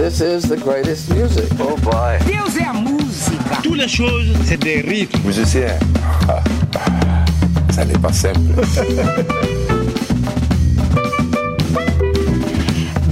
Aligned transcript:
This 0.00 0.22
is 0.22 0.48
the 0.48 0.56
greatest 0.56 1.10
music. 1.14 1.44
Oh 1.60 1.76
boy. 1.76 2.18
Deus 2.24 2.56
é 2.56 2.64
a 2.64 2.72
música. 2.72 3.60
Toutes 3.62 3.76
les 3.76 3.86
choses, 3.86 4.28
c'est 4.46 4.56
des 4.56 4.80
rythmes. 4.80 5.20
Musicien, 5.26 5.78
ah, 6.26 6.42
ça 7.70 7.84
n'est 7.84 7.98
pas 7.98 8.10
simple. 8.10 8.40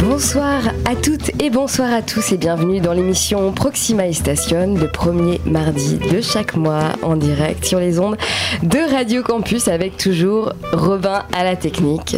Bonsoir 0.01 0.63
à 0.87 0.97
toutes 0.97 1.31
et 1.43 1.51
bonsoir 1.51 1.93
à 1.93 2.01
tous 2.01 2.33
et 2.33 2.39
bienvenue 2.39 2.81
dans 2.81 2.95
l'émission 2.95 3.53
Proxima 3.53 4.11
Station, 4.15 4.75
le 4.75 4.89
premier 4.89 5.43
mardi 5.45 5.99
de 5.99 6.23
chaque 6.23 6.57
mois 6.57 6.93
en 7.03 7.17
direct 7.17 7.67
sur 7.67 7.81
les 7.81 7.99
ondes 7.99 8.17
de 8.63 8.79
Radio 8.91 9.23
Campus 9.23 9.69
avec 9.69 9.99
toujours 9.99 10.55
Robin 10.73 11.25
à 11.37 11.45
la 11.45 11.55
technique. 11.55 12.17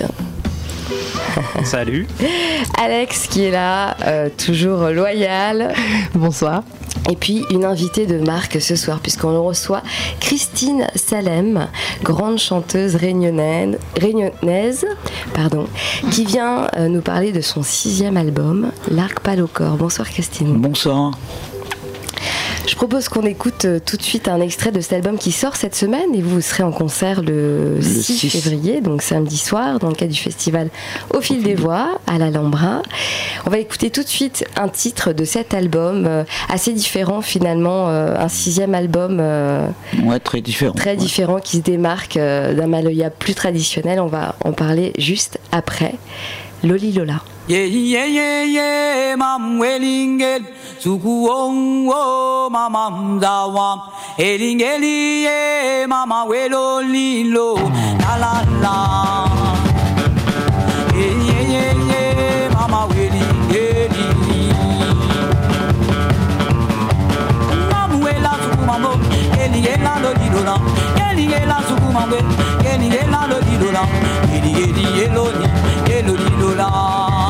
Salut. 1.65 2.07
Alex 2.79 3.27
qui 3.27 3.45
est 3.45 3.51
là, 3.51 3.97
euh, 4.07 4.29
toujours 4.37 4.89
loyal. 4.89 5.73
Bonsoir. 6.15 6.63
Et 7.11 7.17
puis 7.17 7.45
une 7.51 7.65
invitée 7.65 8.07
de 8.07 8.19
marque 8.19 8.61
ce 8.61 8.77
soir, 8.77 9.01
puisqu'on 9.01 9.43
reçoit 9.43 9.83
Christine 10.21 10.87
Salem, 10.95 11.69
grande 12.03 12.39
chanteuse 12.39 12.97
réunionnaise, 12.97 13.79
réunionnaise 13.99 14.87
pardon, 15.35 15.67
qui 16.11 16.25
vient 16.25 16.67
euh, 16.77 16.89
nous 16.89 17.01
parler 17.01 17.33
de 17.33 17.41
son 17.41 17.63
sixième 17.63 18.17
album, 18.17 18.71
L'Arc 18.91 19.21
Pâle 19.21 19.43
au 19.43 19.47
corps. 19.47 19.77
Bonsoir 19.77 20.09
Christine. 20.09 20.55
Bonsoir. 20.61 21.13
Je 22.71 22.77
propose 22.77 23.09
qu'on 23.09 23.23
écoute 23.23 23.65
euh, 23.65 23.81
tout 23.85 23.97
de 23.97 24.03
suite 24.03 24.29
un 24.29 24.41
extrait 24.41 24.71
de 24.71 24.81
cet 24.81 24.93
album 24.93 25.19
qui 25.19 25.33
sort 25.33 25.57
cette 25.57 25.75
semaine 25.75 26.15
et 26.15 26.23
vous 26.23 26.41
serez 26.41 26.63
en 26.63 26.71
concert 26.71 27.21
le, 27.21 27.79
6, 27.83 28.03
6. 28.17 28.31
février, 28.31 28.81
donc 28.81 29.03
samedi 29.03 29.39
soir, 29.39 29.81
dans 29.81 29.89
le 29.89 29.95
cadre 29.97 30.13
du 30.13 30.21
festival 30.21 30.69
Au 31.13 31.21
fil 31.21 31.43
des 31.43 31.57
voix 31.57 31.99
à 32.07 32.19
l'Alhambra. 32.19 32.83
On 33.45 33.51
va 33.51 33.59
écouter 33.59 33.91
tout 33.91 34.05
de 34.05 34.09
suite 34.09 34.45
un 34.55 34.69
titre 34.69 35.13
de 35.13 35.25
cet 35.25 35.53
album, 35.53 36.07
euh, 36.07 36.23
assez 36.49 36.73
différent 36.73 37.23
finalement, 37.23 37.89
euh, 37.89 38.15
un 38.17 38.29
sixième 38.29 38.77
album 38.77 39.19
Ouais, 40.05 40.21
très 40.21 40.41
différent. 40.41 40.73
très 40.73 40.91
Ouais. 40.91 40.97
différent 40.97 41.41
qui 41.41 41.57
se 41.57 41.63
démarque 41.63 42.15
d'un 42.15 42.69
Maloya 42.69 43.11
plus 43.11 43.35
traditionnel. 43.35 43.99
On 43.99 44.07
va 44.07 44.37
en 44.45 44.53
parler 44.53 44.93
juste 44.97 45.41
après. 45.51 45.97
Loli 46.63 46.93
Lola. 46.93 47.21
ye 47.51 47.67
ye 47.67 48.03
ye 48.17 48.29
ye 48.55 49.17
mam 49.19 49.59
welingel 49.59 50.43
suku 50.79 51.27
ong 51.27 51.91
wo 51.91 52.47
mamam 52.47 53.19
zawam 53.19 53.79
elingeli 54.15 55.27
ye 55.27 55.39
mama 55.91 56.31
welo 56.31 56.79
lilo 56.79 57.59
la 58.03 58.13
la 58.23 58.35
la 58.63 58.77
ye 60.95 61.09
ye 61.27 61.39
ye 61.55 61.65
ye 61.91 62.03
mama 62.55 62.87
welingeli 62.87 64.07
mam 67.73 67.91
wela 67.99 68.33
suku 68.43 68.63
mamo 68.71 68.93
elingela 69.43 69.93
lo 70.03 70.11
lilo 70.21 70.41
na 70.47 70.55
elingela 71.03 71.59
suku 71.67 71.89
mamo 71.99 72.19
elingela 72.63 73.21
lo 73.27 73.39
lilo 73.49 73.69
na 73.75 73.83
elingeli 74.35 74.87
eloni 75.03 75.47
eloni 75.99 76.31
lo 76.39 76.51
la 76.63 77.30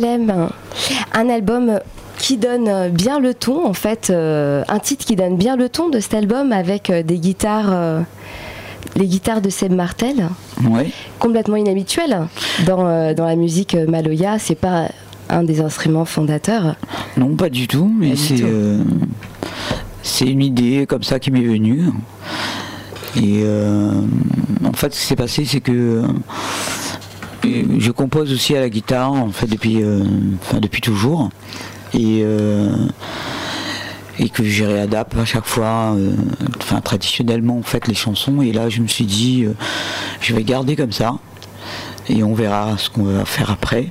Christine 0.00 0.26
Salem, 0.26 0.48
un 1.12 1.28
album 1.28 1.80
qui 2.18 2.36
donne 2.36 2.90
bien 2.90 3.18
le 3.18 3.34
ton, 3.34 3.66
en 3.66 3.72
fait, 3.72 4.08
euh, 4.10 4.62
un 4.68 4.78
titre 4.78 5.04
qui 5.06 5.16
donne 5.16 5.36
bien 5.36 5.56
le 5.56 5.68
ton 5.68 5.88
de 5.88 6.00
cet 6.00 6.14
album 6.14 6.52
avec 6.52 6.90
euh, 6.90 7.02
des 7.02 7.18
guitares, 7.18 7.68
euh, 7.70 8.00
les 8.96 9.06
guitares 9.06 9.40
de 9.40 9.48
Seb 9.50 9.72
Martel, 9.72 10.28
Ouais. 10.70 10.90
complètement 11.18 11.56
inhabituelles 11.56 12.26
dans, 12.66 12.86
euh, 12.86 13.14
dans 13.14 13.24
la 13.26 13.36
musique 13.36 13.74
maloya. 13.74 14.38
C'est 14.38 14.54
pas 14.54 14.88
un 15.30 15.42
des 15.44 15.60
instruments 15.60 16.04
fondateurs. 16.04 16.76
Non, 17.16 17.34
pas 17.36 17.48
du 17.48 17.66
tout, 17.68 17.90
mais 17.98 18.16
c'est 18.16 18.42
c'est 20.02 20.24
une 20.26 20.42
idée 20.42 20.86
comme 20.88 21.02
ça 21.02 21.18
qui 21.18 21.30
m'est 21.30 21.42
venue. 21.42 21.84
Et 23.16 23.42
euh, 23.44 23.92
en 24.64 24.72
fait, 24.72 24.92
ce 24.94 25.00
qui 25.00 25.06
s'est 25.06 25.16
passé, 25.16 25.44
c'est 25.44 25.60
que 25.60 26.02
je 27.44 27.90
compose 27.90 28.32
aussi 28.32 28.56
à 28.56 28.60
la 28.60 28.68
guitare, 28.68 29.12
en 29.12 29.30
fait, 29.30 29.46
depuis, 29.46 29.82
euh, 29.82 30.04
enfin, 30.42 30.58
depuis 30.58 30.80
toujours. 30.80 31.30
Et, 31.94 32.20
euh, 32.22 32.70
et 34.18 34.28
que 34.28 34.44
je 34.44 34.64
réadapte 34.64 35.16
à 35.16 35.24
chaque 35.24 35.46
fois, 35.46 35.94
euh, 35.96 36.12
enfin, 36.58 36.80
traditionnellement, 36.80 37.58
en 37.58 37.62
fait, 37.62 37.88
les 37.88 37.94
chansons. 37.94 38.42
Et 38.42 38.52
là, 38.52 38.68
je 38.68 38.82
me 38.82 38.86
suis 38.86 39.06
dit, 39.06 39.46
je 40.20 40.34
vais 40.34 40.44
garder 40.44 40.76
comme 40.76 40.92
ça. 40.92 41.14
Et 42.08 42.22
on 42.22 42.34
verra 42.34 42.76
ce 42.76 42.90
qu'on 42.90 43.04
va 43.04 43.24
faire 43.24 43.50
après. 43.50 43.88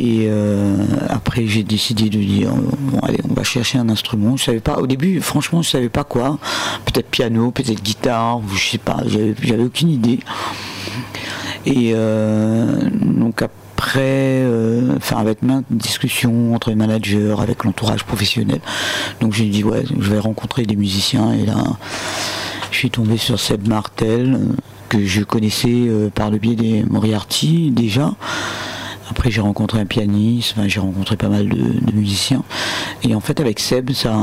Et 0.00 0.30
après, 1.08 1.46
j'ai 1.46 1.64
décidé 1.64 2.08
de 2.08 2.18
dire, 2.18 2.52
bon, 2.52 3.00
allez, 3.00 3.18
on 3.28 3.34
va 3.34 3.42
chercher 3.42 3.78
un 3.78 3.88
instrument. 3.88 4.36
Je 4.36 4.44
savais 4.44 4.60
pas, 4.60 4.78
au 4.78 4.86
début, 4.86 5.20
franchement, 5.20 5.60
je 5.60 5.70
savais 5.70 5.88
pas 5.88 6.04
quoi. 6.04 6.38
Peut-être 6.84 7.08
piano, 7.08 7.50
peut-être 7.50 7.82
guitare, 7.82 8.40
je 8.54 8.70
sais 8.70 8.78
pas, 8.78 8.98
j'avais 9.06 9.64
aucune 9.64 9.90
idée. 9.90 10.20
Et 11.68 11.92
euh, 11.94 12.66
donc 12.92 13.42
après 13.42 13.92
euh, 13.98 14.96
enfin 14.96 15.18
avec 15.18 15.42
maintes 15.42 15.66
discussions 15.70 16.54
entre 16.54 16.70
les 16.70 16.76
managers, 16.76 17.34
avec 17.40 17.64
l'entourage 17.64 18.04
professionnel. 18.04 18.60
Donc 19.20 19.34
j'ai 19.34 19.46
dit 19.46 19.62
ouais, 19.64 19.84
je 19.98 20.10
vais 20.10 20.18
rencontrer 20.18 20.64
des 20.64 20.76
musiciens 20.76 21.32
et 21.32 21.44
là, 21.44 21.62
je 22.70 22.76
suis 22.78 22.90
tombé 22.90 23.18
sur 23.18 23.38
Seb 23.38 23.68
Martel 23.68 24.38
que 24.88 25.04
je 25.04 25.22
connaissais 25.22 25.68
euh, 25.68 26.08
par 26.08 26.30
le 26.30 26.38
biais 26.38 26.56
des 26.56 26.84
Moriarty 26.88 27.70
déjà. 27.70 28.14
Après 29.10 29.30
j'ai 29.30 29.42
rencontré 29.42 29.78
un 29.78 29.86
pianiste, 29.86 30.54
enfin, 30.56 30.68
j'ai 30.68 30.80
rencontré 30.80 31.16
pas 31.16 31.28
mal 31.28 31.50
de, 31.50 31.56
de 31.56 31.92
musiciens. 31.92 32.44
Et 33.02 33.14
en 33.14 33.20
fait 33.20 33.40
avec 33.40 33.60
Seb, 33.60 33.90
ça, 33.92 34.14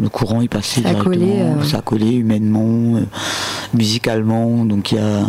le 0.00 0.08
courant 0.08 0.40
est 0.40 0.48
passé 0.48 0.80
Ça 0.80 0.88
directement, 0.88 1.04
collé, 1.04 1.32
euh. 1.40 1.62
ça 1.64 1.78
a 1.78 1.82
collé 1.82 2.12
humainement, 2.12 2.98
musicalement. 3.74 4.64
Donc 4.64 4.92
il 4.92 4.96
y 4.96 5.00
a 5.00 5.24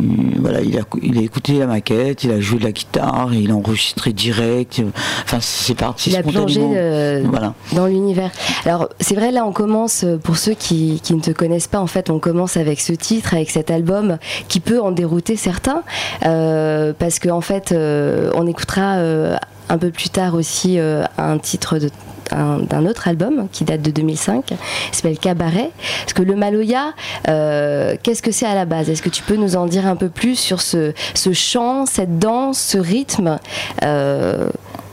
il- 0.00 0.40
voilà, 0.40 0.60
il 0.60 0.78
a, 0.78 0.82
il 1.02 1.18
a 1.18 1.22
écouté 1.22 1.58
la 1.58 1.66
maquette, 1.66 2.24
il 2.24 2.30
a 2.30 2.40
joué 2.40 2.58
de 2.58 2.64
la 2.64 2.72
guitare, 2.72 3.32
il 3.34 3.50
a 3.50 3.54
enregistré 3.54 4.12
direct. 4.12 4.82
Enfin, 5.24 5.38
c'est 5.40 5.74
parti 5.76 6.10
Il 6.10 6.16
a 6.16 6.22
plongé 6.22 6.60
euh, 6.62 7.22
Voilà. 7.28 7.54
dans 7.72 7.86
l'univers. 7.86 8.30
Alors 8.64 8.88
c'est 9.00 9.14
vrai 9.14 9.32
là 9.32 9.44
on 9.46 9.52
commence 9.52 10.04
euh, 10.04 10.16
pour 10.18 10.36
ceux 10.36 10.54
qui, 10.54 11.00
qui 11.02 11.14
ne 11.14 11.20
te 11.20 11.30
connaissent 11.30 11.68
pas 11.68 11.80
en 11.80 11.86
fait 11.86 12.10
on 12.10 12.18
commence 12.18 12.56
avec 12.56 12.80
ce 12.80 12.92
titre 12.92 13.34
avec 13.34 13.50
cet 13.50 13.70
album 13.70 14.18
qui 14.48 14.60
peut 14.60 14.80
en 14.80 14.90
dérouter 14.92 15.36
certains 15.36 15.82
euh, 16.24 16.92
parce 16.98 17.18
que 17.18 17.28
en 17.28 17.40
fait 17.40 17.72
euh, 17.72 18.30
on 18.34 18.46
écoutera 18.46 18.96
euh, 18.96 19.36
un 19.68 19.78
peu 19.78 19.90
plus 19.90 20.08
tard 20.10 20.34
aussi 20.34 20.78
euh, 20.78 21.04
un 21.18 21.38
titre 21.38 21.78
de 21.78 21.90
d'un 22.28 22.86
autre 22.86 23.06
album 23.06 23.46
qui 23.52 23.62
date 23.62 23.82
de 23.82 23.92
2005, 23.92 24.46
qui 24.46 24.54
s'appelle 24.90 25.16
Cabaret. 25.16 25.70
Parce 26.00 26.12
que 26.12 26.22
le 26.22 26.34
Maloya, 26.34 26.92
euh, 27.28 27.94
qu'est-ce 28.02 28.20
que 28.20 28.32
c'est 28.32 28.46
à 28.46 28.56
la 28.56 28.64
base? 28.64 28.90
Est-ce 28.90 29.00
que 29.00 29.08
tu 29.10 29.22
peux 29.22 29.36
nous 29.36 29.54
en 29.54 29.66
dire 29.66 29.86
un 29.86 29.94
peu 29.94 30.08
plus 30.08 30.34
sur 30.34 30.60
ce, 30.60 30.92
ce 31.14 31.32
chant, 31.32 31.86
cette 31.86 32.18
danse, 32.18 32.58
ce 32.58 32.78
rythme 32.78 33.38
euh, 33.84 34.48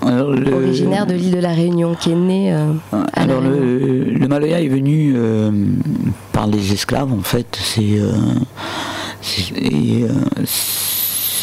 Alors, 0.05 0.29
le- 0.29 0.53
originaire 0.53 1.07
de 1.07 1.15
l'île 1.15 1.31
de 1.33 1.39
la 1.39 1.53
Réunion 1.53 1.95
qui 1.95 2.11
est 2.11 2.15
né 2.15 2.53
euh, 2.53 2.67
à 2.91 3.21
Alors 3.23 3.41
La 3.41 3.49
le, 3.49 4.03
le 4.03 4.27
Maloya 4.27 4.61
est 4.61 4.67
venu 4.67 5.15
par 6.33 6.45
les 6.45 6.71
esclaves 6.71 7.11
en 7.11 7.23
fait. 7.23 7.57
C'est 7.59 7.97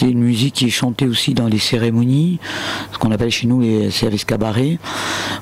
c'est- 0.01 0.11
une 0.11 0.21
musique 0.21 0.55
qui 0.55 0.67
est 0.67 0.71
chantée 0.71 1.07
aussi 1.07 1.35
dans 1.35 1.47
les 1.47 1.59
cérémonies, 1.59 2.39
ce 2.93 2.99
qu'on 2.99 3.11
appelle 3.13 3.31
chez 3.31 3.47
nous 3.47 3.61
les 3.61 3.91
services 3.91 4.25
cabarets, 4.25 4.79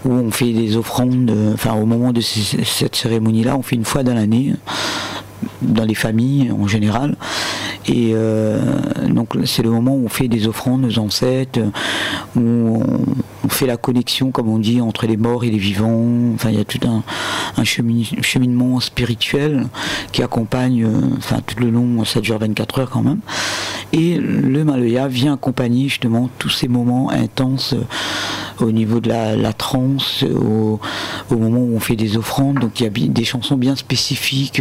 où 0.05 0.13
on 0.13 0.31
fait 0.31 0.53
des 0.53 0.77
offrandes. 0.77 1.31
euh, 1.31 1.55
Enfin 1.55 1.75
au 1.75 1.87
moment 1.87 2.13
de 2.13 2.21
cette 2.21 2.95
cérémonie-là, 2.97 3.57
on 3.57 3.63
fait 3.63 3.77
une 3.77 3.85
fois 3.85 4.03
dans 4.03 4.15
l'année 4.15 4.55
dans 5.63 5.85
les 5.85 5.95
familles 5.95 6.51
en 6.51 6.67
général. 6.67 7.17
Et 7.89 8.13
euh, 8.13 8.59
donc 9.09 9.35
c'est 9.45 9.63
le 9.63 9.71
moment 9.71 9.95
où 9.95 10.05
on 10.05 10.09
fait 10.09 10.29
des 10.29 10.47
offrandes 10.47 10.85
aux 10.85 10.99
ancêtres, 10.99 11.61
où 12.37 12.41
on, 12.41 13.49
fait 13.49 13.67
la 13.67 13.79
connexion, 13.79 14.31
comme 14.31 14.49
on 14.49 14.59
dit, 14.59 14.81
entre 14.83 15.07
les 15.07 15.17
morts 15.17 15.43
et 15.43 15.51
les 15.51 15.59
vivants. 15.59 16.05
Enfin, 16.35 16.51
il 16.51 16.59
y 16.59 16.61
a 16.61 16.65
tout 16.65 16.87
un, 16.87 17.03
un 17.57 17.65
chemine- 17.65 18.23
cheminement 18.23 18.79
spirituel 18.79 19.67
qui 20.13 20.23
accompagne, 20.23 20.85
euh, 20.85 21.01
enfin 21.17 21.39
tout 21.47 21.59
le 21.59 21.71
long, 21.71 22.05
ça 22.05 22.21
dure 22.21 22.39
24 22.39 22.81
heures 22.81 22.91
quand 22.91 23.03
même. 23.03 23.21
Et 23.95 24.17
le 24.17 24.65
Maloya 24.65 25.09
vient 25.09 25.33
accompagner 25.33 25.89
justement 25.89 26.29
tous 26.39 26.51
ces 26.51 26.69
moments 26.69 27.11
intenses 27.11 27.73
euh, 27.73 28.65
au 28.65 28.71
niveau 28.71 29.01
de 29.01 29.09
la, 29.09 29.35
la 29.35 29.53
transe, 29.53 30.25
au, 30.25 30.79
moment 31.31 31.61
où 31.61 31.77
on 31.77 31.81
fait 31.81 31.97
des 31.97 32.17
offrandes. 32.17 32.59
Donc 32.59 32.81
il 32.81 32.85
y 32.85 32.87
a 32.87 32.91
des 32.91 33.25
chansons 33.25 33.57
bien 33.57 33.77
spécifiques 33.77 34.61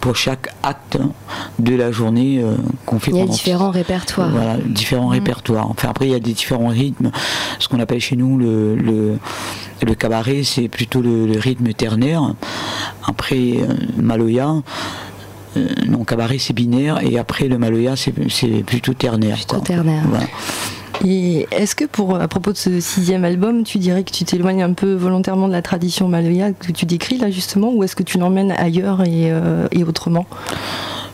pour 0.00 0.14
chaque 0.14 0.48
acte 0.62 0.98
de 1.58 1.74
la 1.74 1.90
journée 1.90 2.27
euh, 2.36 2.54
qu'on 2.84 2.98
fait 2.98 3.10
Il 3.10 3.16
y 3.16 3.20
a 3.22 3.26
différents 3.26 3.70
répertoires. 3.70 4.30
voilà, 4.30 4.56
différents 4.58 5.08
répertoires. 5.08 5.70
Enfin, 5.70 5.88
après, 5.88 6.06
il 6.06 6.12
y 6.12 6.14
a 6.14 6.20
des 6.20 6.32
différents 6.34 6.68
rythmes. 6.68 7.10
Ce 7.58 7.68
qu'on 7.68 7.80
appelle 7.80 8.00
chez 8.00 8.16
nous 8.16 8.36
le, 8.36 8.76
le, 8.76 9.18
le 9.86 9.94
cabaret, 9.94 10.42
c'est 10.44 10.68
plutôt 10.68 11.00
le, 11.00 11.26
le 11.26 11.38
rythme 11.38 11.72
ternaire. 11.72 12.34
Après, 13.06 13.54
euh, 13.58 13.74
Maloya, 13.96 14.54
euh, 15.56 15.66
non, 15.88 16.04
cabaret, 16.04 16.38
c'est 16.38 16.52
binaire. 16.52 16.98
Et 17.02 17.18
après, 17.18 17.48
le 17.48 17.56
Maloya, 17.58 17.96
c'est 17.96 18.12
c'est 18.28 18.62
plutôt 18.64 18.92
ternaire. 18.94 19.36
Plutôt 19.36 19.56
quoi. 19.56 19.64
ternaire. 19.64 20.02
Voilà. 20.08 20.26
Et 21.04 21.46
est-ce 21.52 21.76
que 21.76 21.84
pour 21.84 22.16
à 22.16 22.26
propos 22.26 22.50
de 22.50 22.56
ce 22.56 22.80
sixième 22.80 23.24
album, 23.24 23.62
tu 23.62 23.78
dirais 23.78 24.02
que 24.02 24.10
tu 24.10 24.24
t'éloignes 24.24 24.64
un 24.64 24.72
peu 24.72 24.94
volontairement 24.94 25.46
de 25.46 25.52
la 25.52 25.62
tradition 25.62 26.08
maloya 26.08 26.52
que 26.52 26.72
tu 26.72 26.86
décris 26.86 27.18
là 27.18 27.30
justement, 27.30 27.72
ou 27.72 27.84
est-ce 27.84 27.94
que 27.94 28.02
tu 28.02 28.18
l'emmènes 28.18 28.50
ailleurs 28.50 29.02
et, 29.02 29.30
euh, 29.30 29.68
et 29.70 29.84
autrement? 29.84 30.26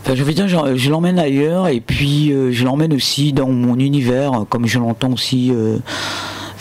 Enfin, 0.04 0.14
je 0.14 0.22
veux 0.22 0.34
dire, 0.34 0.48
je, 0.48 0.76
je 0.76 0.90
l'emmène 0.90 1.18
ailleurs 1.18 1.66
et 1.68 1.80
puis 1.80 2.30
euh, 2.30 2.52
je 2.52 2.66
l'emmène 2.66 2.92
aussi 2.92 3.32
dans 3.32 3.48
mon 3.48 3.78
univers, 3.78 4.44
comme 4.50 4.66
je 4.66 4.78
l'entends 4.78 5.12
aussi, 5.12 5.50
euh, 5.50 5.78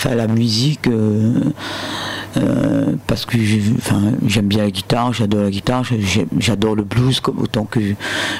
la 0.06 0.28
musique, 0.28 0.88
euh, 0.88 1.52
parce 3.06 3.26
que 3.26 3.38
j'aime 4.28 4.48
bien 4.48 4.64
la 4.64 4.72
guitare, 4.72 5.12
j'adore 5.14 5.44
la 5.44 5.50
guitare, 5.50 5.84
j'adore 6.40 6.76
le 6.76 6.84
blues 6.84 7.20
comme 7.20 7.40
autant 7.40 7.66
que 7.66 7.80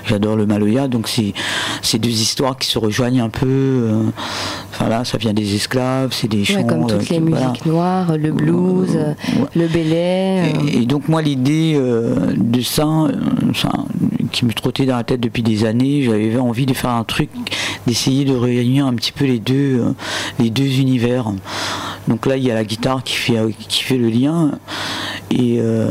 j'adore 0.06 0.38
le 0.38 0.46
maloya, 0.46 0.88
donc 0.88 1.10
c'est 1.10 2.00
deux 2.00 2.10
histoires 2.10 2.58
qui 2.58 2.70
se 2.70 2.80
rejoignent 2.80 3.22
un 3.22 3.30
peu. 3.30 3.90
Enfin 4.74 4.90
là, 4.90 5.06
ça 5.06 5.20
vient 5.20 5.34
des 5.34 5.56
esclaves, 5.56 6.10
c'est 6.12 6.28
des 6.28 6.44
chants. 6.44 6.62
Ouais, 6.62 6.66
comme 6.66 6.84
euh, 6.84 6.98
toutes 6.98 7.10
les 7.10 7.20
voilà. 7.20 7.50
musiques 7.50 7.66
noires, 7.68 8.18
le 8.18 8.32
blues, 8.32 8.96
ouais. 8.96 9.46
le 9.56 9.68
euh, 9.72 10.46
Et, 10.68 10.78
et 10.82 10.86
donc 10.86 11.08
moi 11.08 11.22
l'idée 11.22 11.76
euh, 11.76 12.34
de 12.36 12.62
ça, 12.62 12.88
ça, 13.54 13.70
qui 14.32 14.46
me 14.46 14.54
trottait 14.54 14.86
dans 14.86 14.96
la 14.96 15.04
tête 15.04 15.20
depuis 15.20 15.44
des 15.44 15.66
années, 15.66 16.04
j'avais 16.04 16.38
envie 16.38 16.66
de 16.66 16.74
faire 16.74 16.92
un 16.92 17.04
truc, 17.04 17.30
d'essayer 17.88 18.26
de 18.26 18.36
réunir 18.36 18.86
un 18.86 18.94
petit 18.94 19.12
peu 19.12 19.26
les 19.26 19.40
deux, 19.40 19.80
euh, 19.80 19.94
les 20.40 20.50
deux 20.50 20.80
univers. 20.80 21.26
Donc 22.08 22.26
là 22.26 22.38
il 22.38 22.44
y 22.44 22.52
a 22.52 22.54
la 22.54 22.64
guitare 22.64 23.04
qui 23.04 23.16
fait, 23.16 23.40
qui 23.68 23.84
fait 23.84 23.98
le 23.98 24.10
lien. 24.10 24.52
Et, 25.32 25.58
euh, 25.60 25.88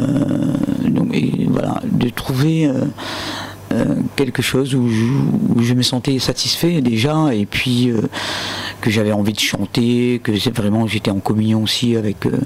donc, 0.87 1.15
et 1.15 1.47
voilà. 1.49 1.81
De 1.85 2.09
trouver 2.09 2.67
euh, 2.67 2.85
quelque 4.17 4.43
chose 4.43 4.75
où 4.75 4.89
je, 4.89 5.05
où 5.57 5.63
je 5.63 5.75
me 5.75 5.83
sentais 5.83 6.19
satisfait 6.19 6.81
déjà 6.81 7.35
et 7.35 7.47
puis 7.47 7.91
euh, 7.91 8.01
que 8.81 8.91
j'avais 8.91 9.13
envie 9.13 9.33
de 9.33 9.41
chanter, 9.41 10.21
que 10.23 10.33
vraiment 10.51 10.87
j'étais 10.87 11.11
en 11.11 11.21
communion 11.21 11.63
aussi 11.63 11.97
avec, 11.97 12.27
euh, 12.27 12.39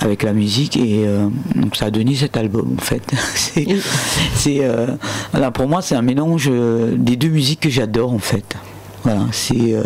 avec 0.00 0.22
la 0.22 0.32
musique 0.32 0.76
et 0.76 1.04
euh, 1.06 1.28
donc 1.54 1.76
ça 1.76 1.86
a 1.86 1.90
donné 1.90 2.14
cet 2.14 2.36
album 2.36 2.76
en 2.78 2.82
fait. 2.82 3.02
c'est, 4.34 4.58
euh, 4.60 4.86
voilà, 5.32 5.50
pour 5.50 5.68
moi 5.68 5.80
c'est 5.82 5.94
un 5.94 6.02
mélange 6.02 6.48
euh, 6.50 6.94
des 6.96 7.16
deux 7.16 7.28
musiques 7.28 7.60
que 7.60 7.70
j'adore 7.70 8.12
en 8.12 8.18
fait. 8.18 8.56
Voilà, 9.04 9.26
c'est 9.32 9.72
euh, 9.72 9.82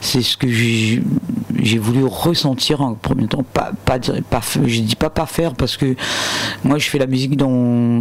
c'est 0.00 0.22
ce 0.22 0.36
que 0.36 0.48
j'ai 0.48 1.78
voulu 1.78 2.04
ressentir 2.04 2.80
en 2.82 2.94
premier 2.94 3.26
temps. 3.26 3.44
Pas, 3.52 3.72
pas, 3.84 3.98
je 4.00 4.80
dis 4.80 4.96
pas 4.96 5.10
pas 5.10 5.26
faire 5.26 5.54
parce 5.54 5.76
que 5.76 5.94
moi 6.64 6.78
je 6.78 6.88
fais 6.88 6.98
la 6.98 7.06
musique 7.06 7.36
dans, 7.36 8.00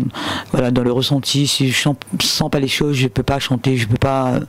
voilà, 0.51 0.71
dans 0.71 0.83
le 0.83 0.91
ressenti. 0.91 1.47
Si 1.47 1.69
je 1.69 1.73
chante- 1.73 2.03
sens 2.21 2.49
pas 2.49 2.59
les 2.59 2.67
choses, 2.67 2.95
je 2.95 3.07
peux 3.07 3.23
pas 3.23 3.39
chanter, 3.39 3.77
je 3.77 3.87
peux 3.87 3.97
pas. 3.97 4.39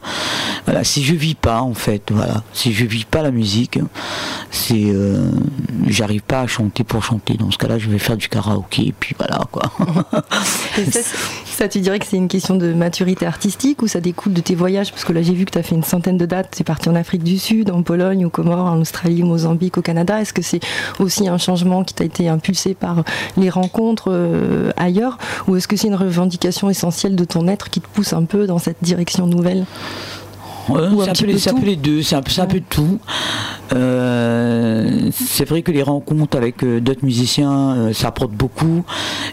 Voilà, 0.64 0.84
si 0.84 1.04
je 1.04 1.14
vis 1.14 1.34
pas 1.34 1.60
en 1.62 1.74
fait, 1.74 2.10
voilà, 2.10 2.42
si 2.52 2.72
je 2.72 2.84
vis 2.84 3.04
pas 3.04 3.22
la 3.22 3.30
musique, 3.30 3.78
c'est, 4.50 4.74
euh, 4.86 5.30
j'arrive 5.86 6.22
pas 6.22 6.40
à 6.40 6.46
chanter 6.46 6.82
pour 6.84 7.02
chanter. 7.04 7.34
Dans 7.34 7.50
ce 7.50 7.58
cas-là, 7.58 7.78
je 7.78 7.88
vais 7.88 7.98
faire 7.98 8.16
du 8.16 8.28
karaoké 8.28 8.88
et 8.88 8.94
puis 8.98 9.14
voilà 9.18 9.40
quoi. 9.52 9.62
Et 10.78 10.90
ça, 10.90 11.00
ça, 11.44 11.68
tu 11.68 11.80
dirais 11.80 11.98
que 11.98 12.06
c'est 12.06 12.16
une 12.16 12.28
question 12.28 12.56
de 12.56 12.72
maturité 12.72 13.26
artistique 13.26 13.82
ou 13.82 13.86
ça 13.88 14.00
découle 14.00 14.32
de 14.32 14.40
tes 14.40 14.54
voyages? 14.54 14.90
Parce 14.90 15.04
que 15.04 15.12
là, 15.12 15.22
j'ai 15.22 15.34
vu 15.34 15.44
que 15.44 15.52
tu 15.52 15.58
as 15.58 15.62
fait 15.62 15.74
une 15.74 15.84
centaine 15.84 16.16
de 16.18 16.26
dates. 16.26 16.50
Tu 16.56 16.62
es 16.62 16.64
parti 16.64 16.88
en 16.88 16.94
Afrique 16.94 17.22
du 17.22 17.38
Sud, 17.38 17.45
en 17.72 17.82
Pologne, 17.82 18.24
aux 18.24 18.30
Comores, 18.30 18.66
en 18.66 18.80
Australie, 18.80 19.22
au 19.22 19.26
Mozambique, 19.26 19.78
au 19.78 19.82
Canada. 19.82 20.20
Est-ce 20.20 20.32
que 20.32 20.42
c'est 20.42 20.60
aussi 20.98 21.28
un 21.28 21.38
changement 21.38 21.84
qui 21.84 21.94
t'a 21.94 22.04
été 22.04 22.28
impulsé 22.28 22.74
par 22.74 23.04
les 23.36 23.50
rencontres 23.50 24.10
euh, 24.10 24.70
ailleurs 24.76 25.18
Ou 25.46 25.56
est-ce 25.56 25.68
que 25.68 25.76
c'est 25.76 25.88
une 25.88 25.94
revendication 25.94 26.68
essentielle 26.70 27.14
de 27.14 27.24
ton 27.24 27.46
être 27.48 27.70
qui 27.70 27.80
te 27.80 27.88
pousse 27.88 28.12
un 28.12 28.24
peu 28.24 28.46
dans 28.46 28.58
cette 28.58 28.82
direction 28.82 29.26
nouvelle? 29.26 29.64
C'est 30.66 31.10
un, 31.10 31.14
peu 31.14 31.26
les, 31.26 31.48
un 31.48 31.54
peu 31.54 31.76
deux, 31.76 32.02
c'est 32.02 32.16
un, 32.16 32.22
peu- 32.22 32.40
un 32.40 32.46
tout. 32.68 32.98
Euh, 33.72 35.10
c'est 35.12 35.48
vrai 35.48 35.62
que 35.62 35.70
les 35.72 35.82
rencontres 35.82 36.36
avec 36.36 36.62
euh, 36.62 36.80
d'autres 36.80 37.04
musiciens, 37.04 37.76
euh, 37.76 37.92
ça 37.92 38.08
apporte 38.08 38.32
beaucoup. 38.32 38.84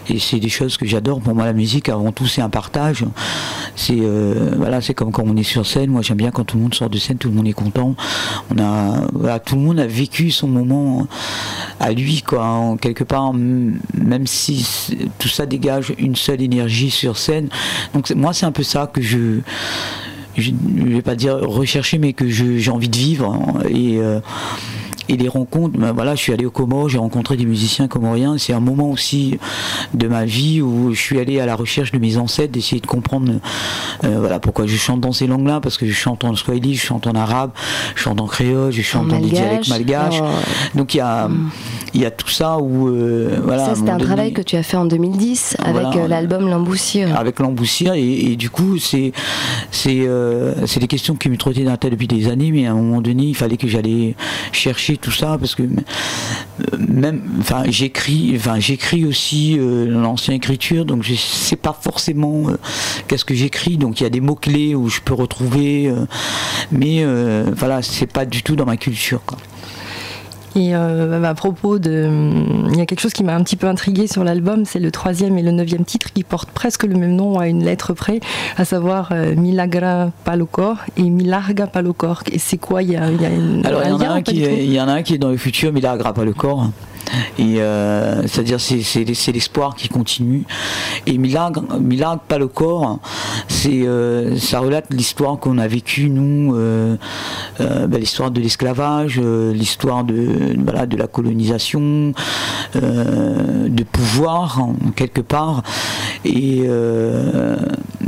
Et 0.08 0.18
c'est 0.18 0.38
des 0.40 0.48
choses 0.48 0.76
que 0.76 0.86
j'adore. 0.86 1.20
Pour 1.20 1.34
moi, 1.34 1.44
la 1.44 1.52
musique, 1.52 1.88
avant 1.88 2.12
tout, 2.12 2.26
c'est 2.26 2.40
un 2.42 2.48
partage. 2.50 3.04
C'est 3.76 3.98
euh, 4.00 4.52
voilà, 4.56 4.80
c'est 4.80 4.94
comme 4.94 5.12
quand 5.12 5.24
on 5.26 5.36
est 5.36 5.42
sur 5.44 5.66
scène. 5.66 5.90
Moi, 5.90 6.02
j'aime 6.02 6.16
bien 6.16 6.30
quand 6.30 6.44
tout 6.44 6.56
le 6.56 6.62
monde 6.64 6.74
sort 6.74 6.90
de 6.90 6.98
scène, 6.98 7.16
tout 7.18 7.28
le 7.28 7.34
monde 7.34 7.48
est 7.48 7.52
content. 7.52 7.94
On 8.54 8.58
a, 8.62 9.02
voilà, 9.12 9.38
tout 9.38 9.56
le 9.56 9.62
monde 9.62 9.78
a 9.80 9.86
vécu 9.86 10.30
son 10.30 10.48
moment 10.48 11.06
à 11.80 11.92
lui, 11.92 12.22
quoi. 12.22 12.44
En- 12.44 12.76
quelque 12.76 13.04
part, 13.04 13.32
même 13.32 14.26
si 14.26 14.66
tout 15.18 15.28
ça 15.28 15.46
dégage 15.46 15.94
une 15.98 16.16
seule 16.16 16.42
énergie 16.42 16.90
sur 16.90 17.16
scène. 17.16 17.48
Donc, 17.94 18.10
moi, 18.10 18.32
c'est 18.32 18.46
un 18.46 18.52
peu 18.52 18.62
ça 18.62 18.86
que 18.92 19.00
je 19.00 19.40
je 20.36 20.50
ne 20.50 20.94
vais 20.94 21.02
pas 21.02 21.14
dire 21.16 21.36
rechercher, 21.38 21.98
mais 21.98 22.12
que 22.12 22.28
j'ai 22.28 22.70
envie 22.70 22.88
de 22.88 22.96
vivre. 22.96 23.30
hein. 23.32 23.60
Et, 23.68 23.98
euh, 23.98 24.20
et 25.08 25.16
les 25.16 25.28
rencontres, 25.28 25.78
ben 25.78 25.92
voilà, 25.92 26.14
je 26.14 26.20
suis 26.20 26.32
allé 26.32 26.46
au 26.46 26.50
Comores, 26.50 26.88
j'ai 26.88 26.98
rencontré 26.98 27.36
des 27.36 27.44
musiciens 27.46 27.88
comoriens. 27.88 28.38
C'est 28.38 28.52
un 28.52 28.60
moment 28.60 28.90
aussi 28.90 29.38
de 29.92 30.08
ma 30.08 30.24
vie 30.24 30.62
où 30.62 30.92
je 30.94 31.00
suis 31.00 31.18
allé 31.18 31.40
à 31.40 31.46
la 31.46 31.56
recherche 31.56 31.92
de 31.92 31.98
mes 31.98 32.16
ancêtres, 32.16 32.52
d'essayer 32.52 32.80
de 32.80 32.86
comprendre 32.86 33.32
euh, 34.04 34.16
voilà, 34.18 34.38
pourquoi 34.40 34.66
je 34.66 34.76
chante 34.76 35.00
dans 35.00 35.12
ces 35.12 35.26
langues-là, 35.26 35.60
parce 35.60 35.76
que 35.76 35.86
je 35.86 35.92
chante 35.92 36.24
en 36.24 36.34
swahili, 36.34 36.74
je 36.74 36.80
chante 36.84 37.06
en 37.06 37.12
arabe, 37.12 37.50
je 37.94 38.02
chante 38.02 38.20
en 38.20 38.26
créole, 38.26 38.72
je 38.72 38.82
chante 38.82 39.08
dans 39.08 39.18
des 39.20 39.28
dialectes 39.28 39.68
malgaches. 39.68 40.20
Oh. 40.22 40.26
Donc 40.76 40.94
il 40.94 40.98
y 40.98 41.00
a, 41.00 41.28
il 41.92 42.00
y 42.00 42.06
a 42.06 42.10
tout 42.10 42.28
ça 42.30 42.58
où. 42.58 42.88
euh, 42.88 43.40
voilà, 43.44 43.66
Ça, 43.66 43.74
c'était 43.74 43.90
un 43.90 43.96
donné- 43.98 44.04
travail 44.06 44.32
que 44.32 44.42
tu 44.42 44.56
as 44.56 44.62
fait 44.62 44.76
en 44.76 44.86
2010 44.86 45.56
avec 45.62 45.96
euh, 45.96 46.08
l'album 46.08 46.48
L'Emboussure. 46.48 47.14
avec 47.16 47.38
l'emboussire 47.40 47.94
et, 47.94 48.02
et 48.32 48.36
du 48.36 48.50
coup 48.50 48.78
c'est 48.78 49.12
euh, 49.86 50.54
c'est 50.66 50.80
des 50.80 50.86
questions 50.86 51.14
qui 51.14 51.28
me 51.28 51.36
trottaient 51.36 51.64
dans 51.64 51.70
la 51.70 51.76
tête 51.76 51.92
depuis 51.92 52.06
des 52.08 52.28
années 52.28 52.50
mais 52.50 52.66
à 52.66 52.72
un 52.72 52.74
moment 52.74 53.00
donné 53.00 53.24
il 53.24 53.34
fallait 53.36 53.56
que 53.56 53.68
j'allais 53.68 54.14
chercher 54.52 54.93
tout 54.96 55.10
ça 55.10 55.36
parce 55.38 55.54
que 55.54 55.62
euh, 55.62 56.76
même 56.78 57.22
j'écris 57.66 58.34
enfin 58.36 58.58
j'écris 58.60 59.04
aussi 59.04 59.58
euh, 59.58 59.86
l'ancienne 59.86 60.36
écriture 60.36 60.84
donc 60.84 61.02
je 61.02 61.14
sais 61.14 61.56
pas 61.56 61.76
forcément 61.78 62.48
euh, 62.48 62.58
qu'est-ce 63.08 63.24
que 63.24 63.34
j'écris 63.34 63.76
donc 63.76 64.00
il 64.00 64.04
y 64.04 64.06
a 64.06 64.10
des 64.10 64.20
mots 64.20 64.34
clés 64.34 64.74
où 64.74 64.88
je 64.88 65.00
peux 65.00 65.14
retrouver 65.14 65.92
mais 66.70 67.04
voilà 67.52 67.82
c'est 67.82 68.06
pas 68.06 68.24
du 68.24 68.42
tout 68.42 68.56
dans 68.56 68.66
ma 68.66 68.76
culture. 68.76 69.22
Et 70.56 70.74
euh, 70.74 71.22
à 71.24 71.34
propos 71.34 71.78
de. 71.78 72.08
Il 72.70 72.78
y 72.78 72.80
a 72.80 72.86
quelque 72.86 73.00
chose 73.00 73.12
qui 73.12 73.24
m'a 73.24 73.34
un 73.34 73.42
petit 73.42 73.56
peu 73.56 73.66
intrigué 73.66 74.06
sur 74.06 74.22
l'album, 74.24 74.64
c'est 74.64 74.78
le 74.78 74.90
troisième 74.90 75.36
et 75.36 75.42
le 75.42 75.50
neuvième 75.50 75.84
titre 75.84 76.12
qui 76.12 76.22
portent 76.22 76.50
presque 76.50 76.84
le 76.84 76.94
même 76.94 77.16
nom 77.16 77.38
à 77.38 77.48
une 77.48 77.64
lettre 77.64 77.92
près, 77.92 78.20
à 78.56 78.64
savoir 78.64 79.08
euh, 79.12 79.34
Milagra 79.34 80.10
Palocor 80.24 80.76
et 80.96 81.02
Milarga 81.02 81.66
Palocor. 81.66 82.22
Et 82.30 82.38
c'est 82.38 82.58
quoi? 82.58 82.82
Il 82.82 82.90
y 82.92 82.96
a, 82.96 83.10
il 83.10 83.20
y 83.20 83.26
a 83.26 83.30
une- 83.30 83.66
Alors 83.66 83.82
il 83.84 83.90
y, 83.90 83.92
en 83.92 84.00
a 84.00 84.08
un 84.08 84.22
qui 84.22 84.42
est, 84.44 84.64
il 84.64 84.72
y 84.72 84.80
en 84.80 84.88
a 84.88 84.92
un 84.92 85.02
qui 85.02 85.14
est 85.14 85.18
dans 85.18 85.30
le 85.30 85.36
futur, 85.36 85.72
mais 85.72 85.80
il 85.80 85.86
euh, 87.40 88.22
c'est-à-dire 88.26 88.60
c'est, 88.60 88.82
c'est, 88.82 89.32
l'espoir 89.32 89.74
qui 89.74 89.88
continue. 89.88 90.44
Et 91.06 91.18
milagre, 91.18 91.64
pas 92.26 92.38
le 92.38 92.48
corps, 92.48 92.98
c'est 93.48 93.86
euh, 93.86 94.36
ça 94.38 94.60
relate 94.60 94.86
l'histoire 94.90 95.38
qu'on 95.38 95.58
a 95.58 95.66
vécue 95.66 96.10
nous, 96.10 96.54
euh, 96.56 96.96
ben, 97.58 97.98
l'histoire 97.98 98.30
de 98.30 98.40
l'esclavage, 98.40 99.20
l'histoire 99.20 100.04
de 100.04 100.56
voilà 100.58 100.86
de 100.86 100.96
la 100.96 101.06
colonisation, 101.06 102.12
de 102.74 103.82
pouvoir 103.84 104.68
quelque 104.96 105.20
part. 105.20 105.62
Et 106.24 106.66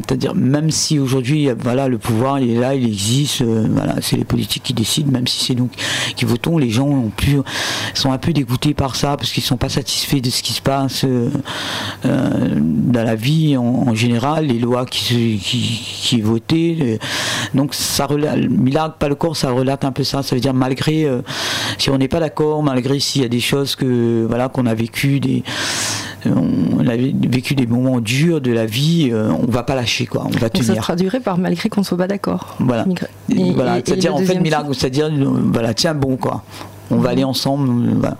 c'est-à-dire 0.06 0.34
même 0.34 0.70
si 0.70 0.98
aujourd'hui 0.98 1.48
voilà 1.58 1.88
le 1.88 1.98
pouvoir 1.98 2.38
il 2.38 2.50
est 2.50 2.60
là, 2.60 2.74
il 2.74 2.86
existe, 2.86 3.42
euh, 3.42 3.66
voilà 3.70 3.94
c'est 4.00 4.16
les 4.16 4.24
politiques 4.24 4.62
qui 4.62 4.74
décident, 4.74 5.10
même 5.10 5.26
si 5.26 5.44
c'est 5.44 5.54
nous 5.54 5.68
qui 6.16 6.24
votons, 6.24 6.58
les 6.58 6.70
gens 6.70 6.86
ont 6.86 7.10
plus, 7.10 7.40
sont 7.94 8.12
un 8.12 8.18
peu 8.18 8.32
dégoûtés 8.32 8.74
par 8.74 8.96
ça 8.96 9.16
parce 9.16 9.32
qu'ils 9.32 9.42
sont 9.42 9.56
pas 9.56 9.68
satisfaits 9.68 10.20
de 10.20 10.30
ce 10.30 10.42
qui 10.42 10.52
se 10.52 10.62
passe 10.62 11.04
euh, 11.04 11.30
euh, 12.04 12.58
dans 12.60 13.02
la 13.02 13.14
vie 13.14 13.56
en, 13.56 13.94
général, 13.94 14.46
les 14.46 14.58
lois 14.58 14.86
qui, 14.86 15.40
qui, 15.42 15.60
qui 15.60 16.16
est 16.16 16.82
euh, 16.82 16.98
donc 17.54 17.74
ça 17.74 18.06
relate, 18.06 18.38
Milagre 18.48 18.94
pas 18.94 19.08
le 19.08 19.14
corps, 19.14 19.36
ça 19.36 19.50
relate 19.50 19.84
un 19.84 19.92
peu 19.92 20.04
ça. 20.04 20.22
Ça 20.22 20.34
veut 20.34 20.40
dire 20.40 20.54
malgré 20.54 21.08
si 21.78 21.90
on 21.90 21.98
n'est 21.98 22.08
pas 22.08 22.20
d'accord, 22.20 22.62
malgré 22.62 23.00
s'il 23.00 23.22
y 23.22 23.24
a 23.24 23.28
des 23.28 23.40
choses 23.40 23.76
que 23.76 24.26
voilà 24.28 24.48
qu'on 24.48 24.66
a 24.66 24.74
vécu 24.74 25.20
des 25.20 25.42
on 26.34 26.86
a 26.86 26.96
vécu 26.96 27.54
des 27.54 27.66
moments 27.66 28.00
durs 28.00 28.40
de 28.40 28.50
la 28.52 28.66
vie, 28.66 29.10
euh, 29.12 29.30
on 29.30 29.50
va 29.50 29.62
pas 29.62 29.74
lâcher 29.74 30.06
quoi, 30.06 30.22
on 30.26 30.30
va 30.30 30.48
Donc 30.48 30.56
ça 30.56 30.62
se 30.62 30.66
tenir. 30.68 30.82
traduirait 30.82 31.20
par 31.20 31.38
malgré 31.38 31.68
qu'on 31.68 31.82
soit 31.82 31.98
pas 31.98 32.08
d'accord. 32.08 32.56
Voilà. 32.60 32.84
Et 33.30 33.52
c'est-à-dire 33.84 34.14
en 34.14 34.18
fait 34.18 34.38
milagre, 34.40 34.72
c'est-à-dire 34.74 35.06
euh, 35.06 35.40
voilà, 35.52 35.74
tiens 35.74 35.94
bon 35.94 36.16
quoi. 36.16 36.42
On 36.90 36.98
va 36.98 37.10
aller 37.10 37.24
ensemble. 37.24 37.68
euh, 37.68 37.94
voilà. 37.98 38.16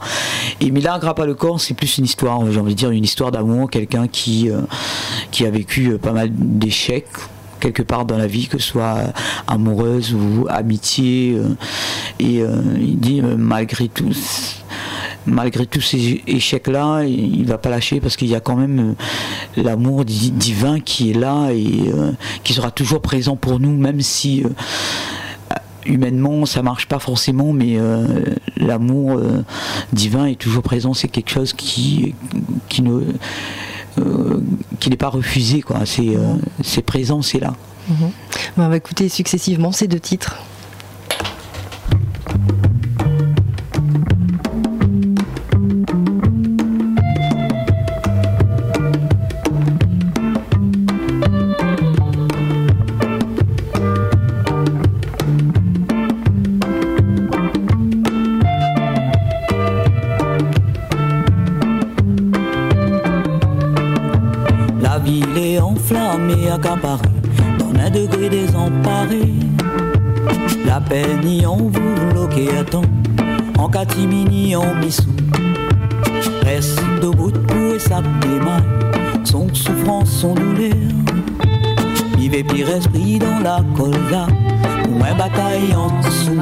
Et 0.60 0.72
Milagre 0.72 1.14
pas 1.14 1.24
le 1.26 1.34
corps, 1.34 1.60
c'est 1.60 1.74
plus 1.74 1.98
une 1.98 2.04
histoire, 2.04 2.40
j'ai 2.50 2.58
envie 2.58 2.74
de 2.74 2.78
dire 2.78 2.90
une 2.90 3.04
histoire 3.04 3.30
d'amour, 3.30 3.70
quelqu'un 3.70 4.08
qui 4.08 4.50
euh, 4.50 4.60
qui 5.30 5.46
a 5.46 5.50
vécu 5.50 5.96
pas 5.98 6.12
mal 6.12 6.30
d'échecs 6.32 7.06
quelque 7.60 7.82
part 7.82 8.04
dans 8.04 8.18
la 8.18 8.26
vie, 8.26 8.48
que 8.48 8.58
ce 8.58 8.68
soit 8.68 8.98
amoureuse 9.46 10.14
ou 10.14 10.46
amitié. 10.48 11.36
euh, 11.38 11.54
et 12.18 12.40
euh, 12.42 12.56
il 12.78 12.98
dit 12.98 13.22
malgré 13.22 13.88
tout, 13.88 14.10
malgré 15.26 15.66
tous 15.66 15.80
ces 15.80 16.22
échecs-là, 16.26 17.04
il 17.04 17.36
il 17.40 17.46
va 17.46 17.58
pas 17.58 17.68
lâcher 17.70 18.00
parce 18.00 18.16
qu'il 18.16 18.28
y 18.28 18.34
a 18.34 18.40
quand 18.40 18.56
même 18.56 18.94
euh, 19.58 19.62
l'amour 19.62 20.04
di- 20.04 20.30
divin 20.30 20.80
qui 20.80 21.10
est 21.10 21.14
là 21.14 21.50
et 21.52 21.90
euh, 21.92 22.12
qui 22.44 22.54
sera 22.54 22.70
toujours 22.70 23.00
présent 23.02 23.36
pour 23.36 23.60
nous, 23.60 23.76
même 23.76 24.00
si 24.00 24.44
euh, 24.44 24.48
humainement 25.84 26.46
ça 26.46 26.62
marche 26.62 26.86
pas 26.88 26.98
forcément, 26.98 27.52
mais 27.52 27.78
l'amour 28.56 29.20
divin 29.92 30.26
est 30.26 30.34
toujours 30.38 30.62
présent. 30.64 30.94
C'est 30.94 31.06
quelque 31.08 31.30
chose 31.30 31.52
qui 31.52 32.14
ne 32.80 33.02
n'est 34.88 34.96
pas 34.96 35.08
refusé 35.08 35.62
quoi. 35.62 35.80
C'est 35.86 36.82
présent, 36.82 37.22
c'est 37.22 37.38
là. 37.38 37.54
Va 38.56 38.76
écouter 38.76 39.08
successivement 39.08 39.70
ces 39.70 39.86
deux 39.86 40.00
titres. 40.00 40.36
La 70.88 71.02
vous 71.48 71.70
bloqué 72.10 72.48
à 72.56 72.64
temps, 72.64 72.82
en 73.58 73.68
catimini, 73.68 74.54
en 74.54 74.74
missou. 74.76 75.10
Reste 76.42 76.80
debout 77.02 77.32
pour 77.32 77.80
sa 77.80 78.02
démaille, 78.20 78.62
son 79.24 79.52
souffrance, 79.52 80.10
son 80.10 80.34
douleur. 80.34 80.70
Vivez 82.16 82.44
pire 82.44 82.70
esprit 82.70 83.18
dans 83.18 83.40
la 83.40 83.62
colda, 83.76 84.26
ou 84.88 85.02
en 85.74 85.90
dessous. 86.02 86.40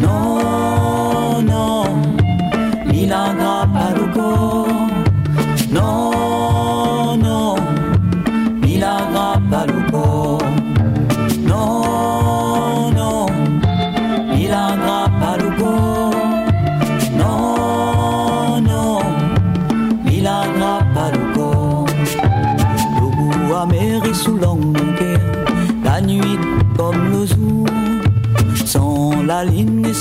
Non, 0.00 1.42
non, 1.42 1.84
il 2.92 3.08
n'a 3.08 3.68
pas 3.72 3.92
le 3.94 4.12
corps. 4.14 4.88
Non, 5.70 6.33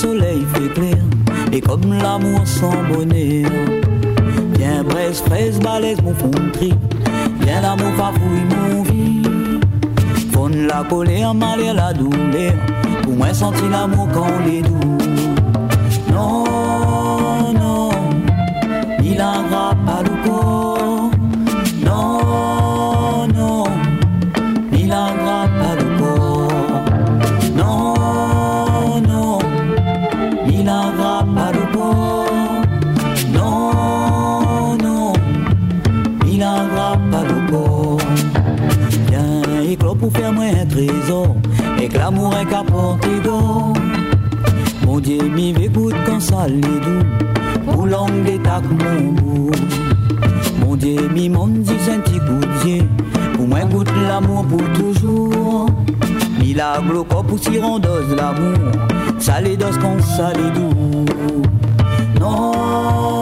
soleil 0.03 0.45
fait 0.53 0.74
clair, 0.74 0.98
et 1.51 1.62
comme 1.62 1.93
l'amour 1.93 2.41
sans 2.45 2.75
bonheur. 2.89 3.51
Viens 4.57 4.83
braise, 4.83 5.22
fraise, 5.25 5.60
balèze, 5.60 6.01
mon 6.03 6.13
fond 6.13 6.29
de 6.29 6.51
trip. 6.51 6.75
Viens 7.41 7.62
l'amour, 7.62 7.93
fafouille, 7.98 8.45
mon 8.53 8.83
vie. 8.83 9.60
Fonne 10.31 10.67
la 10.67 10.83
colère, 10.83 11.33
malheur, 11.33 11.74
la 11.75 11.93
douleur. 11.93 12.53
Pour 13.03 13.13
moi, 13.13 13.33
sentir 13.33 13.69
l'amour 13.69 14.07
quand 14.13 14.45
est 14.48 14.62
doux. 14.62 15.32
L'est 46.47 46.62
doux, 46.62 47.71
pour 47.71 47.85
langue 47.85 48.23
d'état 48.23 48.62
mon 50.59 50.75
Dieu, 50.75 51.07
m'y 51.09 51.29
mon 51.29 51.47
coup 52.19 52.39
de 52.39 52.63
pied, 52.63 52.83
pour 53.35 53.47
moi 53.47 53.65
goûte 53.65 53.91
l'amour 54.07 54.45
pour 54.45 54.63
toujours. 54.73 55.67
Milagro 56.39 57.03
de 57.79 58.15
l'amour. 58.15 58.57
Salé 59.17 59.55
dos 59.55 59.77
con 59.81 60.00
salé 60.01 60.51
Non, 60.55 61.05
non 62.19 63.12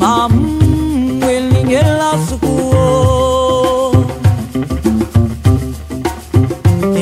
Mam 0.00 0.32
welingela 1.22 2.18
sukuo 2.28 3.94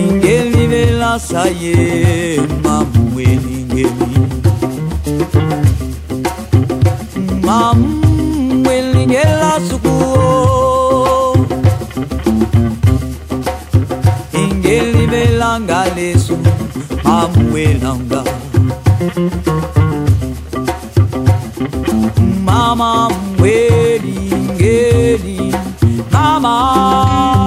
Ingeli 0.01 0.67
vela 0.67 1.19
saye 1.19 2.41
mam 2.63 2.87
welingeli 3.17 4.19
Mam 7.47 7.81
welingela 8.67 9.53
sukuo 9.71 11.37
Ingeli 14.35 15.07
vela 15.07 15.61
ngalesu 15.61 16.37
Mam 17.05 17.33
welanga 17.55 18.38
Mama 22.79 23.11
mweli 23.39 24.15
ngeli 24.55 25.55
Mama 26.13 26.13
Mama 26.13 27.38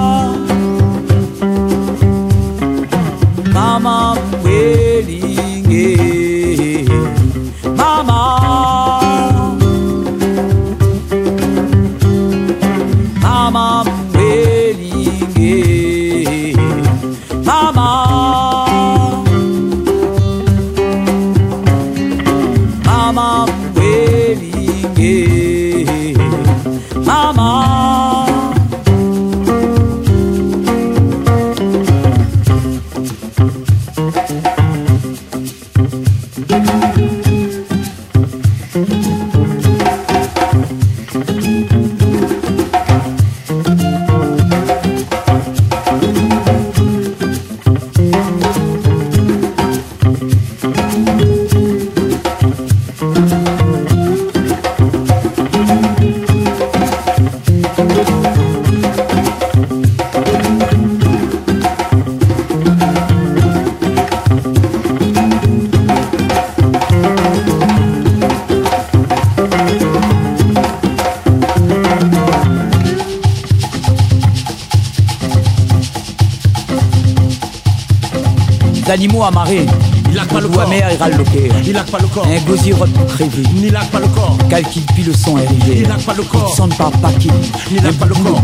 pas 86.12 86.18
le 86.18 86.24
corps. 86.28 86.54
Sonne 86.56 86.74
par 86.74 86.90
paquet 86.92 87.30
Il 87.70 87.84
a 87.86 87.88
Un 87.88 87.92
pas 87.94 88.06
le 88.06 88.14
corps. 88.14 88.42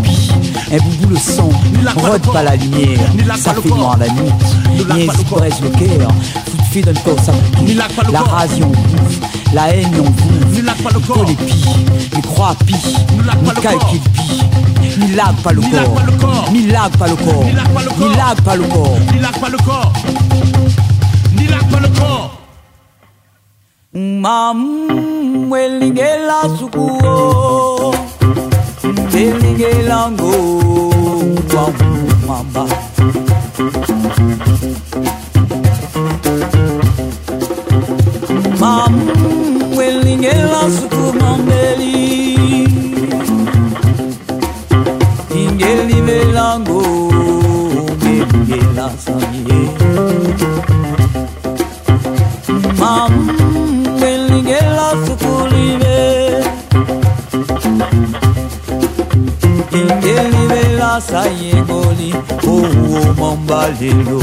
Un 0.72 0.76
boubou 0.78 1.08
le 1.10 1.16
pas 1.16 2.00
le 2.02 2.08
Rôde 2.08 2.22
corps. 2.22 2.32
pas 2.34 2.42
la 2.42 2.56
lumière 2.56 2.98
Il 3.18 3.30
a 3.30 3.36
Ça 3.36 3.50
pas 3.50 3.56
le 3.56 3.62
fait 3.62 3.68
corps. 3.68 3.78
noir 3.78 3.96
la 3.98 4.08
nuit 4.08 4.30
pas 4.88 4.94
Niaise 4.94 5.06
le 5.18 5.24
corps. 5.24 5.38
braise 5.38 5.60
le 5.62 5.68
cœur 5.70 6.08
Fout 6.50 6.60
fait 6.70 6.80
d'un 6.82 6.94
corps 6.94 7.20
ça 7.24 7.32
Il 7.66 7.80
a 7.80 7.84
pas 7.88 8.02
le 8.04 8.12
La 8.12 8.20
bouffe 8.22 9.20
La 9.52 9.74
haine 9.74 9.88
on 9.98 10.10
bouffe 10.10 10.58
Il 10.58 10.68
a 10.68 10.72
pas 10.74 10.90
le 10.92 11.00
corps. 11.00 11.24
les 11.26 11.34
pis 11.34 11.64
Les 12.14 12.22
croix 12.22 12.56
pis 12.66 12.74
Il 13.22 13.28
a 13.28 13.36
pas 13.36 13.54
le 13.54 13.60
calcul 13.60 14.00
pis 14.14 14.42
Ni 14.98 15.14
lag 15.14 15.34
pas 15.42 15.52
le 15.52 15.60
corps 15.60 15.94
pas 15.94 16.02
le 16.06 16.12
corps. 16.12 16.48
Ni 16.52 16.66
lag 16.68 16.90
pas 16.96 17.06
le 17.06 17.16
corps 17.16 17.44
Il 17.50 17.58
a 17.58 17.62
pas 17.64 17.82
le 17.82 17.90
corps. 17.90 18.08
Ni 18.08 18.16
lag 18.16 18.42
pas 18.44 18.56
le 18.56 18.66
corps 18.68 18.98
Ni 19.12 19.18
lac 19.20 19.40
pas 19.40 19.48
le 19.50 19.58
corps. 19.58 19.92
Ni 21.36 21.46
lac 21.46 21.68
pas 21.70 21.80
le 21.80 21.88
corps. 21.88 22.34
Mam 23.94 25.50
welingela 25.50 26.42
sukuo 26.58 27.37
ngelango 29.58 30.32
kwa 31.50 31.72
mamba. 32.26 32.66
Mam, 38.60 38.94
welinge 39.76 40.32
la 40.52 40.62
suku 40.76 41.04
como 62.40 63.32
un 63.32 63.46
valero. 63.46 64.18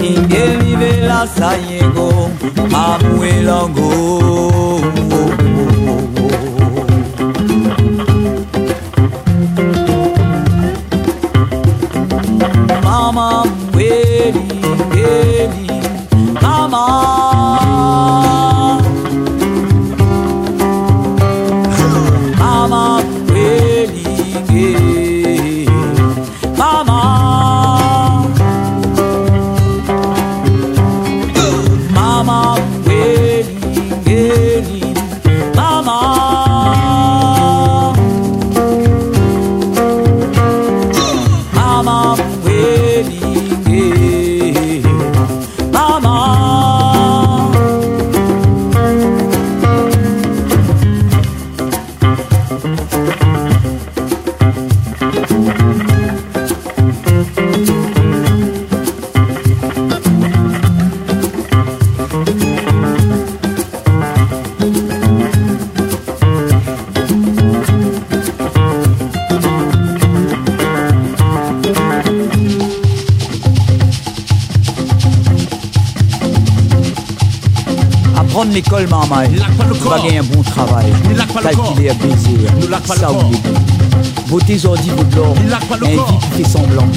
Ingelive 0.00 1.00
la 1.08 1.26
sa 1.26 1.56
yego, 1.56 2.30
mamuelango. 2.70 4.53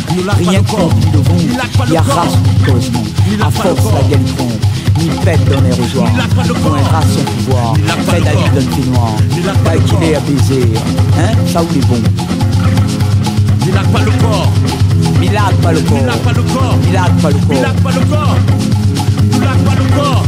Rien 0.10 0.62
que 0.64 0.72
vent. 0.72 0.90
Pas 1.78 1.86
le 1.86 1.90
Il 1.90 1.94
y 1.94 1.98
a 1.98 2.02
race 2.02 2.34
cosmo. 2.66 3.00
Il 3.32 3.42
À 3.42 3.52
force, 3.52 3.94
la 3.94 4.02
gueule 4.10 4.24
trompe. 4.36 4.52
Ni 5.00 5.10
pète 5.24 5.46
dans 5.46 5.62
les 5.62 5.70
le 5.70 5.76
corps. 5.94 6.72
Pointera 6.72 7.02
son 7.02 7.24
pouvoir. 7.24 7.74
Il 7.78 7.86
lâche 7.86 7.96
pas 7.98 8.12
Fait 8.14 8.22
corps. 8.22 8.32
dans 8.34 8.56
le 8.56 8.62
pied 8.62 8.86
noir. 8.86 9.12
Pas 9.64 9.72
à 9.72 9.78
corps. 9.78 10.22
baiser. 10.28 10.74
Hein 11.20 11.32
Ça, 11.52 11.62
où 11.64 11.68
les 11.74 11.82
bons. 11.82 12.02
Il 13.68 13.74
lâche 13.74 13.88
pas 13.88 14.00
le 14.02 14.12
corps 14.12 14.52
Il 15.22 15.32
lâche 15.32 15.54
pas 15.62 15.72
le 15.74 15.80
Il 15.80 15.86
corps. 15.86 16.06
lâche 16.06 16.18
pas 16.24 16.32
le 16.32 16.42
corps 16.42 16.78
Il 16.88 16.94
lâche 16.94 17.10
pas 17.22 17.30
le 17.30 17.36
corps. 17.36 17.62
lâche 17.62 17.82
pas 17.84 17.92
le 17.92 18.00
corps 18.06 18.36
pas 19.66 19.76
le 19.76 19.96
corps 19.96 20.24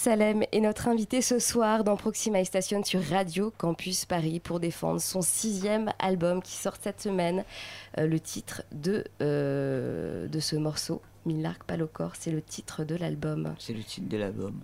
Salem 0.00 0.44
est 0.52 0.60
notre 0.60 0.86
invitée 0.86 1.22
ce 1.22 1.40
soir 1.40 1.82
dans 1.82 1.96
Proxima 1.96 2.44
Station 2.44 2.84
sur 2.84 3.02
Radio 3.02 3.52
Campus 3.58 4.04
Paris 4.04 4.38
pour 4.38 4.60
défendre 4.60 5.00
son 5.00 5.22
sixième 5.22 5.90
album 5.98 6.40
qui 6.40 6.52
sort 6.52 6.76
cette 6.80 7.00
semaine. 7.00 7.42
Euh, 7.98 8.06
le 8.06 8.20
titre 8.20 8.62
de, 8.70 9.02
euh, 9.20 10.28
de 10.28 10.38
ce 10.38 10.54
morceau, 10.54 11.02
Millark 11.26 11.64
pas 11.64 11.76
le 11.76 11.88
corps, 11.88 12.12
c'est 12.16 12.30
le 12.30 12.40
titre 12.40 12.84
de 12.84 12.94
l'album. 12.94 13.52
C'est 13.58 13.72
le 13.72 13.82
titre 13.82 14.08
de 14.08 14.16
l'album 14.18 14.60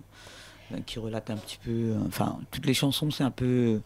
euh, 0.71 0.77
qui 0.85 0.99
relate 0.99 1.29
un 1.29 1.35
petit 1.35 1.59
peu. 1.61 1.97
Enfin, 2.07 2.39
toutes 2.49 2.65
les 2.65 2.73
chansons, 2.73 3.11
c'est 3.11 3.25
un 3.25 3.29
peu. 3.29 3.81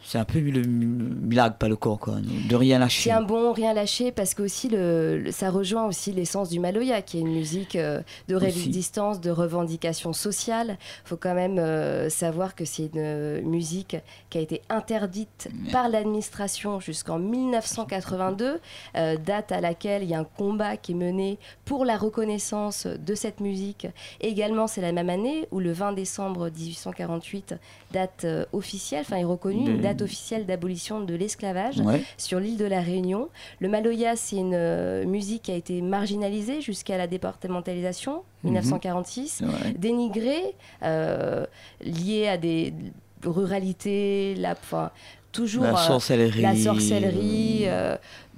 C'est 0.00 0.18
un 0.18 0.24
peu 0.24 0.38
le 0.38 0.62
milagre, 0.62 1.56
pas 1.56 1.68
le 1.68 1.76
corps, 1.76 1.98
quoi. 1.98 2.14
De 2.48 2.56
rien 2.56 2.78
lâcher. 2.78 3.10
C'est 3.10 3.14
un 3.16 3.22
bon 3.22 3.52
rien 3.52 3.74
lâché 3.74 4.12
parce 4.12 4.32
que 4.32 4.42
aussi 4.42 4.68
le, 4.68 5.18
le- 5.18 5.32
ça 5.32 5.50
rejoint 5.50 5.86
aussi 5.86 6.12
l'essence 6.12 6.48
du 6.50 6.60
Maloya 6.60 7.02
qui 7.02 7.18
est 7.18 7.20
une 7.20 7.32
musique 7.32 7.74
euh, 7.76 8.00
de 8.28 8.34
résistance, 8.36 9.20
de 9.20 9.30
revendication 9.30 10.12
sociale. 10.12 10.78
Il 11.04 11.08
faut 11.08 11.16
quand 11.16 11.34
même 11.34 11.58
euh, 11.58 12.08
savoir 12.10 12.54
que 12.54 12.64
c'est 12.64 12.84
une 12.94 12.98
euh, 12.98 13.42
musique 13.42 13.96
qui 14.30 14.38
a 14.38 14.40
été 14.40 14.62
interdite 14.68 15.48
Ouais. 15.64 15.72
par 15.72 15.88
l'administration 15.88 16.78
jusqu'en 16.80 17.18
1982, 17.18 18.60
euh, 18.96 19.16
date 19.16 19.52
à 19.52 19.60
laquelle 19.60 20.02
il 20.02 20.08
y 20.08 20.14
a 20.14 20.18
un 20.20 20.24
combat 20.24 20.76
qui 20.76 20.92
est 20.92 20.94
mené 20.94 21.38
pour 21.64 21.84
la 21.84 21.96
reconnaissance 21.96 22.86
de 22.86 23.14
cette 23.14 23.40
musique. 23.40 23.86
Et 24.20 24.28
également, 24.28 24.66
c'est 24.66 24.80
la 24.80 24.92
même 24.92 25.10
année 25.10 25.48
où 25.50 25.58
le 25.60 25.72
20 25.72 25.92
décembre 25.92 26.50
1848, 26.50 27.54
date 27.92 28.26
officielle, 28.52 29.02
enfin 29.06 29.16
est 29.16 29.24
reconnue, 29.24 29.78
date 29.88 30.02
officielle 30.02 30.46
d'abolition 30.46 31.00
de 31.00 31.14
l'esclavage 31.14 31.78
Ouais. 31.80 32.02
sur 32.16 32.40
l'île 32.40 32.56
de 32.56 32.64
la 32.64 32.80
Réunion. 32.80 33.28
Le 33.60 33.68
Maloya, 33.68 34.16
c'est 34.16 34.36
une 34.36 34.52
euh, 34.54 35.04
musique 35.04 35.42
qui 35.42 35.50
a 35.52 35.56
été 35.56 35.80
marginalisée 35.82 36.60
jusqu'à 36.60 36.96
la 36.98 37.06
départementalisation, 37.06 38.22
Mhm. 38.44 38.50
1946, 38.52 39.42
ouais. 39.42 39.72
dénigrée, 39.76 40.54
euh, 40.82 41.44
liée 41.80 42.28
à 42.28 42.36
des 42.38 42.72
ruralités, 43.24 44.34
la, 44.36 44.52
enfin, 44.52 44.90
toujours 45.32 45.64
La 45.64 45.74
euh, 45.74 45.76
sorcellerie. 45.76 46.40
la 46.42 46.56
sorcellerie, 46.56 47.64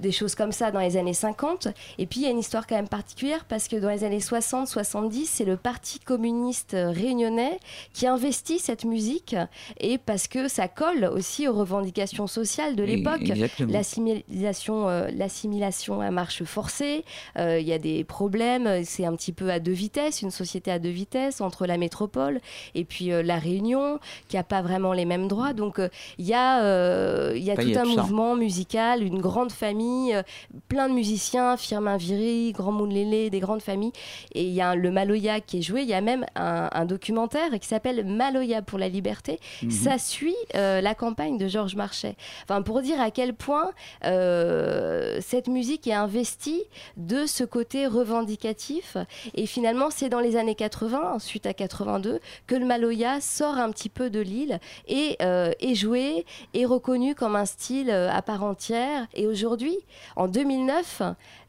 des 0.01 0.11
choses 0.11 0.35
comme 0.35 0.51
ça 0.51 0.71
dans 0.71 0.79
les 0.79 0.97
années 0.97 1.13
50. 1.13 1.67
Et 1.97 2.05
puis 2.05 2.21
il 2.21 2.23
y 2.23 2.27
a 2.27 2.31
une 2.31 2.39
histoire 2.39 2.67
quand 2.67 2.75
même 2.75 2.89
particulière 2.89 3.45
parce 3.45 3.67
que 3.67 3.75
dans 3.77 3.89
les 3.89 4.03
années 4.03 4.19
60-70, 4.19 5.25
c'est 5.25 5.45
le 5.45 5.57
Parti 5.57 5.99
communiste 5.99 6.75
réunionnais 6.75 7.59
qui 7.93 8.07
investit 8.07 8.59
cette 8.59 8.83
musique 8.83 9.35
et 9.79 9.97
parce 9.97 10.27
que 10.27 10.47
ça 10.47 10.67
colle 10.67 11.05
aussi 11.05 11.47
aux 11.47 11.53
revendications 11.53 12.27
sociales 12.27 12.75
de 12.75 12.83
l'époque. 12.83 13.21
L'assimilation, 13.59 14.89
euh, 14.89 15.09
l'assimilation 15.13 16.01
à 16.01 16.11
marche 16.11 16.43
forcée, 16.43 17.05
euh, 17.37 17.59
il 17.59 17.67
y 17.67 17.73
a 17.73 17.77
des 17.77 18.03
problèmes, 18.03 18.83
c'est 18.83 19.05
un 19.05 19.15
petit 19.15 19.31
peu 19.31 19.49
à 19.51 19.59
deux 19.59 19.71
vitesses, 19.71 20.21
une 20.21 20.31
société 20.31 20.71
à 20.71 20.79
deux 20.79 20.89
vitesses 20.89 21.41
entre 21.41 21.65
la 21.65 21.77
métropole 21.77 22.41
et 22.75 22.85
puis 22.85 23.11
euh, 23.11 23.21
la 23.23 23.37
Réunion 23.37 23.99
qui 24.27 24.35
n'a 24.35 24.43
pas 24.43 24.61
vraiment 24.61 24.93
les 24.93 25.05
mêmes 25.05 25.27
droits. 25.27 25.53
Donc 25.53 25.79
il 26.17 26.25
y 26.25 26.33
a, 26.33 27.33
il 27.33 27.43
y 27.43 27.51
a 27.51 27.55
tout 27.55 27.77
un 27.77 27.85
mouvement 27.85 28.35
musical, 28.35 29.03
une 29.03 29.21
grande 29.21 29.51
famille, 29.51 29.90
euh, 30.13 30.23
plein 30.67 30.87
de 30.89 30.93
musiciens, 30.93 31.57
Firmin 31.57 31.97
Viry, 31.97 32.51
Grand 32.53 32.71
Moulélé, 32.71 33.29
des 33.29 33.39
grandes 33.39 33.61
familles. 33.61 33.91
Et 34.33 34.43
il 34.43 34.53
y 34.53 34.61
a 34.61 34.69
un- 34.69 34.75
le 34.75 34.91
Maloya 34.91 35.39
qui 35.41 35.59
est 35.59 35.61
joué, 35.61 35.81
il 35.83 35.87
y 35.89 35.93
a 35.93 36.01
même 36.01 36.25
un, 36.35 36.69
un 36.71 36.85
documentaire 36.85 37.49
qui 37.59 37.67
s'appelle 37.67 38.05
Maloya 38.05 38.61
pour 38.61 38.79
la 38.79 38.89
liberté. 38.89 39.39
Mhm. 39.63 39.71
Ça 39.71 39.97
suit 39.97 40.35
euh, 40.55 40.81
la 40.81 40.95
campagne 40.95 41.37
de 41.37 41.47
Georges 41.47 41.75
Marchais. 41.75 42.15
Enfin, 42.43 42.61
pour 42.61 42.81
dire 42.81 42.99
à 43.01 43.11
quel 43.11 43.33
point 43.33 43.71
euh, 44.05 45.19
cette 45.21 45.47
musique 45.47 45.87
est 45.87 45.93
investie 45.93 46.63
de 46.97 47.25
ce 47.25 47.43
côté 47.43 47.85
revendicatif. 47.87 48.97
Et 49.35 49.45
finalement, 49.45 49.89
c'est 49.89 50.09
dans 50.09 50.19
les 50.19 50.35
années 50.35 50.55
80, 50.55 51.13
ensuite 51.13 51.45
à 51.45 51.53
82, 51.53 52.19
que 52.47 52.55
le 52.55 52.65
Maloya 52.65 53.21
sort 53.21 53.57
un 53.57 53.71
petit 53.71 53.89
peu 53.89 54.09
de 54.09 54.19
l'île 54.19 54.59
et 54.87 55.17
euh, 55.21 55.51
est 55.59 55.75
joué, 55.75 56.25
est 56.53 56.65
reconnu 56.65 57.15
comme 57.15 57.35
un 57.35 57.45
style 57.45 57.89
à 57.91 58.21
part 58.21 58.43
entière. 58.43 59.07
Et 59.13 59.27
aujourd'hui, 59.27 59.75
en 60.15 60.27
2009, 60.27 61.01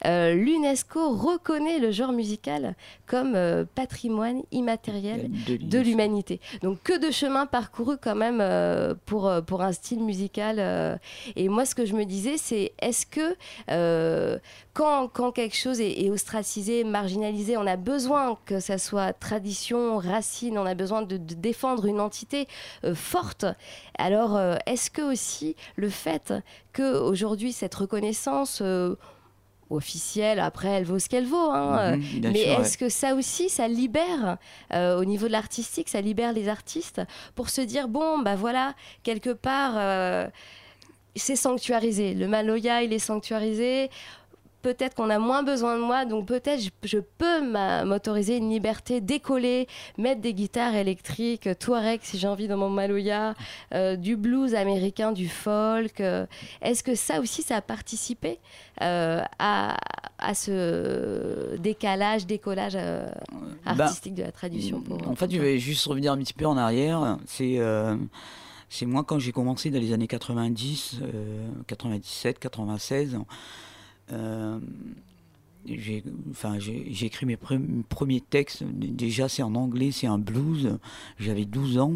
euh, 0.06 0.34
l'UNESCO 0.34 1.10
reconnaît 1.10 1.78
le 1.78 1.90
genre 1.90 2.12
musical 2.12 2.74
comme 3.06 3.34
euh, 3.34 3.64
patrimoine 3.74 4.42
immatériel 4.50 5.30
de 5.46 5.78
l'humanité. 5.78 6.40
Donc 6.62 6.82
que 6.82 6.98
de 6.98 7.10
chemin 7.10 7.46
parcouru 7.46 7.96
quand 8.00 8.14
même 8.14 8.38
euh, 8.40 8.94
pour, 9.06 9.30
pour 9.46 9.62
un 9.62 9.72
style 9.72 10.02
musical. 10.02 10.98
et 11.36 11.48
moi, 11.48 11.64
ce 11.64 11.74
que 11.74 11.86
je 11.86 11.94
me 11.94 12.04
disais, 12.04 12.36
c'est 12.36 12.72
est-ce 12.80 13.06
que 13.06 13.36
quand, 14.74 15.08
quand 15.08 15.32
quelque 15.32 15.56
chose 15.56 15.80
est, 15.80 16.02
est 16.04 16.10
ostracisé, 16.10 16.82
marginalisé, 16.84 17.56
on 17.56 17.66
a 17.66 17.76
besoin 17.76 18.38
que 18.46 18.58
ça 18.60 18.78
soit 18.78 19.12
tradition, 19.12 19.98
racine, 19.98 20.56
on 20.58 20.64
a 20.66 20.74
besoin 20.74 21.02
de, 21.02 21.16
de 21.18 21.34
défendre 21.34 21.84
une 21.86 22.00
entité 22.00 22.48
euh, 22.84 22.94
forte. 22.94 23.44
Alors, 23.98 24.36
euh, 24.36 24.56
est-ce 24.66 24.90
que 24.90 25.02
aussi 25.02 25.56
le 25.76 25.90
fait 25.90 26.32
que 26.72 26.98
aujourd'hui 26.98 27.52
cette 27.52 27.74
reconnaissance 27.74 28.60
euh, 28.62 28.96
officielle. 29.70 30.38
Après, 30.38 30.68
elle 30.68 30.84
vaut 30.84 30.98
ce 30.98 31.08
qu'elle 31.08 31.24
vaut. 31.26 31.50
hein. 31.50 31.96
Mhm, 31.96 32.30
Mais 32.30 32.42
est-ce 32.42 32.76
que 32.76 32.90
ça 32.90 33.14
aussi, 33.14 33.48
ça 33.48 33.68
libère 33.68 34.36
euh, 34.72 34.98
au 35.00 35.04
niveau 35.06 35.28
de 35.28 35.32
l'artistique, 35.32 35.88
ça 35.88 36.02
libère 36.02 36.34
les 36.34 36.48
artistes 36.48 37.00
pour 37.34 37.48
se 37.48 37.62
dire 37.62 37.88
bon, 37.88 38.18
bah 38.18 38.36
voilà, 38.36 38.74
quelque 39.02 39.30
part, 39.30 39.72
euh, 39.76 40.28
c'est 41.16 41.36
sanctuarisé. 41.36 42.12
Le 42.14 42.28
Maloya, 42.28 42.82
il 42.82 42.92
est 42.92 42.98
sanctuarisé. 42.98 43.88
Peut-être 44.62 44.94
qu'on 44.94 45.10
a 45.10 45.18
moins 45.18 45.42
besoin 45.42 45.76
de 45.76 45.82
moi, 45.82 46.04
donc 46.04 46.26
peut-être 46.26 46.60
je, 46.62 46.70
je 46.84 46.98
peux 46.98 47.42
m'a- 47.42 47.84
m'autoriser 47.84 48.36
une 48.36 48.48
liberté, 48.48 49.00
décoller, 49.00 49.66
mettre 49.98 50.20
des 50.20 50.32
guitares 50.34 50.74
électriques, 50.76 51.48
Touareg 51.58 52.00
si 52.02 52.16
j'ai 52.18 52.28
envie 52.28 52.46
dans 52.48 52.56
mon 52.56 52.70
Maloya, 52.70 53.34
euh, 53.74 53.96
du 53.96 54.16
blues 54.16 54.54
américain, 54.54 55.10
du 55.12 55.28
folk. 55.28 56.00
euh. 56.00 56.26
Est-ce 56.62 56.82
que 56.84 56.94
ça 56.94 57.20
aussi, 57.20 57.42
ça 57.42 57.56
a 57.56 57.60
participé 57.60 58.38
euh, 58.82 59.20
à, 59.38 59.76
à 60.18 60.34
ce 60.34 61.56
décalage, 61.56 62.26
décollage 62.26 62.74
Bah, 62.74 63.14
artistique 63.66 64.14
de 64.14 64.22
la 64.22 64.32
tradition 64.32 64.80
pour, 64.80 65.06
En 65.08 65.16
fait, 65.16 65.30
je 65.30 65.38
vais 65.40 65.58
juste 65.58 65.84
revenir 65.86 66.12
un 66.12 66.18
petit 66.18 66.34
peu 66.34 66.46
en 66.46 66.56
arrière. 66.56 67.18
C'est 67.26 67.58
c'est 68.68 68.86
moi 68.86 69.04
quand 69.04 69.18
j'ai 69.18 69.32
commencé 69.32 69.68
dans 69.70 69.78
les 69.80 69.92
années 69.92 70.06
90, 70.06 71.00
euh, 71.02 71.46
97, 71.66 72.38
96. 72.38 73.18
Euh, 74.10 74.58
j'ai 75.66 76.02
enfin, 76.30 76.58
écrit 77.00 77.26
mes 77.26 77.36
pre- 77.36 77.82
premiers 77.84 78.20
textes. 78.20 78.64
Déjà, 78.64 79.28
c'est 79.28 79.42
en 79.42 79.54
anglais, 79.54 79.92
c'est 79.92 80.06
un 80.08 80.18
blues. 80.18 80.78
J'avais 81.18 81.44
12 81.44 81.78
ans. 81.78 81.94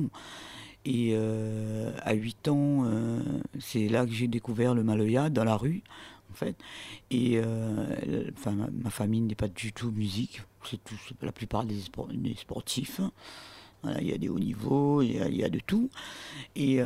Et 0.85 1.13
euh, 1.15 1.91
à 2.03 2.15
8 2.15 2.47
ans, 2.49 2.85
euh, 2.87 3.21
c'est 3.59 3.89
là 3.89 4.07
que 4.07 4.13
j'ai 4.13 4.29
découvert 4.29 4.73
le 4.75 4.85
Maloya 4.85 5.31
dans 5.31 5.43
la 5.43 5.57
rue, 5.57 5.83
en 6.31 6.35
fait. 6.35 6.57
Et 7.11 7.41
enfin, 8.37 8.57
ma, 8.73 8.91
famille 8.91 9.21
n'est 9.23 9.35
pas 9.35 9.49
du 9.49 9.73
tout 9.73 9.91
musique. 9.91 10.43
C'est 10.65 10.81
la 11.23 11.33
plupart 11.33 11.65
des, 11.65 11.81
spor- 11.81 12.13
des 12.13 12.35
sportifs. 12.35 13.01
Il 14.01 14.07
y 14.07 14.13
a 14.13 14.19
des 14.19 14.29
hauts 14.29 14.39
niveaux, 14.39 15.03
il 15.03 15.17
y 15.17 15.21
a, 15.21 15.29
il 15.29 15.37
y 15.37 15.45
a 15.45 15.49
de 15.49 15.61
tout. 15.61 15.91
Et, 16.57 16.81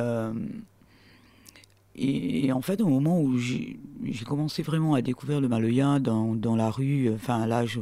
et, 1.95 2.51
en 2.51 2.61
fait, 2.61 2.81
au 2.81 2.87
moment 2.87 3.19
où 3.19 3.37
j'ai 3.37 3.77
commencé 4.25 4.63
vraiment 4.63 4.93
à 4.93 5.01
découvrir 5.01 5.41
le 5.41 5.47
Maloya 5.47 5.99
dans, 5.99 6.35
dans 6.35 6.55
la 6.55 6.69
rue, 6.69 7.07
euh, 7.07 7.15
enfin 7.15 7.41
à 7.41 7.47
l'âge, 7.47 7.79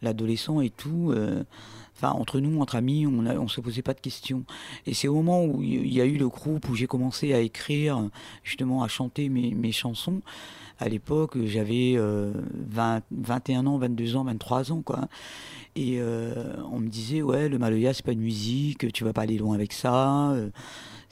l'adolescent 0.00 0.60
et 0.60 0.70
tout, 0.70 1.10
euh, 1.10 1.42
enfin 1.96 2.12
entre 2.12 2.40
nous, 2.40 2.60
entre 2.60 2.76
amis, 2.76 3.06
on 3.06 3.22
ne 3.22 3.48
se 3.48 3.60
posait 3.60 3.82
pas 3.82 3.94
de 3.94 4.00
questions. 4.00 4.44
Et 4.86 4.94
c'est 4.94 5.08
au 5.08 5.14
moment 5.14 5.44
où 5.44 5.62
il 5.62 5.92
y 5.92 6.00
a 6.00 6.04
eu 6.04 6.18
le 6.18 6.28
groupe 6.28 6.68
où 6.68 6.74
j'ai 6.74 6.86
commencé 6.86 7.32
à 7.32 7.40
écrire, 7.40 8.08
justement 8.44 8.82
à 8.82 8.88
chanter 8.88 9.28
mes, 9.28 9.54
mes 9.54 9.72
chansons. 9.72 10.20
À 10.78 10.88
l'époque, 10.88 11.36
j'avais 11.44 11.94
euh, 11.96 12.32
20, 12.70 13.02
21 13.12 13.66
ans, 13.66 13.78
22 13.78 14.16
ans, 14.16 14.24
23 14.24 14.72
ans, 14.72 14.82
quoi. 14.82 15.08
Et 15.76 16.00
euh, 16.00 16.54
on 16.70 16.80
me 16.80 16.88
disait, 16.88 17.22
ouais, 17.22 17.48
le 17.48 17.58
Maloya, 17.58 17.94
c'est 17.94 18.04
pas 18.04 18.12
une 18.12 18.20
musique, 18.20 18.92
tu 18.92 19.04
vas 19.04 19.12
pas 19.12 19.22
aller 19.22 19.38
loin 19.38 19.54
avec 19.54 19.72
ça. 19.72 20.34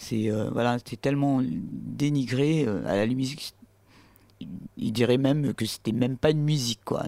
C'est 0.03 0.31
euh, 0.31 0.49
voilà, 0.51 0.79
c'était 0.79 0.97
tellement 0.97 1.43
dénigré. 1.45 2.65
euh, 2.67 2.81
à 2.87 2.97
la 2.97 3.05
limite, 3.05 3.55
il 4.79 4.93
dirait 4.93 5.19
même 5.19 5.53
que 5.53 5.67
c'était 5.67 5.93
même 5.93 6.17
pas 6.17 6.31
une 6.31 6.43
musique, 6.43 6.81
quoi. 6.87 7.05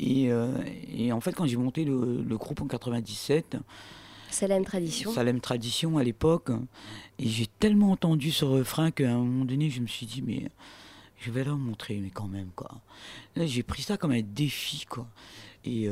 Et, 0.00 0.32
euh, 0.32 0.56
et 0.96 1.12
en 1.12 1.20
fait, 1.20 1.32
quand 1.32 1.44
j'ai 1.46 1.58
monté 1.58 1.84
le, 1.84 2.22
le 2.22 2.36
groupe 2.38 2.62
en 2.62 2.66
97, 2.66 3.58
Salem 4.30 4.64
Tradition. 4.64 5.12
Salem 5.12 5.40
Tradition 5.40 5.98
à 5.98 6.04
l'époque, 6.04 6.50
et 7.18 7.28
j'ai 7.28 7.46
tellement 7.58 7.90
entendu 7.90 8.30
ce 8.30 8.46
refrain 8.46 8.90
qu'à 8.90 9.12
un 9.12 9.18
moment 9.18 9.44
donné, 9.44 9.68
je 9.68 9.82
me 9.82 9.86
suis 9.86 10.06
dit, 10.06 10.22
mais 10.22 10.50
je 11.18 11.30
vais 11.30 11.44
leur 11.44 11.58
montrer, 11.58 11.98
mais 11.98 12.10
quand 12.10 12.28
même, 12.28 12.48
quoi. 12.56 12.70
J'ai 13.36 13.62
pris 13.62 13.82
ça 13.82 13.98
comme 13.98 14.12
un 14.12 14.22
défi, 14.22 14.86
quoi. 14.88 15.06
Et, 15.66 15.84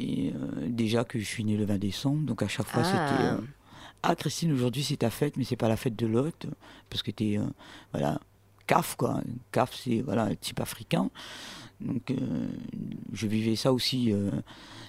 et 0.00 0.32
euh, 0.32 0.68
déjà 0.68 1.04
que 1.04 1.20
je 1.20 1.24
suis 1.24 1.44
né 1.44 1.56
le 1.56 1.66
20 1.66 1.78
décembre, 1.78 2.22
donc 2.26 2.42
à 2.42 2.48
chaque 2.48 2.66
fois, 2.66 2.82
Ah. 2.84 2.90
c'était. 3.08 3.28
euh, 3.28 3.38
ah, 4.10 4.16
Christine, 4.16 4.52
aujourd'hui, 4.52 4.82
c'est 4.84 4.98
ta 4.98 5.10
fête, 5.10 5.36
mais 5.36 5.44
c'est 5.44 5.56
pas 5.56 5.68
la 5.68 5.76
fête 5.76 5.96
de 5.96 6.06
l'hôte, 6.06 6.46
parce 6.90 7.02
que 7.02 7.10
t'es. 7.10 7.38
euh, 7.38 7.44
voilà. 7.92 8.20
CAF, 8.66 8.96
quoi. 8.96 9.20
CAF, 9.52 9.74
c'est 9.74 10.00
voilà, 10.00 10.34
type 10.36 10.60
africain. 10.60 11.10
Donc, 11.80 12.10
euh, 12.10 12.48
je 13.12 13.26
vivais 13.26 13.56
ça 13.56 13.72
aussi. 13.72 14.12
euh, 14.12 14.30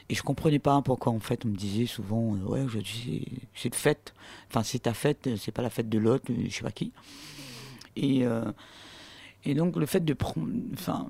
et 0.10 0.16
je 0.16 0.24
comprenais 0.24 0.60
pas 0.60 0.82
pourquoi, 0.82 1.12
en 1.14 1.20
fait, 1.20 1.46
on 1.46 1.50
me 1.50 1.56
disait 1.56 1.86
souvent, 1.88 2.36
euh, 2.36 2.40
ouais, 2.50 2.62
aujourd'hui, 2.62 3.26
c'est- 3.56 3.70
de 3.70 3.76
fête. 3.76 4.14
Enfin, 4.50 4.64
c'est 4.64 4.80
ta 4.80 4.94
fête, 4.94 5.30
c'est 5.38 5.52
pas 5.52 5.62
la 5.64 5.70
fête 5.70 5.90
de 5.90 5.98
l'autre, 6.00 6.26
je 6.48 6.50
sais 6.54 6.64
pas 6.64 6.72
qui. 6.72 6.94
Et, 7.98 8.24
et 9.46 9.54
donc, 9.56 9.76
le 9.78 9.86
fait 9.86 10.04
de 10.04 10.14
prendre. 10.14 10.48
Enfin, 10.74 11.08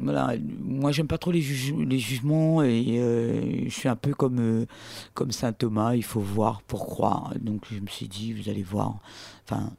voilà, 0.00 0.34
moi, 0.64 0.92
j'aime 0.92 1.06
pas 1.08 1.18
trop 1.18 1.32
les, 1.32 1.40
juge- 1.42 1.74
les 1.74 1.98
jugements 1.98 2.62
et 2.62 2.98
euh, 2.98 3.64
je 3.64 3.70
suis 3.70 3.88
un 3.88 3.96
peu 3.96 4.14
comme, 4.14 4.38
euh, 4.40 4.66
comme 5.14 5.32
saint 5.32 5.52
Thomas, 5.52 5.94
il 5.94 6.04
faut 6.04 6.20
voir 6.20 6.62
pour 6.62 6.86
croire. 6.86 7.32
Donc, 7.40 7.62
je 7.70 7.80
me 7.80 7.86
suis 7.86 8.08
dit, 8.08 8.32
vous 8.32 8.48
allez 8.48 8.62
voir. 8.62 8.98
Enfin, 9.44 9.70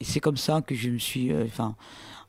et 0.00 0.04
c'est 0.04 0.20
comme 0.20 0.36
ça 0.36 0.60
que 0.62 0.74
je 0.74 0.90
me 0.90 0.98
suis. 0.98 1.32
euh. 1.32 1.46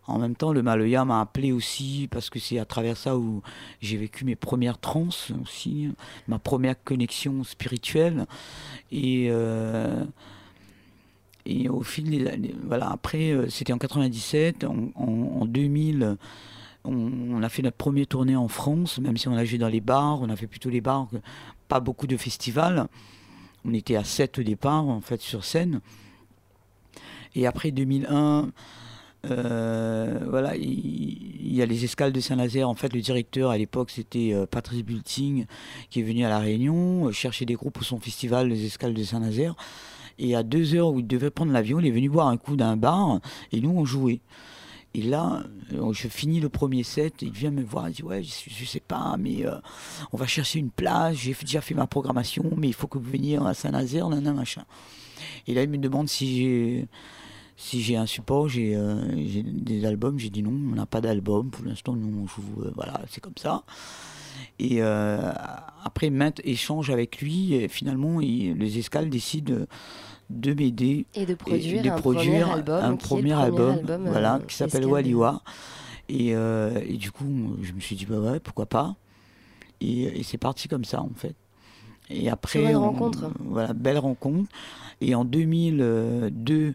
En 0.07 0.17
même 0.17 0.35
temps, 0.35 0.53
le 0.53 0.63
Maloya 0.63 1.05
m'a 1.05 1.21
appelé 1.21 1.51
aussi 1.51 2.07
parce 2.09 2.31
que 2.31 2.39
c'est 2.39 2.57
à 2.57 2.65
travers 2.65 2.97
ça 2.97 3.15
où 3.15 3.43
j'ai 3.79 3.95
vécu 3.95 4.25
mes 4.25 4.35
premières 4.35 4.79
trans 4.79 5.09
aussi, 5.43 5.89
ma 6.27 6.39
première 6.39 6.83
connexion 6.83 7.43
spirituelle. 7.43 8.25
Et, 8.91 9.29
et 11.45 11.69
au 11.69 11.81
fil 11.81 12.09
des 12.09 12.27
années- 12.27 12.55
voilà, 12.65 12.89
après, 12.91 13.35
c'était 13.49 13.73
en 13.73 13.77
97, 13.77 14.63
en, 14.63 14.89
en- 14.95 15.41
en 15.41 15.45
2000, 15.45 16.17
on, 16.89 17.41
a 17.43 17.49
fait 17.49 17.61
notre 17.61 17.77
première 17.77 18.07
tournée 18.07 18.35
en 18.35 18.47
France, 18.47 18.99
même 18.99 19.17
si 19.17 19.27
on 19.27 19.35
a 19.35 19.45
joué 19.45 19.57
dans 19.57 19.67
les 19.67 19.81
bars, 19.81 20.21
on 20.21 20.29
a 20.29 20.35
fait 20.35 20.47
plutôt 20.47 20.69
les 20.69 20.81
bars, 20.81 21.07
pas 21.67 21.79
beaucoup 21.79 22.07
de 22.07 22.17
festivals. 22.17 22.87
On 23.65 23.73
était 23.73 23.95
à 23.95 24.03
7 24.03 24.39
au 24.39 24.43
départ, 24.43 24.87
en 24.87 25.01
fait, 25.01 25.21
sur 25.21 25.43
scène. 25.43 25.81
Et 27.35 27.45
après 27.45 27.71
2001, 27.71 28.49
euh, 29.25 30.19
voilà, 30.27 30.55
il, 30.55 31.39
il 31.49 31.55
y 31.55 31.61
a 31.61 31.65
les 31.65 31.83
escales 31.83 32.13
de 32.13 32.19
Saint-Nazaire. 32.19 32.69
En 32.69 32.75
fait, 32.75 32.93
le 32.93 33.01
directeur 33.01 33.49
à 33.49 33.57
l'époque, 33.57 33.91
c'était 33.91 34.33
euh, 34.33 34.45
Patrice 34.45 34.83
Bulting, 34.83 35.45
qui 35.89 35.99
est 35.99 36.03
venu 36.03 36.23
à 36.23 36.29
La 36.29 36.39
Réunion, 36.39 37.07
euh, 37.07 37.11
chercher 37.11 37.45
des 37.45 37.55
groupes 37.55 37.73
pour 37.73 37.83
son 37.83 37.99
festival, 37.99 38.47
les 38.47 38.65
escales 38.65 38.93
de 38.93 39.03
Saint-Nazaire. 39.03 39.55
Et 40.19 40.35
à 40.35 40.43
deux 40.43 40.75
heures 40.75 40.91
où 40.91 40.99
il 40.99 41.07
devait 41.07 41.31
prendre 41.31 41.51
l'avion, 41.51 41.79
il 41.79 41.87
est 41.87 41.91
venu 41.91 42.09
boire 42.09 42.27
un 42.27 42.37
coup 42.37 42.55
d'un 42.55 42.77
bar, 42.77 43.19
et 43.51 43.61
nous, 43.61 43.71
on 43.71 43.85
jouait. 43.85 44.19
Et 44.95 45.01
là, 45.03 45.43
euh, 45.73 45.93
je 45.93 46.07
finis 46.07 46.39
le 46.39 46.49
premier 46.49 46.83
set, 46.83 47.21
il 47.21 47.31
vient 47.31 47.51
me 47.51 47.61
voir, 47.61 47.89
il 47.89 47.95
dit 47.95 48.03
Ouais, 48.03 48.23
je, 48.23 48.49
je 48.49 48.65
sais 48.65 48.79
pas, 48.79 49.15
mais 49.19 49.45
euh, 49.45 49.55
on 50.11 50.17
va 50.17 50.25
chercher 50.25 50.59
une 50.59 50.71
place, 50.71 51.15
j'ai 51.15 51.35
déjà 51.39 51.61
fait 51.61 51.75
ma 51.75 51.85
programmation, 51.85 52.51
mais 52.57 52.67
il 52.67 52.73
faut 52.73 52.87
que 52.87 52.97
vous 52.97 53.11
veniez 53.11 53.37
à 53.37 53.53
Saint-Nazaire, 53.53 54.09
nanana, 54.09 54.33
machin. 54.33 54.63
Et 55.45 55.53
là, 55.53 55.63
il 55.63 55.69
me 55.69 55.77
demande 55.77 56.09
si 56.09 56.37
j'ai 56.37 56.87
si 57.55 57.81
j'ai 57.81 57.97
un 57.97 58.05
support, 58.05 58.47
j'ai 58.47 58.73
euh, 58.75 59.43
des 59.43 59.85
albums. 59.85 60.17
J'ai 60.17 60.29
dit 60.29 60.41
non, 60.41 60.51
on 60.51 60.75
n'a 60.75 60.85
pas 60.85 61.01
d'album. 61.01 61.51
Pour 61.51 61.65
l'instant, 61.65 61.93
nous, 61.93 62.23
on 62.23 62.25
joue, 62.25 62.71
voilà, 62.73 63.01
c'est 63.09 63.21
comme 63.21 63.37
ça. 63.37 63.63
Et 64.57 64.81
après 64.81 66.09
maintes 66.09 66.39
échanges 66.45 66.89
avec 66.89 67.19
lui, 67.19 67.67
finalement, 67.67 68.19
les 68.19 68.77
escales 68.77 69.09
décident 69.09 69.65
de, 70.29 70.53
m'aider 70.53 71.05
Et 71.15 71.25
de 71.25 71.31
et 71.33 71.35
produire, 71.35 71.83
de 71.83 71.89
un 71.89 71.95
produire 71.95 72.21
premier 72.23 72.43
album, 72.53 72.83
un 72.83 72.95
premier 72.95 73.33
euh, 73.33 73.97
voilà, 74.05 74.39
qui 74.47 74.55
s'appelle. 74.55 74.85
Waliwa. 74.85 75.41
Et, 76.07 76.33
euh, 76.33 76.79
et 76.87 76.97
du 76.97 77.11
coup, 77.11 77.25
je 77.61 77.71
me 77.73 77.79
suis 77.79 77.95
dit, 77.95 78.05
bah 78.05 78.19
ouais, 78.19 78.39
pourquoi 78.39 78.65
pas. 78.65 78.95
Et, 79.81 80.19
et 80.19 80.23
c'est 80.23 80.37
parti 80.37 80.67
comme 80.67 80.85
ça, 80.85 81.01
en 81.01 81.11
fait. 81.15 81.35
Et 82.09 82.29
après, 82.29 82.73
on- 82.75 82.81
rencontre. 82.81 83.31
voilà, 83.39 83.73
belle 83.73 83.99
rencontre. 83.99 84.49
Et 85.01 85.13
en 85.15 85.23
2002, 85.25 86.73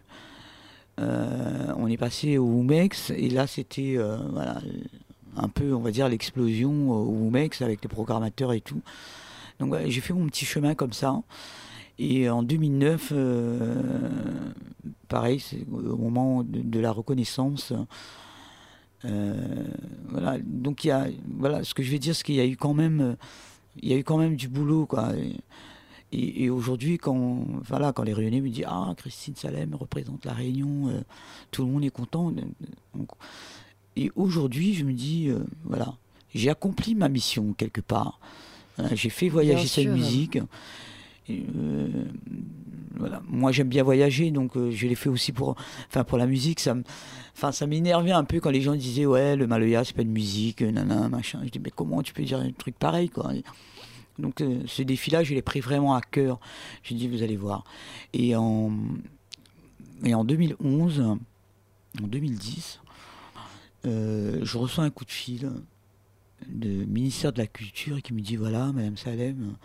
euh, 0.99 1.73
on 1.77 1.87
est 1.87 1.97
passé 1.97 2.37
au 2.37 2.45
Wumex. 2.45 3.11
Et 3.11 3.29
là, 3.29 3.45
c'était 3.47 3.97
voilà, 4.31 4.61
un 5.35 5.49
peu, 5.49 5.73
on 5.73 5.81
va 5.81 5.91
dire, 5.91 6.07
l'explosion 6.07 6.91
au 6.91 7.03
Wumex 7.05 7.61
avec 7.61 7.81
les 7.83 7.89
programmateurs 7.89 8.53
et 8.53 8.61
tout. 8.61 8.81
Donc 9.59 9.75
j'ai 9.87 10.01
fait 10.01 10.13
mon 10.13 10.27
petit 10.27 10.45
chemin 10.45 10.75
comme 10.75 10.93
ça. 10.93 11.21
Et 11.97 12.29
en 12.29 12.43
2009, 12.43 13.09
euh, 13.13 14.51
pareil, 15.07 15.39
c'est 15.39 15.65
au 15.71 15.97
moment 15.97 16.43
de, 16.43 16.61
de 16.61 16.79
la 16.79 16.91
reconnaissance. 16.91 17.73
euh, 19.05 19.33
voilà, 20.09 20.37
donc 20.43 20.83
il 20.83 20.87
y 20.87 20.91
a, 20.91 21.07
voilà, 21.37 21.63
ce 21.63 21.73
que 21.73 21.83
je 21.83 21.91
vais 21.91 21.99
dire, 21.99 22.15
c'est 22.15 22.23
qu'il 22.23 22.35
y 22.35 22.41
a 22.41 22.45
eu 22.45 22.57
quand 22.57 22.73
même, 22.73 23.01
euh, 23.01 23.15
il 23.81 23.89
y 23.89 23.93
a 23.93 23.97
eu 23.97 24.03
quand 24.03 24.17
même 24.17 24.35
du 24.35 24.47
boulot, 24.47 24.85
quoi. 24.85 25.11
Et, 26.11 26.49
aujourd'hui, 26.49 26.97
quand, 26.97 27.45
voilà, 27.63 27.91
quand 27.91 28.03
les 28.03 28.13
Réunionnais 28.13 28.39
me 28.39 28.49
disent 28.49 28.65
Ah, 28.67 28.93
Christine 28.95 29.35
Salem 29.35 29.75
représente 29.75 30.23
la 30.23 30.33
Réunion, 30.33 30.87
euh, 30.87 31.01
tout 31.51 31.65
le 31.65 31.71
monde 31.71 31.83
est 31.83 31.89
content. 31.89 32.31
Donc, 32.93 33.09
et 33.97 34.11
aujourd'hui, 34.15 34.73
je 34.73 34.85
me 34.85 34.93
dis 34.93 35.27
euh, 35.27 35.39
Voilà, 35.65 35.95
j'ai 36.33 36.49
accompli 36.49 36.95
ma 36.95 37.09
mission 37.09 37.53
quelque 37.53 37.81
part. 37.81 38.19
J'ai 38.93 39.09
fait 39.09 39.29
voyager 39.29 39.67
cette 39.67 39.87
musique. 39.87 40.37
Euh, 41.29 42.05
voilà. 42.95 43.21
Moi, 43.27 43.51
j'aime 43.51 43.67
bien 43.67 43.83
voyager, 43.83 44.31
donc 44.31 44.55
euh, 44.55 44.71
je 44.71 44.87
l'ai 44.87 44.95
fait 44.95 45.09
aussi 45.09 45.31
pour, 45.31 45.55
enfin, 45.87 46.03
pour 46.03 46.17
la 46.17 46.27
musique. 46.27 46.59
Ça, 46.59 46.75
enfin, 47.35 47.51
ça 47.51 47.67
m'énervait 47.67 48.11
un 48.11 48.23
peu 48.23 48.39
quand 48.39 48.51
les 48.51 48.61
gens 48.61 48.75
disaient 48.75 49.05
ouais, 49.05 49.35
le 49.35 49.47
Maloya, 49.47 49.83
c'est 49.83 49.95
pas 49.95 50.03
de 50.03 50.09
musique, 50.09 50.61
euh, 50.61 50.71
nanana, 50.71 51.09
machin. 51.09 51.41
Je 51.43 51.49
dis 51.49 51.59
mais 51.59 51.71
comment 51.71 52.01
tu 52.01 52.13
peux 52.13 52.23
dire 52.23 52.39
un 52.39 52.51
truc 52.51 52.77
pareil, 52.77 53.09
quoi? 53.09 53.31
Donc, 54.17 54.41
ce 54.65 54.81
défi-là, 54.81 55.25
je 55.25 55.33
l'ai 55.33 55.41
pris 55.41 55.59
vraiment 55.59 55.93
à 55.93 55.99
cœur. 55.99 56.39
J'ai 56.83 56.95
dit 56.95 57.09
vous 57.09 57.21
allez 57.21 57.35
voir. 57.35 57.65
Et 58.13 58.33
en, 58.33 58.71
et 60.05 60.15
en 60.15 60.23
2011, 60.23 61.01
en 61.01 62.07
2010, 62.07 62.79
euh, 63.85 64.39
je 64.41 64.57
reçois 64.57 64.83
un 64.83 64.89
coup 64.89 65.05
de 65.05 65.11
fil 65.11 65.51
du 66.47 66.85
ministère 66.87 67.33
de 67.33 67.39
la 67.39 67.47
Culture 67.47 68.01
qui 68.01 68.13
me 68.13 68.21
dit 68.21 68.35
voilà, 68.35 68.71
Madame 68.71 68.97
Salem, 68.97 69.55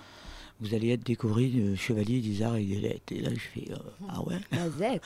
vous 0.61 0.75
allez 0.75 0.91
être 0.91 1.05
décorée 1.05 1.49
de 1.49 1.75
chevalier 1.75 2.21
des 2.21 2.43
arts 2.43 2.57
et 2.57 2.65
des 2.65 2.81
lettres. 2.81 3.13
Et 3.13 3.21
là, 3.21 3.31
je 3.33 3.41
fais 3.61 3.73
euh, 3.73 3.77
ah 4.09 4.23
ouais. 4.23 4.37
Mazette. 4.53 5.03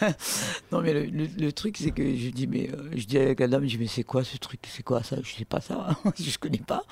Non 0.72 0.80
mais 0.80 0.92
le, 0.92 1.04
le- 1.04 1.28
le 1.38 1.52
truc 1.52 1.76
c'est 1.78 1.90
que 1.90 2.02
je 2.16 2.30
dis 2.30 2.46
mais 2.46 2.68
euh, 2.70 2.90
je 2.94 3.04
dis 3.06 3.18
avec 3.18 3.40
la 3.40 3.48
dame 3.48 3.62
je 3.64 3.68
dis 3.68 3.78
mais 3.78 3.86
c'est 3.86 4.02
quoi 4.02 4.24
ce 4.24 4.36
truc? 4.36 4.60
C'est 4.68 4.82
quoi 4.82 5.02
ça? 5.02 5.16
Je 5.22 5.34
sais 5.34 5.44
pas 5.44 5.60
ça 5.60 5.96
je 6.18 6.38
connais 6.38 6.58
pas 6.58 6.82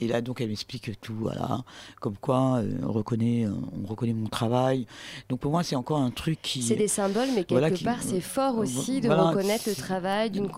et 0.00 0.06
là 0.08 0.20
donc 0.20 0.40
elle 0.40 0.48
m'explique 0.48 0.90
tout 1.00 1.14
voilà 1.14 1.62
comme 2.00 2.16
quoi 2.16 2.58
euh, 2.58 2.70
on 2.84 2.92
reconnaît 2.92 3.46
on 3.46 3.86
reconnaît 3.86 4.12
mon 4.12 4.28
travail 4.28 4.86
donc 5.28 5.40
pour 5.40 5.50
moi 5.50 5.62
c'est 5.64 5.76
encore 5.76 5.98
un 5.98 6.10
truc 6.10 6.40
qui 6.42 6.62
C'est 6.62 6.76
des 6.76 6.88
symboles, 6.88 7.28
mais 7.34 7.44
quelque 7.44 7.50
Voilà 7.58 7.70
qui- 7.70 7.84
part, 7.84 8.02
c'est 8.02 8.20
fort 8.20 8.56
aussi 8.58 9.00
de 9.00 9.08
reconnaître 9.08 9.64
le 9.68 9.74
travail 9.74 10.30
d'une 10.30 10.48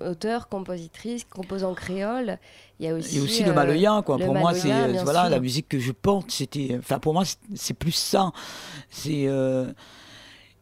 auteure, 0.00 0.48
compositrice, 0.48 1.24
composant 1.24 1.74
créole. 1.74 2.38
Il 2.78 2.86
y 2.86 2.88
a 2.88 2.94
aussi, 2.94 3.18
et 3.18 3.20
aussi 3.20 3.44
le 3.44 3.52
maloya 3.52 4.00
quoi 4.06 4.16
le 4.16 4.24
pour 4.24 4.34
moi 4.34 4.54
c'est 4.54 4.68
voilà 5.02 5.22
sûr. 5.22 5.30
la 5.30 5.38
musique 5.40 5.68
que 5.68 5.78
je 5.78 5.92
porte 5.92 6.09
c'était 6.28 6.76
enfin 6.78 6.98
pour 6.98 7.12
moi 7.14 7.24
c'est- 7.24 7.74
plus 7.74 7.92
ça. 7.92 8.32
C'est 8.90 9.26
euh, 9.28 9.72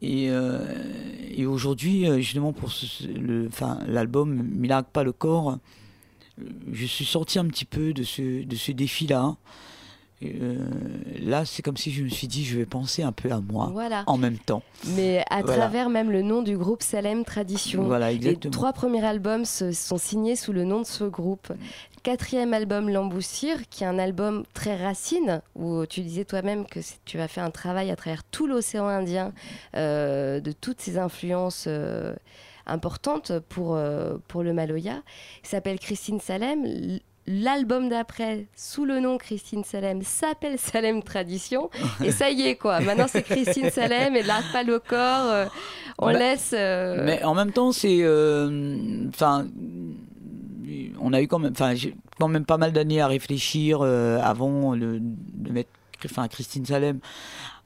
et, 0.02 0.30
euh, 0.30 0.61
et 1.30 1.46
aujourd'hui 1.46 2.06
euh, 2.08 2.18
justement 2.20 2.52
pour 2.52 2.70
ce- 2.72 3.06
le 3.06 3.46
enfin 3.48 3.78
l'album 3.87 4.30
Milagre 4.54 4.88
pas 4.88 5.02
le 5.04 5.12
corps 5.12 5.58
je 6.72 6.87
suis 6.87 7.04
sorti 7.04 7.38
un 7.38 7.46
petit 7.46 7.64
peu 7.64 7.92
de 7.92 8.04
ce 8.04 8.44
de 8.44 8.56
ce 8.56 8.70
défi 8.72 9.06
là 10.20 10.28
là 11.20 11.44
c'est 11.44 11.62
comme 11.62 11.76
si 11.76 11.90
je 11.92 12.02
me 12.02 12.09
suis 12.09 12.26
dit 12.26 12.44
je 12.44 12.59
vais 12.59 12.66
penser 12.66 13.02
un 13.02 13.12
peu 13.12 13.31
à 13.31 13.40
moi 13.40 13.70
Voilà. 13.72 14.02
en 14.07 14.16
même 14.18 14.38
temps 14.38 14.62
Mais 14.96 15.24
à 15.31 15.42
Voilà. 15.42 15.57
travers 15.62 15.88
même 15.90 16.11
le 16.11 16.22
nom 16.22 16.42
du 16.42 16.57
groupe 16.57 16.83
Salem 16.83 17.24
Tradition. 17.24 17.85
voilà 17.85 18.12
Les 18.12 18.37
trois 18.37 18.72
premiers 18.72 19.04
albums 19.04 19.44
se- 19.44 19.72
sont 19.72 19.98
signés 19.98 20.37
sous 20.37 20.52
le 20.52 20.64
nom 20.64 20.81
de 20.81 20.87
ce 20.87 21.04
groupe. 21.04 21.52
Quatrième 22.04 22.54
album, 22.54 22.88
L'Emboussure, 22.88 23.59
qui 23.70 23.83
est 23.85 23.87
un 23.87 23.98
album 23.98 24.44
très 24.54 24.76
racine, 24.83 25.42
où 25.57 25.85
tu 25.85 26.00
disais 26.00 26.24
toi-même 26.24 26.64
que 26.64 26.81
tu 27.04 27.18
as 27.20 27.28
fait 27.28 27.40
un 27.40 27.50
travail 27.50 27.90
à 27.90 27.96
travers 27.96 28.22
tout 28.24 28.46
l'océan 28.46 28.87
Indien, 28.87 29.33
euh, 29.76 30.40
de 30.40 30.52
toutes 30.52 30.81
ces 30.81 30.96
influences 30.96 31.64
euh, 31.66 32.14
importantes 32.66 33.33
pour, 33.48 33.74
euh, 33.74 34.16
pour 34.28 34.42
le 34.42 34.52
Maloya. 34.52 35.02
Il 35.42 35.48
s'appelle 35.48 35.78
Christine 35.81 36.20
Salem. 36.20 36.64
L'album 37.30 37.90
d'après, 37.90 38.46
sous 38.56 38.86
le 38.86 39.00
nom 39.00 39.18
Christine 39.18 39.62
Salem, 39.62 40.00
s'appelle 40.02 40.58
Salem 40.58 41.02
Tradition. 41.02 41.68
Et 42.02 42.10
ça 42.10 42.30
y 42.30 42.42
est, 42.46 42.56
quoi. 42.56 42.80
Maintenant, 42.80 43.06
c'est 43.06 43.22
Christine 43.22 43.68
Salem 43.70 44.16
et 44.16 44.22
là, 44.22 44.40
pas 44.52 44.62
le 44.62 44.78
corps. 44.78 45.26
euh, 45.30 45.46
on 45.98 46.06
Bah, 46.06 46.18
laisse. 46.18 46.52
euh, 46.54 47.04
Mais 47.04 47.22
en 47.24 47.34
même 47.34 47.52
temps, 47.52 47.70
c'est, 47.72 47.98
euh, 48.00 49.06
enfin, 49.08 49.46
on 51.00 51.12
a 51.12 51.20
eu 51.22 51.28
quand 51.28 51.38
même, 51.38 51.52
enfin, 51.52 51.74
j'ai 51.74 51.94
quand 52.18 52.28
même 52.28 52.44
pas 52.44 52.56
mal 52.58 52.72
d'années 52.72 53.00
à 53.00 53.06
réfléchir 53.06 53.82
avant 53.82 54.74
le- 54.74 54.98
de 55.00 55.52
mettre, 55.52 55.70
enfin, 56.04 56.28
Christine 56.28 56.64
Salem. 56.64 56.98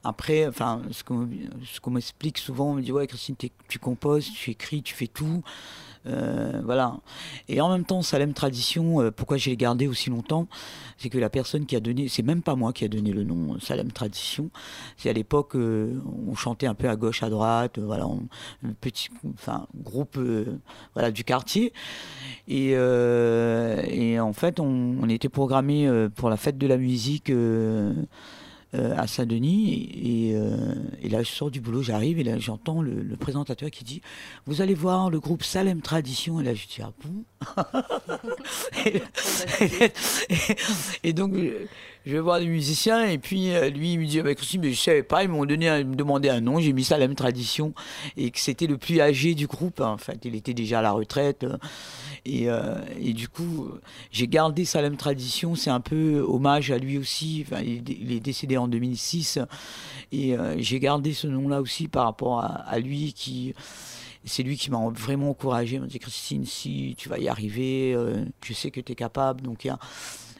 Après, 0.03 0.45
enfin, 0.47 0.81
ce 0.91 1.03
qu'on 1.03 1.29
qu'on 1.81 1.91
m'explique 1.91 2.37
souvent, 2.37 2.71
on 2.71 2.73
me 2.73 2.81
dit 2.81 2.91
ouais, 2.91 3.07
Christine, 3.07 3.35
tu 3.69 3.79
composes, 3.79 4.29
tu 4.29 4.51
écris, 4.51 4.83
tu 4.83 4.93
fais 4.93 5.07
tout. 5.07 5.41
Euh, 6.05 6.61
voilà. 6.63 6.97
Et 7.47 7.61
en 7.61 7.69
même 7.69 7.85
temps, 7.85 8.01
Salem 8.01 8.33
Tradition, 8.33 9.01
euh, 9.01 9.11
pourquoi 9.11 9.37
j'ai 9.37 9.55
gardé 9.55 9.87
aussi 9.87 10.09
longtemps, 10.09 10.47
c'est 10.97 11.09
que 11.09 11.17
la 11.17 11.29
personne 11.29 11.65
qui 11.65 11.75
a 11.75 11.79
donné, 11.79 12.07
c'est 12.07 12.23
même 12.23 12.41
pas 12.41 12.55
moi 12.55 12.73
qui 12.73 12.83
a 12.83 12.87
donné 12.87 13.11
le 13.11 13.23
nom 13.23 13.53
euh, 13.53 13.59
Salem 13.59 13.91
Tradition. 13.91 14.49
C'est 14.97 15.09
à 15.09 15.13
l'époque, 15.13 15.55
euh, 15.55 16.01
on 16.27 16.35
chantait 16.35 16.67
un 16.67 16.73
peu 16.75 16.89
à 16.89 16.95
gauche, 16.95 17.23
à 17.23 17.29
droite, 17.29 17.77
euh, 17.77 17.85
voilà, 17.85 18.05
un 18.05 18.73
petit, 18.81 19.09
groupe, 19.75 20.17
euh, 20.17 21.11
du 21.11 21.23
quartier. 21.23 21.73
Et, 22.47 22.73
euh, 22.75 24.19
en 24.19 24.33
fait, 24.33 24.59
on, 24.59 24.97
on 25.01 25.09
était 25.09 25.29
programmé 25.29 25.87
euh, 25.87 26.09
pour 26.09 26.29
la 26.29 26.37
fête 26.37 26.57
de 26.57 26.67
la 26.67 26.77
musique. 26.77 27.31
Euh, 28.75 28.95
à 28.97 29.07
Saint-Denis 29.07 29.91
et, 30.03 30.35
euh, 30.35 30.75
et 31.01 31.09
là 31.09 31.23
je 31.23 31.29
sors 31.29 31.51
du 31.51 31.61
boulot, 31.61 31.81
j'arrive 31.81 32.19
et 32.19 32.23
là 32.23 32.39
j'entends 32.39 32.81
le, 32.81 33.01
le 33.01 33.15
présentateur 33.15 33.69
qui 33.69 33.83
dit 33.83 34.01
vous 34.45 34.61
allez 34.61 34.73
voir 34.73 35.09
le 35.09 35.19
groupe 35.19 35.43
Salem 35.43 35.81
Tradition 35.81 36.39
et 36.41 36.43
là 36.43 36.53
je 36.53 36.65
dis 36.67 36.81
ah 36.81 36.91
bon? 37.03 37.23
Et, 41.03 41.13
donc 41.13 41.33
je, 42.05 42.11
vais 42.11 42.19
voir 42.19 42.39
les 42.39 42.47
musiciens 42.47 43.05
et 43.05 43.17
puis 43.17 43.53
euh, 43.53 43.69
lui 43.69 43.93
il 43.93 43.99
me 43.99 44.05
dit 44.05 44.19
ah, 44.19 44.23
bah, 44.23 44.31
mais 44.59 44.73
je 44.73 44.79
savais 44.81 45.03
pas. 45.03 45.23
Ils 45.23 45.29
m'ont 45.29 45.45
donné 45.45 45.67
ils 45.79 45.87
me 45.87 45.95
demandaient 45.95 46.29
un 46.29 46.41
nom. 46.41 46.59
J'ai 46.59 46.73
mis 46.73 46.83
Salem 46.83 47.15
Tradition 47.15 47.73
et 48.17 48.31
que 48.31 48.39
c'était 48.39 48.67
le 48.67 48.77
plus 48.77 48.99
âgé 48.99 49.35
du 49.35 49.47
groupe 49.47 49.81
hein. 49.81 49.91
en 49.91 49.97
fait. 49.97 50.19
Il 50.25 50.35
était 50.35 50.53
déjà 50.53 50.79
à 50.79 50.81
la 50.81 50.91
retraite 50.91 51.43
euh, 51.43 51.57
et, 52.25 52.49
euh, 52.49 52.75
et 52.99 53.13
du 53.13 53.27
coup 53.27 53.69
j'ai 54.11 54.27
gardé 54.27 54.63
Salem 54.65 54.95
Tradition 54.95 55.55
c'est 55.55 55.69
un 55.69 55.81
peu 55.81 56.23
hommage 56.25 56.71
à 56.71 56.77
lui 56.77 56.97
aussi 56.97 57.45
enfin, 57.45 57.61
il, 57.61 58.11
est 58.11 58.19
décédé 58.19 58.57
en 58.57 58.67
2006 58.67 59.39
et 60.13 60.37
euh, 60.37 60.55
j'ai 60.59 60.79
gardé 60.79 61.11
ce 61.11 61.25
nom 61.25 61.47
là 61.47 61.59
aussi 61.59 61.87
par 61.87 62.05
rapport 62.05 62.39
à, 62.39 62.79
lui 62.79 63.13
qui 63.13 63.55
c'est 64.25 64.43
lui 64.43 64.57
qui 64.57 64.69
m'a 64.69 64.77
vraiment 64.89 65.31
encouragé. 65.31 65.75
Il 65.75 65.81
m'a 65.81 65.87
dit 65.87 65.99
Christine, 65.99 66.45
si 66.45 66.95
tu 66.97 67.09
vas 67.09 67.17
y 67.17 67.27
arriver, 67.27 67.93
euh, 67.93 68.23
je 68.45 68.53
sais 68.53 68.71
que 68.71 68.79
tu 68.79 68.91
es 68.91 68.95
capable. 68.95 69.41
Donc 69.41 69.67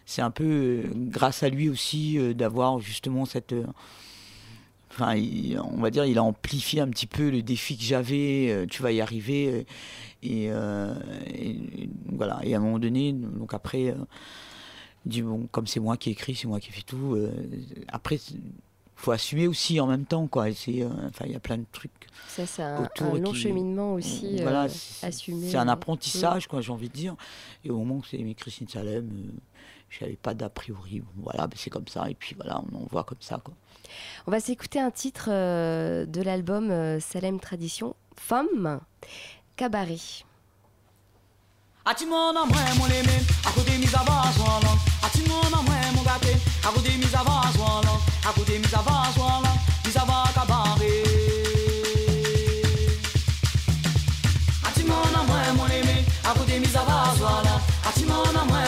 c'est 0.06 0.22
un 0.22 0.32
peu 0.32 0.44
euh, 0.46 0.84
grâce 0.94 1.42
à 1.42 1.50
lui 1.50 1.70
aussi 1.70 2.18
d'avoir 2.36 2.80
justement 2.80 3.26
cette. 3.26 3.56
Enfin, 4.92 5.16
on 5.74 5.82
va 5.82 5.90
dire, 5.90 6.06
il 6.06 6.20
a 6.20 6.24
amplifié 6.24 6.80
un 6.80 6.88
petit 6.88 7.08
peu 7.08 7.32
le 7.32 7.42
défi 7.42 7.76
que 7.76 7.84
j'avais. 7.84 8.68
tu 8.70 8.84
vas 8.84 8.92
y 8.92 9.02
arriver. 9.02 9.66
Euh, 10.26 10.94
et, 11.28 11.56
euh, 11.58 11.88
voilà. 12.12 12.40
Et 12.44 12.54
à 12.54 12.58
un 12.58 12.62
moment 12.62 12.80
donné, 12.80 13.14
donc 13.14 13.54
après, 13.54 13.90
euh, 13.90 13.96
dit 15.06 15.22
bon, 15.22 15.48
comme 15.52 15.68
c'est 15.68 15.80
moi 15.80 15.98
qui 15.98 16.12
écris, 16.12 16.36
c'est 16.36 16.48
moi 16.48 16.60
qui 16.60 16.72
fais 16.72 16.82
tout. 16.84 17.16
euh, 17.16 17.32
après, 17.90 18.20
faut 18.96 19.12
assumer 19.12 19.48
aussi 19.48 19.80
en 19.82 19.88
même 19.88 20.06
temps, 20.06 20.28
quoi. 20.28 20.54
C'est, 20.54 20.82
euh, 20.84 20.90
enfin, 21.10 21.26
il 21.26 21.32
y 21.32 21.36
a 21.36 21.40
plein 21.40 21.58
de 21.58 21.66
trucs. 21.72 21.92
Ça, 22.28 22.46
c'est 22.46 22.64
un, 22.64 22.88
long 23.02 23.32
qui- 23.32 23.42
cheminement 23.42 23.94
aussi. 23.96 24.38
Voilà, 24.42 24.66
euh, 24.66 24.70
c'est- 25.12 25.56
un 25.58 25.68
apprentissage, 25.68 26.48
quoi, 26.48 26.62
j'ai 26.62 26.72
envie 26.72 26.90
de 26.90 26.94
dire. 26.94 27.16
Et 27.66 27.70
au 27.70 27.78
moment 27.80 27.96
où 27.96 28.04
c'est 28.04 28.18
aimé 28.18 28.34
Christine 28.34 28.68
Salem, 28.70 29.10
je 29.90 30.04
n'avais 30.06 30.16
pas 30.16 30.34
d'a 30.34 30.50
priori. 30.50 31.02
Bon, 31.02 31.24
voilà, 31.24 31.50
c'est 31.56 31.70
comme 31.70 31.88
ça. 31.88 32.10
Et 32.10 32.16
puis 32.16 32.34
voilà, 32.36 32.62
on 32.72 32.78
en 32.78 32.86
voit 32.90 33.04
comme 33.04 33.18
ça, 33.20 33.40
quoi. 33.44 33.54
On 34.26 34.32
va 34.32 34.40
s'écouter 34.40 34.80
un 34.80 34.90
titre 34.90 35.28
de 35.30 36.22
l'album 36.22 37.00
Salem 37.02 37.40
Tradition, 37.40 37.96
Femme, 38.16 38.80
Cabaret. 39.56 40.24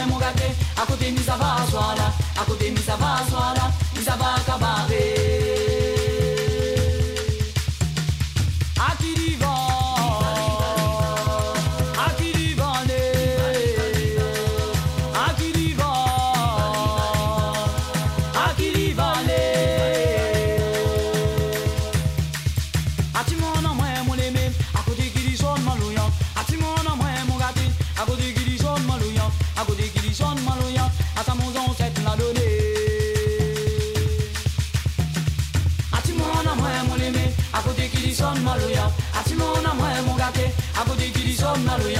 Mugate 0.07 0.55
akudemiza 0.81 1.35
vazwala 1.37 2.13
akudemiza 2.41 2.95
vazwala 2.95 3.71
bizava 3.93 4.39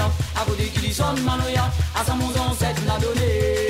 son 0.06 0.12
maluya 0.36 0.40
akudigiri 0.40 0.92
son 0.92 1.16
maluya 1.24 1.70
Atamozon 1.94 2.54
set 2.58 2.76
la 2.86 2.98
donné 2.98 3.65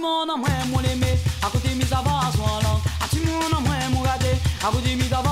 mon 0.00 0.28
en 0.28 0.38
moins 0.38 0.64
mon 0.72 0.80
aimé, 0.80 1.12
à 1.42 1.48
côté 1.50 1.68
mis 1.74 1.92
avant 1.92 2.18
à 2.18 2.32
son 2.32 2.42
langue, 2.64 2.82
à 3.02 3.06
tout 3.08 3.22
mon 3.26 3.56
en 3.56 3.60
moins 3.60 3.88
mon 3.92 4.02
gardé, 4.02 4.32
à 4.66 4.70
côté 4.72 4.96
mis 4.96 5.12
avant 5.12 5.29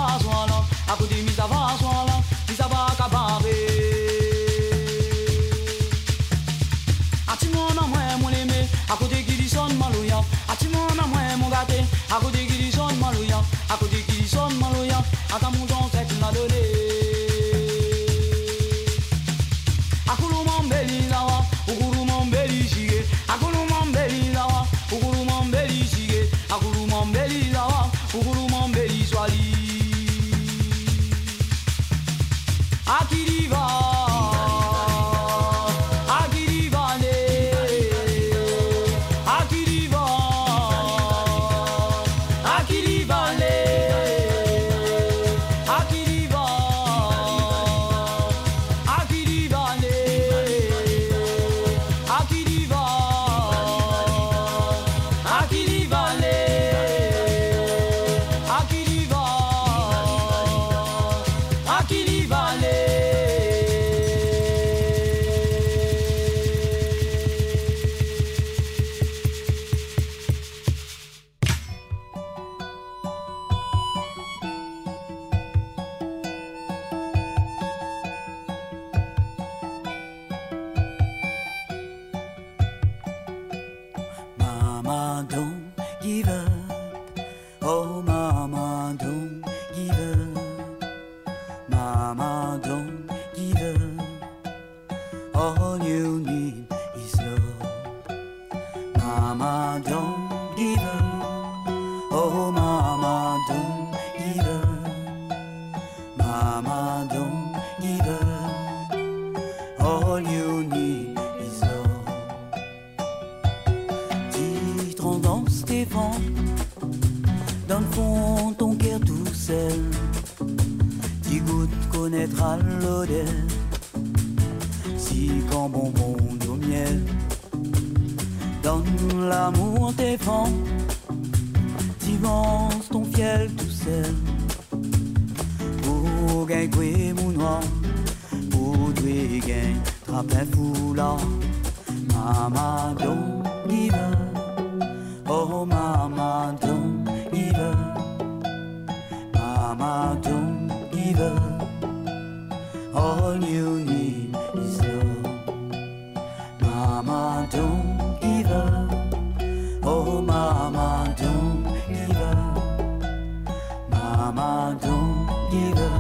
Mama, 164.59 164.76
don't 164.82 165.50
give 165.52 165.78
up. 165.78 165.92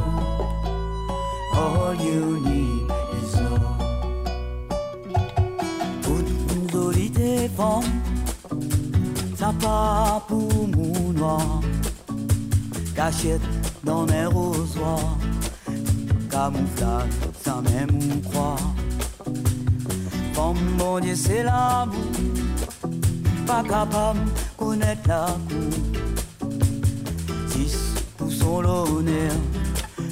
All 1.54 1.94
you 1.94 2.40
need 2.46 2.90
is 3.18 3.28
ça. 3.34 3.48
Cachette 12.96 13.40
dans 13.84 14.04
les 14.06 14.26
rosoirs, 14.26 15.16
camouflage 16.28 17.10
sans 17.44 17.62
même 17.62 17.98
mon 20.78 20.98
Dieu, 20.98 21.14
c'est 21.14 21.44
l'amour, 21.44 21.94
pas 23.46 23.62
capable 23.62 24.24
de 24.24 24.30
connaître 24.56 25.08
la 25.08 25.26
cour. 25.48 26.27
L'honneur, 28.56 29.36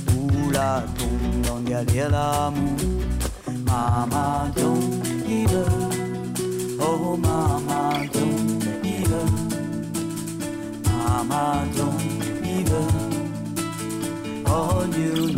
pour 0.07 0.53
la 0.53 0.85
tombe 0.99 1.41
dans 1.43 1.61
galère 1.61 2.11
l'amour. 2.11 2.77
Mama, 3.65 4.53
don't 4.55 5.03
give 5.27 5.55
up. 5.55 5.69
Oh, 6.79 7.17
Mama, 7.17 8.07
don't 8.13 8.61
give 8.83 9.13
up. 9.13 9.31
Mama, 10.85 11.65
don't 11.77 11.99
give 12.45 12.73
up. 12.73 12.93
All 14.53 14.87
you 14.95 15.33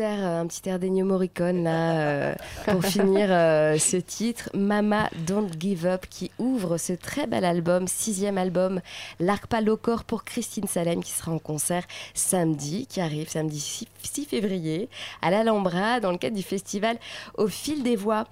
air, 0.00 0.18
euh, 0.20 0.40
un 0.40 0.46
petit 0.46 0.68
air 0.68 0.78
d'Ennio 0.78 1.04
Morricone 1.04 1.62
là 1.62 2.00
euh, 2.00 2.34
pour 2.66 2.84
finir 2.84 3.28
euh, 3.30 3.78
ce 3.78 3.96
titre, 3.96 4.50
Mama 4.54 5.08
Don't 5.26 5.48
Give 5.58 5.86
Up, 5.86 6.06
qui 6.08 6.30
ouvre 6.38 6.78
ce 6.78 6.92
très 6.92 7.26
bel 7.26 7.44
album, 7.44 7.86
sixième 7.86 8.38
album, 8.38 8.80
L'Arpa 9.20 9.60
Locor 9.60 10.04
pour 10.04 10.24
Christine 10.24 10.66
Salem, 10.66 11.02
qui 11.02 11.12
sera 11.12 11.32
en 11.32 11.38
concert 11.38 11.84
samedi, 12.14 12.86
qui 12.86 13.00
arrive 13.00 13.28
samedi 13.28 13.60
6, 13.60 13.86
6 14.02 14.24
février 14.26 14.88
à 15.22 15.30
l'Alhambra 15.30 16.00
dans 16.00 16.10
le 16.10 16.18
cadre 16.18 16.36
du 16.36 16.42
festival 16.42 16.96
Au 17.36 17.46
fil 17.46 17.82
des 17.82 17.96
voix. 17.96 18.24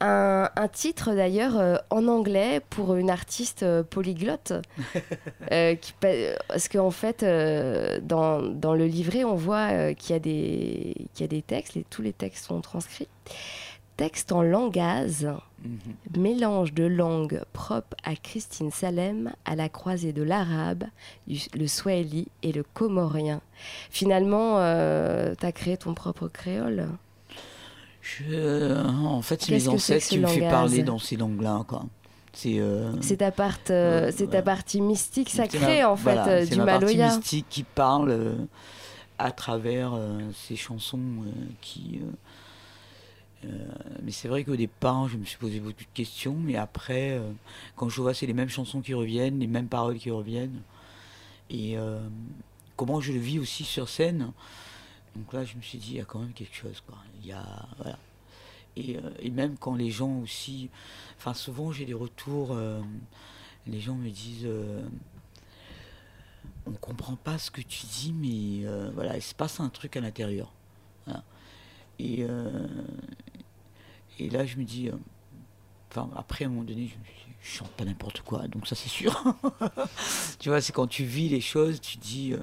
Un, 0.00 0.48
un 0.56 0.68
titre 0.68 1.14
d'ailleurs 1.14 1.58
euh, 1.58 1.76
en 1.90 2.06
anglais 2.08 2.60
pour 2.70 2.94
une 2.96 3.10
artiste 3.10 3.64
polyglotte, 3.84 4.52
qui, 5.80 5.92
parce 6.00 6.68
qu'en 6.68 6.90
fait 6.90 7.24
dans, 8.02 8.42
dans 8.42 8.74
le 8.74 8.86
livret 8.86 9.24
on 9.24 9.34
voit 9.34 9.94
qu'il 9.94 10.12
y 10.12 10.16
a 10.16 10.18
des 10.18 10.94
qu'il 11.18 11.24
y 11.24 11.36
a 11.36 11.36
des 11.36 11.42
textes, 11.42 11.74
les- 11.74 11.84
tous 11.84 12.02
les 12.02 12.12
textes 12.12 12.46
sont 12.46 12.60
transcrits. 12.60 13.08
Texte 13.96 14.30
en 14.30 14.42
langage, 14.42 15.26
Mhm. 15.64 15.78
mélange 16.22 16.72
de 16.72 16.84
langues 16.84 17.42
propres 17.52 17.96
à 18.04 18.14
Christine 18.14 18.70
Salem, 18.70 19.32
à 19.44 19.56
la 19.56 19.68
croisée 19.68 20.12
de 20.12 20.22
l'arabe, 20.22 20.84
le 21.26 21.66
swahili 21.66 22.28
et 22.44 22.52
le 22.52 22.62
comorien. 22.62 23.40
Finalement, 23.90 24.54
tu 25.34 25.46
as 25.46 25.52
créé 25.52 25.76
ton 25.76 25.94
propre 25.94 26.28
créole? 26.28 26.86
Je- 28.00 28.86
en 28.86 29.20
fait, 29.22 29.42
c'est 29.42 29.48
Qu'est-ce 29.54 29.68
mes 29.70 29.78
c'est 29.78 29.94
ancêtres 29.94 30.04
ce 30.04 30.08
qui 30.10 30.18
me 30.18 30.22
langage 30.26 30.50
parler 30.50 30.82
dans 30.84 30.98
ces 30.98 31.16
langues-là. 31.16 31.64
C'est 32.32 32.60
euh, 32.60 32.92
C'est 33.00 33.16
ta, 33.16 33.32
part, 33.32 33.58
euh, 33.70 34.12
c'est 34.14 34.28
ta 34.30 34.42
partie 34.42 34.80
mystique 34.80 35.28
c'est 35.28 35.38
sacrée, 35.50 35.80
ma- 35.82 35.90
en 35.90 35.96
fait, 35.96 36.02
voilà, 36.04 36.28
euh, 36.28 36.44
c'est 36.46 36.54
du 36.54 36.60
Maloya. 36.62 37.06
mystique 37.16 37.46
qui 37.50 37.64
parle 37.64 38.10
euh, 38.10 38.34
à 39.18 39.32
travers 39.32 39.94
euh, 39.94 40.20
ces 40.32 40.56
chansons 40.56 40.98
euh, 40.98 41.32
qui. 41.60 42.00
euh, 43.44 43.48
mais 44.02 44.12
c'est 44.12 44.28
vrai 44.28 44.44
qu'au 44.44 44.56
départ, 44.56 45.08
je 45.08 45.16
me 45.16 45.24
suis 45.24 45.38
posé 45.38 45.60
beaucoup 45.60 45.82
de 45.82 45.94
questions, 45.94 46.34
mais 46.34 46.56
après, 46.56 47.20
quand 47.76 47.88
je 47.88 48.00
vois 48.00 48.14
c'est 48.14 48.26
les 48.26 48.32
mêmes 48.32 48.48
chansons 48.48 48.80
qui 48.80 48.94
reviennent, 48.94 49.38
les 49.38 49.46
mêmes 49.46 49.68
paroles 49.68 49.98
qui 49.98 50.10
reviennent, 50.10 50.60
et 51.50 51.76
comment 52.76 53.00
je 53.00 53.12
le 53.12 53.20
vis 53.20 53.38
aussi 53.38 53.62
sur 53.62 53.88
scène. 53.88 54.32
Donc 55.14 55.32
là, 55.32 55.44
je 55.44 55.56
me 55.56 55.62
suis 55.62 55.78
dit, 55.78 55.92
il 55.92 55.96
y 55.98 56.00
a 56.00 56.04
quand 56.04 56.18
même 56.18 56.32
quelque 56.32 56.54
chose, 56.54 56.82
quoi. 56.84 56.98
Il 57.20 57.28
y 57.28 57.32
a, 57.32 57.44
voilà. 57.76 57.98
Et, 58.76 58.96
et 59.20 59.30
même 59.30 59.56
quand 59.56 59.76
les 59.76 59.90
gens 59.92 60.18
aussi, 60.18 60.68
enfin 61.16 61.32
souvent 61.32 61.70
j'ai 61.70 61.84
des 61.84 61.94
retours, 61.94 62.56
les 63.68 63.80
gens 63.80 63.94
me 63.94 64.10
disent, 64.10 64.48
on 66.68 66.72
comprend 66.76 67.16
pas 67.16 67.38
ce 67.38 67.50
que 67.50 67.60
tu 67.60 67.86
dis, 67.86 68.12
mais 68.12 68.66
euh, 68.66 68.90
voilà, 68.94 69.16
il 69.16 69.22
se 69.22 69.34
passe 69.34 69.60
un 69.60 69.68
truc 69.68 69.96
à 69.96 70.00
l'intérieur. 70.00 70.52
Voilà. 71.06 71.24
Et, 71.98 72.18
euh, 72.20 72.66
et 74.18 74.30
là, 74.30 74.46
je 74.46 74.56
me 74.56 74.64
dis, 74.64 74.88
euh, 74.88 74.96
enfin, 75.90 76.10
après, 76.16 76.44
à 76.44 76.48
un 76.48 76.50
moment 76.50 76.64
donné, 76.64 76.86
je 76.86 76.94
je 77.40 77.50
chante 77.58 77.70
pas 77.70 77.84
n'importe 77.84 78.22
quoi, 78.22 78.48
donc 78.48 78.66
ça 78.66 78.74
c'est 78.74 78.88
sûr. 78.88 79.22
tu 80.40 80.48
vois, 80.48 80.60
c'est 80.60 80.72
quand 80.72 80.88
tu 80.88 81.04
vis 81.04 81.28
les 81.28 81.40
choses, 81.40 81.80
tu 81.80 81.96
dis, 81.96 82.34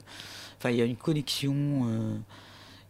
enfin, 0.58 0.70
il 0.70 0.78
y 0.78 0.82
a 0.82 0.86
une 0.86 0.96
connexion 0.96 2.18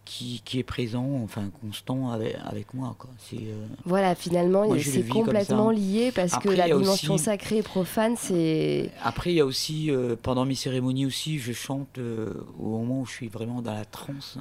qui, 0.05 0.41
qui 0.45 0.59
est 0.59 0.63
présent, 0.63 1.19
enfin, 1.23 1.49
constant 1.61 2.11
avec, 2.11 2.35
avec 2.45 2.73
moi, 2.75 2.95
quoi. 2.97 3.09
Euh, 3.33 3.65
Voilà, 3.85 4.13
finalement, 4.15 4.65
c'est 4.79 5.07
complètement 5.07 5.71
lié 5.71 6.11
parce 6.13 6.33
Après, 6.35 6.49
que 6.49 6.53
la 6.55 6.65
dimension 6.67 7.15
aussi- 7.15 7.23
sacrée 7.25 7.57
et 7.57 7.63
profane, 7.63 8.15
c'est. 8.15 8.91
Après, 9.03 9.31
il 9.31 9.35
y 9.37 9.41
a 9.41 9.45
aussi, 9.45 9.89
euh, 9.89 10.15
pendant 10.21 10.45
mes 10.45 10.53
cérémonies 10.55 11.05
aussi, 11.07 11.39
je 11.39 11.51
chante 11.53 11.97
euh, 11.97 12.33
au 12.59 12.69
moment 12.69 13.01
où 13.01 13.05
je 13.07 13.11
suis 13.13 13.27
vraiment 13.29 13.61
dans 13.63 13.73
la 13.73 13.85
transe. 13.85 14.37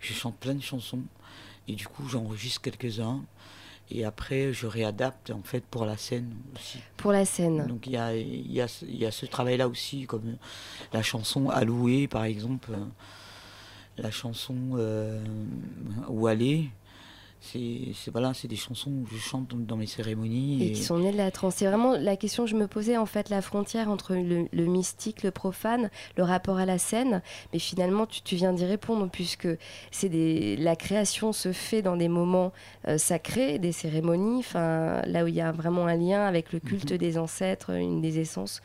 Je 0.00 0.12
chante 0.12 0.36
plein 0.36 0.54
de 0.54 0.62
chansons. 0.62 1.00
Et 1.68 1.74
du 1.74 1.86
coup, 1.86 2.06
j'enregistre 2.08 2.60
quelques-uns. 2.60 3.22
Et 3.90 4.04
après, 4.04 4.52
je 4.52 4.66
réadapte 4.66 5.30
en 5.30 5.42
fait 5.42 5.62
pour 5.64 5.84
la 5.86 5.96
scène 5.96 6.32
aussi. 6.56 6.78
Pour 6.96 7.12
la 7.12 7.24
scène. 7.24 7.66
Donc 7.66 7.86
il 7.86 7.92
y 7.92 7.96
a, 7.98 8.16
il 8.16 8.50
y 8.50 8.60
a, 8.60 8.66
y 8.88 9.04
a 9.04 9.10
ce 9.10 9.26
travail-là 9.26 9.68
aussi, 9.68 10.06
comme 10.06 10.36
la 10.94 11.02
chanson 11.02 11.50
Alloué 11.50 12.08
par 12.08 12.24
exemple, 12.24 12.70
la 13.98 14.10
chanson 14.10 14.56
euh, 14.76 15.22
Où 16.08 16.26
aller. 16.26 16.70
C'est 17.44 17.88
c'est- 17.96 18.12
voilà, 18.12 18.34
c'est 18.34 18.46
des 18.46 18.54
chansons 18.54 18.90
où 18.92 19.06
je 19.12 19.18
chante 19.18 19.48
dans, 19.48 19.56
dans 19.56 19.76
mes 19.76 19.88
cérémonies. 19.88 20.62
Et 20.64 20.70
qui 20.72 20.84
sont 20.84 20.98
nées 21.00 21.10
de 21.10 21.16
la 21.16 21.32
transe. 21.32 21.56
C'est 21.56 21.66
vraiment 21.66 21.96
la 21.98 22.16
question 22.16 22.44
que 22.44 22.50
je 22.50 22.54
me 22.54 22.68
posais, 22.68 22.96
en 22.96 23.04
fait, 23.04 23.30
la 23.30 23.42
frontière 23.42 23.90
entre 23.90 24.14
le, 24.14 24.46
le 24.52 24.64
mystique, 24.66 25.24
le 25.24 25.32
profane, 25.32 25.90
le 26.16 26.22
rapport 26.22 26.58
à 26.58 26.66
la 26.66 26.78
scène. 26.78 27.20
Mais 27.52 27.58
finalement, 27.58 28.06
tu, 28.06 28.22
tu 28.22 28.36
viens 28.36 28.52
d'y 28.52 28.64
répondre, 28.64 29.08
puisque 29.10 29.48
c'est 29.90 30.54
la 30.56 30.76
création 30.76 31.32
se 31.32 31.50
fait 31.50 31.82
dans 31.82 31.96
des 31.96 32.06
moments 32.06 32.52
euh, 32.86 32.96
sacrés, 32.96 33.58
des 33.58 33.72
cérémonies, 33.72 34.44
là 34.54 35.24
où 35.24 35.26
il 35.26 35.34
y 35.34 35.40
a 35.40 35.50
vraiment 35.50 35.88
un 35.88 35.96
lien 35.96 36.24
avec 36.24 36.52
le 36.52 36.60
culte 36.60 36.92
des 36.92 37.18
ancêtres, 37.18 37.70
une 37.70 38.00
des 38.00 38.20
essences 38.20 38.62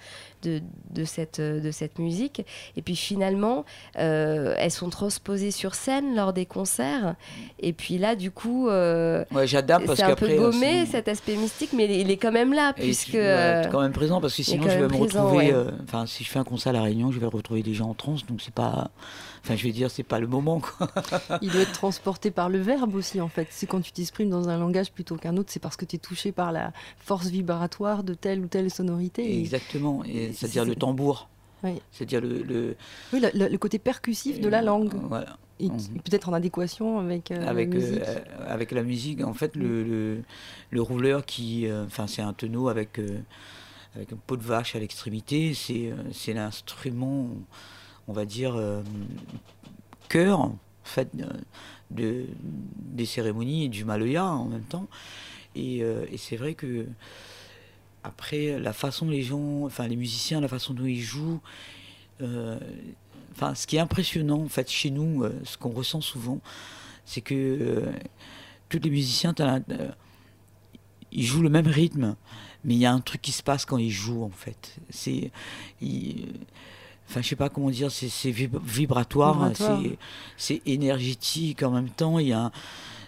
de, 0.47 0.61
de, 0.91 1.05
cette, 1.05 1.41
de 1.41 1.71
cette 1.71 1.99
musique. 1.99 2.45
Et 2.75 2.81
puis 2.81 2.95
finalement, 2.95 3.65
euh, 3.99 4.55
elles 4.57 4.71
sont 4.71 4.89
transposées 4.89 5.51
sur 5.51 5.75
scène 5.75 6.15
lors 6.15 6.33
des 6.33 6.45
concerts. 6.45 7.15
Et 7.59 7.73
puis 7.73 7.97
là, 7.97 8.15
du 8.15 8.31
coup, 8.31 8.69
euh, 8.69 9.23
Ouais, 9.31 9.47
j'adapte 9.47 9.85
parce 9.85 9.97
c'est 9.99 10.05
un 10.05 10.15
peu 10.15 10.29
euh, 10.29 10.37
gommé 10.37 10.85
cet 10.85 11.07
aspect 11.07 11.35
mystique, 11.35 11.71
mais 11.73 11.85
il 11.85 11.91
est- 11.91 12.01
il 12.01 12.11
est 12.11 12.17
quand 12.17 12.31
même 12.31 12.53
là, 12.53 12.73
Et 12.77 12.81
puisque. 12.81 13.13
ouais, 13.13 13.19
euh, 13.23 13.63
quand 13.71 13.81
même 13.81 13.91
présent 13.91 14.21
parce 14.21 14.35
que 14.35 14.43
sinon 14.43 14.63
je 14.63 14.69
vais 14.77 14.81
me 14.83 14.87
présent, 14.87 15.23
retrouver. 15.25 15.47
ouais. 15.47 15.53
euh, 15.53 15.71
Enfin, 15.83 16.05
si 16.05 16.23
je 16.23 16.29
fais 16.29 16.39
un 16.39 16.43
concert 16.43 16.69
à 16.71 16.73
la 16.73 16.81
Réunion, 16.83 17.11
je 17.11 17.19
vais 17.19 17.27
retrouver 17.27 17.63
des 17.63 17.73
gens 17.73 17.89
en 17.89 17.93
transe, 17.93 18.25
donc 18.25 18.41
c'est 18.41 18.53
pas. 18.53 18.89
Enfin, 19.47 19.55
je 19.55 19.63
vais 19.63 19.71
dire, 19.71 19.89
c'est 19.89 20.03
pas 20.03 20.19
le 20.19 20.27
moment 20.27 20.59
quoi. 20.59 20.89
Il 21.41 21.49
doit 21.51 21.61
être 21.61 21.71
transporté 21.71 22.31
par 22.31 22.49
le 22.49 22.59
verbe 22.59 22.95
aussi, 22.95 23.21
en 23.21 23.29
fait. 23.29 23.47
C'est 23.49 23.65
quand 23.65 23.81
tu 23.81 23.91
t'exprimes 23.93 24.29
dans 24.29 24.49
un 24.49 24.57
langage 24.57 24.91
plutôt 24.91 25.15
qu'un 25.15 25.37
autre, 25.37 25.51
c'est 25.51 25.61
parce 25.61 25.77
que 25.77 25.85
tu 25.85 25.95
es 25.95 25.99
touché 25.99 26.31
par 26.31 26.51
la 26.51 26.73
force 26.99 27.27
vibratoire 27.27 28.03
de 28.03 28.13
telle 28.13 28.41
ou 28.41 28.47
telle 28.47 28.69
sonorité. 28.69 29.39
Exactement. 29.39 30.03
Et 30.05 30.33
c'est-à-dire 30.33 30.63
c'est- 30.63 30.69
le 30.69 30.75
tambour. 30.75 31.29
Oui. 31.63 31.81
C'est-à-dire 31.91 32.21
le. 32.21 32.43
le 32.43 32.75
Oui, 33.13 33.21
le, 33.33 33.57
côté 33.57 33.79
percussif 33.79 34.39
de 34.39 34.47
la 34.49 34.61
langue. 34.61 34.93
Voilà. 35.07 35.37
Et 35.59 35.69
peut-être 35.69 36.29
en 36.29 36.33
adéquation 36.33 36.99
avec, 36.99 37.31
euh, 37.31 37.47
avec, 37.47 37.73
la 37.73 37.79
musique. 37.79 38.03
euh, 38.05 38.19
avec 38.47 38.71
la 38.71 38.83
musique. 38.83 39.23
En 39.23 39.33
fait, 39.33 39.55
le, 39.55 39.83
le, 39.83 40.21
le 40.69 40.81
rouleur 40.83 41.25
qui. 41.25 41.65
euh, 41.67 41.85
Enfin, 41.85 42.05
c'est 42.05 42.21
un 42.21 42.33
tonneau 42.33 42.67
avec, 42.69 42.99
avec 43.95 44.13
un 44.13 44.17
pot 44.27 44.37
de 44.37 44.43
vache 44.43 44.75
à 44.75 44.79
l'extrémité. 44.79 45.55
C'est 45.55 45.91
c'est 46.11 46.33
l'instrument, 46.33 47.27
on 48.07 48.13
va 48.13 48.25
dire, 48.25 48.55
euh, 48.55 48.81
cœur, 50.09 50.39
en 50.39 50.57
fait, 50.83 51.09
de, 51.91 52.25
des 52.41 53.05
cérémonies 53.05 53.65
et 53.65 53.69
du 53.69 53.85
maloya 53.85 54.25
en 54.25 54.45
même 54.45 54.63
temps. 54.63 54.87
Et, 55.55 55.83
euh, 55.83 56.05
et 56.11 56.17
c'est 56.17 56.37
vrai 56.37 56.53
que. 56.53 56.85
Après, 58.03 58.57
la 58.57 58.71
façon 58.71 59.09
les 59.09 59.21
gens, 59.21 59.65
enfin 59.65 59.85
les 59.85 59.97
musiciens, 59.97 60.39
la 60.39 60.47
façon 60.47 60.73
dont 60.73 60.85
ils 60.85 61.01
jouent, 61.01 61.41
euh, 62.21 62.57
ce 63.53 63.67
qui 63.67 63.75
est 63.75 63.79
impressionnant 63.79 64.43
en 64.43 64.47
fait 64.47 64.71
chez 64.71 64.91
nous, 64.91 65.25
ce 65.43 65.57
qu'on 65.57 65.71
ressent 65.71 65.99
souvent, 65.99 66.39
c'est 67.03 67.19
que 67.19 67.83
tous 68.69 68.79
les 68.81 68.89
musiciens, 68.89 69.35
ils 71.11 71.25
jouent 71.25 71.41
le 71.41 71.49
même 71.49 71.67
rythme, 71.67 72.15
mais 72.63 72.75
il 72.75 72.79
y 72.79 72.85
a 72.85 72.93
un 72.93 73.01
truc 73.01 73.21
qui 73.21 73.33
se 73.33 73.43
passe 73.43 73.65
quand 73.65 73.77
ils 73.77 73.91
jouent 73.91 74.23
en 74.23 74.29
fait. 74.29 74.77
C'est, 74.89 75.31
enfin, 77.09 77.21
je 77.21 77.27
sais 77.27 77.35
pas 77.35 77.49
comment 77.49 77.69
dire, 77.69 77.91
c'est 77.91 78.09
c'est 78.09 78.31
vib- 78.31 78.59
vibratoire, 78.63 79.33
Vibratoire. 79.33 79.81
c'est 80.37 80.61
énergétique 80.65 81.63
en 81.63 81.71
même 81.71 81.89
temps. 81.89 82.19
Il 82.19 82.27
y 82.27 82.33
a, 82.33 82.39
un- 82.45 82.51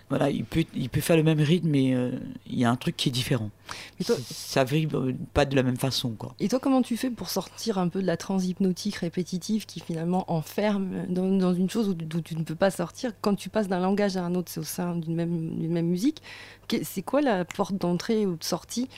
voilà, 0.10 0.32
il 0.32 0.44
peut, 0.44 0.64
il 0.76 0.90
peut 0.90 1.02
faire 1.02 1.18
le 1.18 1.22
même 1.24 1.40
rythme, 1.40 1.70
mais 1.70 1.94
euh, 1.94 2.12
il 2.48 2.58
y 2.58 2.66
a 2.66 2.72
un 2.72 2.76
truc 2.76 2.98
qui 2.98 3.10
est 3.10 3.12
différent. 3.12 3.52
Et 4.00 4.04
toi- 4.04 4.16
ça 4.26 4.64
vibre 4.64 5.12
pas 5.36 5.46
de 5.46 5.56
la 5.56 5.62
même 5.62 5.78
façon, 5.78 6.10
quoi. 6.18 6.34
Et 6.40 6.48
toi, 6.48 6.60
comment 6.60 6.82
tu 6.82 6.98
fais 6.98 7.12
pour 7.12 7.30
sortir 7.30 7.78
un 7.78 7.90
peu 7.90 8.02
de 8.02 8.08
la 8.08 8.18
transe 8.18 8.44
hypnotique 8.48 8.96
répétitive 8.96 9.68
qui 9.68 9.80
finalement 9.82 10.26
enferme 10.32 11.06
dans, 11.10 11.28
dans 11.38 11.54
une 11.54 11.70
chose 11.70 11.90
où, 11.90 11.94
d'où 11.94 12.22
tu 12.22 12.36
ne 12.36 12.44
peux 12.44 12.56
pas 12.56 12.72
sortir 12.72 13.12
Quand 13.22 13.36
tu 13.36 13.50
passes 13.50 13.68
d'un 13.68 13.80
langage 13.80 14.18
à 14.18 14.24
un 14.26 14.34
autre, 14.34 14.50
c'est 14.52 14.60
au 14.60 14.64
sein 14.64 14.96
d'une 14.96 15.14
même, 15.14 15.52
même 15.70 15.86
musique. 15.88 16.24
Que- 16.68 16.84
C'est 16.84 17.04
quoi 17.04 17.22
la 17.22 17.46
porte 17.46 17.76
d'entrée 17.76 18.26
ou 18.26 18.36
de 18.36 18.44
sortie 18.44 18.90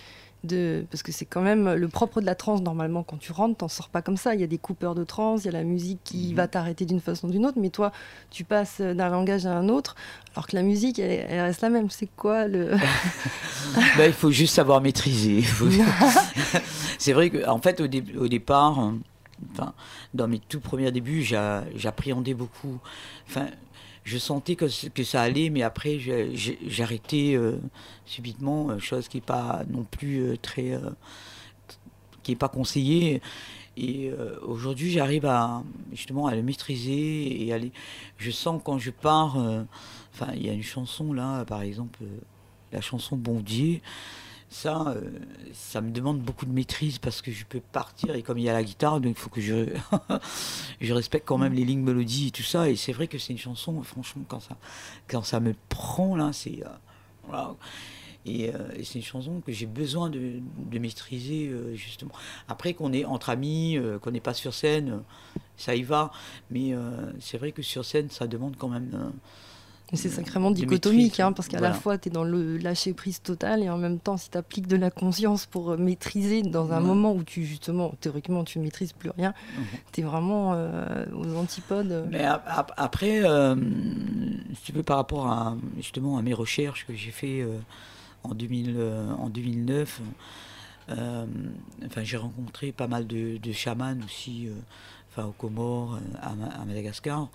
de 0.44 0.86
parce 0.90 1.04
que 1.04 1.12
c'est 1.12 1.26
quand 1.26 1.42
même 1.42 1.74
le 1.74 1.88
propre 1.88 2.20
de 2.20 2.26
la 2.26 2.34
trance 2.36 2.62
normalement 2.62 3.04
quand 3.04 3.18
tu 3.18 3.32
rentres 3.32 3.58
t'en 3.58 3.68
sors 3.68 3.90
pas 3.90 4.02
comme 4.02 4.18
ça 4.18 4.34
il 4.34 4.42
y 4.42 4.44
a 4.44 4.48
des 4.48 4.58
coupeurs 4.58 4.96
de 4.96 5.04
trance 5.04 5.44
il 5.44 5.46
y 5.46 5.50
a 5.50 5.52
la 5.52 5.64
musique 5.64 6.00
qui 6.04 6.30
Mhm. 6.30 6.36
va 6.36 6.48
t'arrêter 6.48 6.86
d'une 6.86 7.00
façon 7.00 7.28
ou 7.28 7.32
d'une 7.32 7.46
autre 7.46 7.60
mais 7.62 7.70
toi 7.70 7.92
tu 8.32 8.44
passes 8.44 8.82
d'un 8.82 9.10
langage 9.10 9.46
à 9.46 9.52
un 9.56 9.70
autre 9.70 9.96
alors 10.34 10.48
que 10.48 10.56
la 10.56 10.64
musique 10.64 10.98
elle, 10.98 11.26
elle 11.30 11.42
reste 11.42 11.62
la 11.62 11.70
même 11.70 11.90
c'est 11.92 12.10
quoi 12.16 12.48
le 12.48 12.72
Bah, 13.98 14.08
il 14.08 14.14
faut 14.14 14.32
juste 14.32 14.56
savoir 14.56 14.82
maîtriser. 14.82 15.42
Faut- 15.44 15.68
c'est 16.98 17.14
vrai 17.14 17.30
que, 17.30 17.48
en 17.48 17.60
fait, 17.60 17.80
au, 17.82 17.88
dé- 17.88 18.04
au 18.18 18.28
départ, 18.28 18.80
euh, 18.80 18.92
enfin, 19.54 19.74
dans 20.14 20.28
mes 20.28 20.40
tout 20.40 20.60
premiers 20.60 20.92
débuts, 20.92 21.22
j'a- 21.24 21.64
j'appréhendais 21.76 22.34
beaucoup. 22.34 22.80
Enfin, 23.30 23.48
je 24.04 24.18
sentais 24.18 24.56
que, 24.56 24.66
que 24.90 25.04
ça 25.04 25.22
allait, 25.22 25.50
mais 25.50 25.62
après, 25.62 26.00
j'arrêtais 26.68 27.34
euh, 27.36 27.58
subitement, 28.06 28.70
euh, 28.70 28.80
chose 28.80 29.08
qui 29.08 29.18
n'est 29.18 29.22
pas 29.22 29.64
non 29.70 29.84
plus 29.84 30.22
euh, 30.22 30.38
très. 30.42 30.80
qui 32.24 32.32
n'est 32.32 32.38
pas 32.38 32.50
conseillée. 32.50 33.22
Et 33.78 34.12
aujourd'hui, 34.44 34.92
j'arrive 34.92 35.26
à 35.26 35.64
justement 35.94 36.28
à 36.28 36.36
le 36.36 36.44
maîtriser 36.44 37.50
et. 37.50 37.72
Je 38.18 38.30
sens 38.30 38.62
quand 38.64 38.78
je 38.78 38.92
pars. 38.92 39.38
Enfin, 40.14 40.34
il 40.36 40.46
y 40.46 40.50
a 40.50 40.54
une 40.54 40.62
chanson 40.62 41.14
là, 41.14 41.46
par 41.46 41.62
exemple, 41.62 42.00
la 42.74 42.82
chanson 42.82 43.16
Bondier. 43.16 43.82
Ça, 44.54 44.90
euh, 44.90 45.02
ça 45.54 45.80
me 45.80 45.92
demande 45.92 46.20
beaucoup 46.20 46.46
de 46.46 46.52
maîtrise 46.52 47.00
parce 47.00 47.22
que 47.22 47.32
je 47.32 47.46
peux 47.46 47.62
partir 47.62 48.16
et 48.16 48.22
comme 48.22 48.38
il 48.38 48.44
y 48.44 48.50
a 48.50 48.54
la 48.54 48.64
guitare, 48.64 49.00
donc 49.00 49.16
il 49.18 49.20
faut 49.20 49.30
que 49.30 49.40
je, 49.40 49.68
je 50.82 50.94
respecte 50.94 51.26
quand 51.26 51.38
même 51.38 51.54
les 51.54 51.64
lignes 51.64 51.82
mélodies 51.84 52.28
et 52.28 52.32
tout 52.32 52.44
ça. 52.44 52.70
Et 52.70 52.76
c'est 52.76 52.92
vrai 52.92 53.08
que 53.08 53.18
c'est 53.18 53.32
une 53.32 53.40
chanson, 53.40 53.82
franchement, 53.82 54.24
quand 54.28 54.42
ça, 54.42 54.58
quand 55.08 55.24
ça 55.24 55.40
me 55.40 55.56
prend 55.70 56.16
là, 56.18 56.32
c'est. 56.34 56.64
euh. 56.66 57.54
Et, 58.26 58.50
euh, 58.54 58.58
et 58.76 58.84
c'est 58.84 59.00
une 59.00 59.06
chanson 59.06 59.42
que 59.42 59.52
j'ai 59.52 59.66
besoin 59.66 60.10
de, 60.10 60.34
de 60.58 60.80
maîtriser 60.80 61.48
euh, 61.48 61.76
justement. 61.76 62.12
Après 62.48 62.74
qu'on 62.74 62.94
est 62.94 63.06
entre 63.06 63.30
amis, 63.32 63.78
euh, 63.78 63.98
qu'on 63.98 64.12
n'est 64.12 64.20
pas 64.20 64.36
sur 64.36 64.54
scène, 64.54 65.02
ça 65.58 65.76
y 65.76 65.84
va. 65.84 66.12
Mais 66.52 66.74
c'est 67.20 67.38
vrai 67.38 67.52
que 67.52 67.62
sur 67.62 67.86
scène, 67.86 68.10
ça 68.10 68.28
demande 68.28 68.56
quand 68.58 68.70
même. 68.70 69.12
Euh, 69.92 69.94
Mais 69.94 69.98
c'est 69.98 70.10
sacrément 70.10 70.52
de 70.52 70.56
dichotomique, 70.56 71.20
hein, 71.20 71.34
parce 71.34 71.48
qu'à 71.50 71.60
la 71.60 71.74
fois, 71.74 71.98
tu 71.98 72.08
es 72.10 72.12
dans 72.12 72.24
le 72.24 72.58
lâcher 72.58 72.94
prise 72.94 73.22
total, 73.22 73.62
et 73.62 73.70
en 73.70 73.78
même 73.78 74.00
temps, 74.00 74.16
si 74.18 74.30
tu 74.30 74.38
appliques 74.38 74.68
de 74.68 74.78
la 74.78 74.90
conscience 74.90 75.46
pour 75.46 75.72
euh, 75.72 75.78
maîtriser 75.78 76.42
dans 76.44 76.72
un 76.72 76.80
moment 76.80 77.14
où 77.14 77.24
tu, 77.24 77.46
justement, 77.46 77.94
théoriquement, 78.00 78.44
tu 78.44 78.60
ne 78.60 78.64
maîtrises 78.64 78.94
plus 78.94 79.10
rien, 79.10 79.34
Mhm. 79.58 79.64
tu 79.92 80.02
es 80.02 80.04
vraiment 80.04 80.54
euh, 80.54 81.06
aux 81.14 81.36
antipodes. 81.36 82.08
Mais 82.10 82.24
ap- 82.24 82.46
ap- 82.48 82.74
après, 82.78 83.22
euh, 83.24 83.56
si 84.56 84.62
tu 84.64 84.72
veux, 84.72 84.84
par 84.84 84.98
rapport 84.98 85.28
à 85.28 85.56
justement 85.78 86.18
à 86.18 86.22
mes 86.22 86.34
recherches 86.34 86.86
que 86.86 86.96
j'ai 86.96 87.12
fait 87.12 87.42
euh, 87.42 87.58
en, 88.24 88.34
2000, 88.34 88.76
euh, 88.78 89.12
en 89.20 89.30
2009, 89.30 90.02
euh, 90.90 91.26
enfin, 91.86 92.04
j'ai 92.04 92.18
rencontré 92.18 92.72
pas 92.72 92.88
mal 92.88 93.08
de, 93.08 93.38
de 93.38 93.52
chamans 93.52 93.96
aussi, 94.06 94.48
euh, 94.48 94.52
enfin, 95.12 95.26
aux 95.26 95.32
Comores, 95.34 96.00
à, 96.22 96.34
Ma- 96.36 96.48
à 96.48 96.66
Madagascar. 96.66 97.30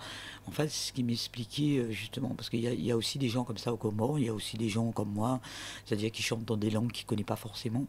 En 0.47 0.51
fait, 0.51 0.69
ce 0.69 0.91
qui 0.91 1.03
m'expliquait 1.03 1.77
euh, 1.79 1.91
justement, 1.91 2.29
parce 2.35 2.49
qu'il 2.49 2.59
y, 2.61 2.83
y 2.83 2.91
a 2.91 2.97
aussi 2.97 3.19
des 3.19 3.29
gens 3.29 3.43
comme 3.43 3.57
ça 3.57 3.71
aux 3.73 3.77
Comores, 3.77 4.19
il 4.19 4.25
y 4.25 4.29
a 4.29 4.33
aussi 4.33 4.57
des 4.57 4.69
gens 4.69 4.91
comme 4.91 5.11
moi, 5.11 5.39
c'est-à-dire 5.85 6.11
qui 6.11 6.23
chantent 6.23 6.45
dans 6.45 6.57
des 6.57 6.69
langues 6.71 6.91
qu'ils 6.91 7.05
ne 7.05 7.09
connaissent 7.09 7.25
pas 7.25 7.35
forcément. 7.35 7.85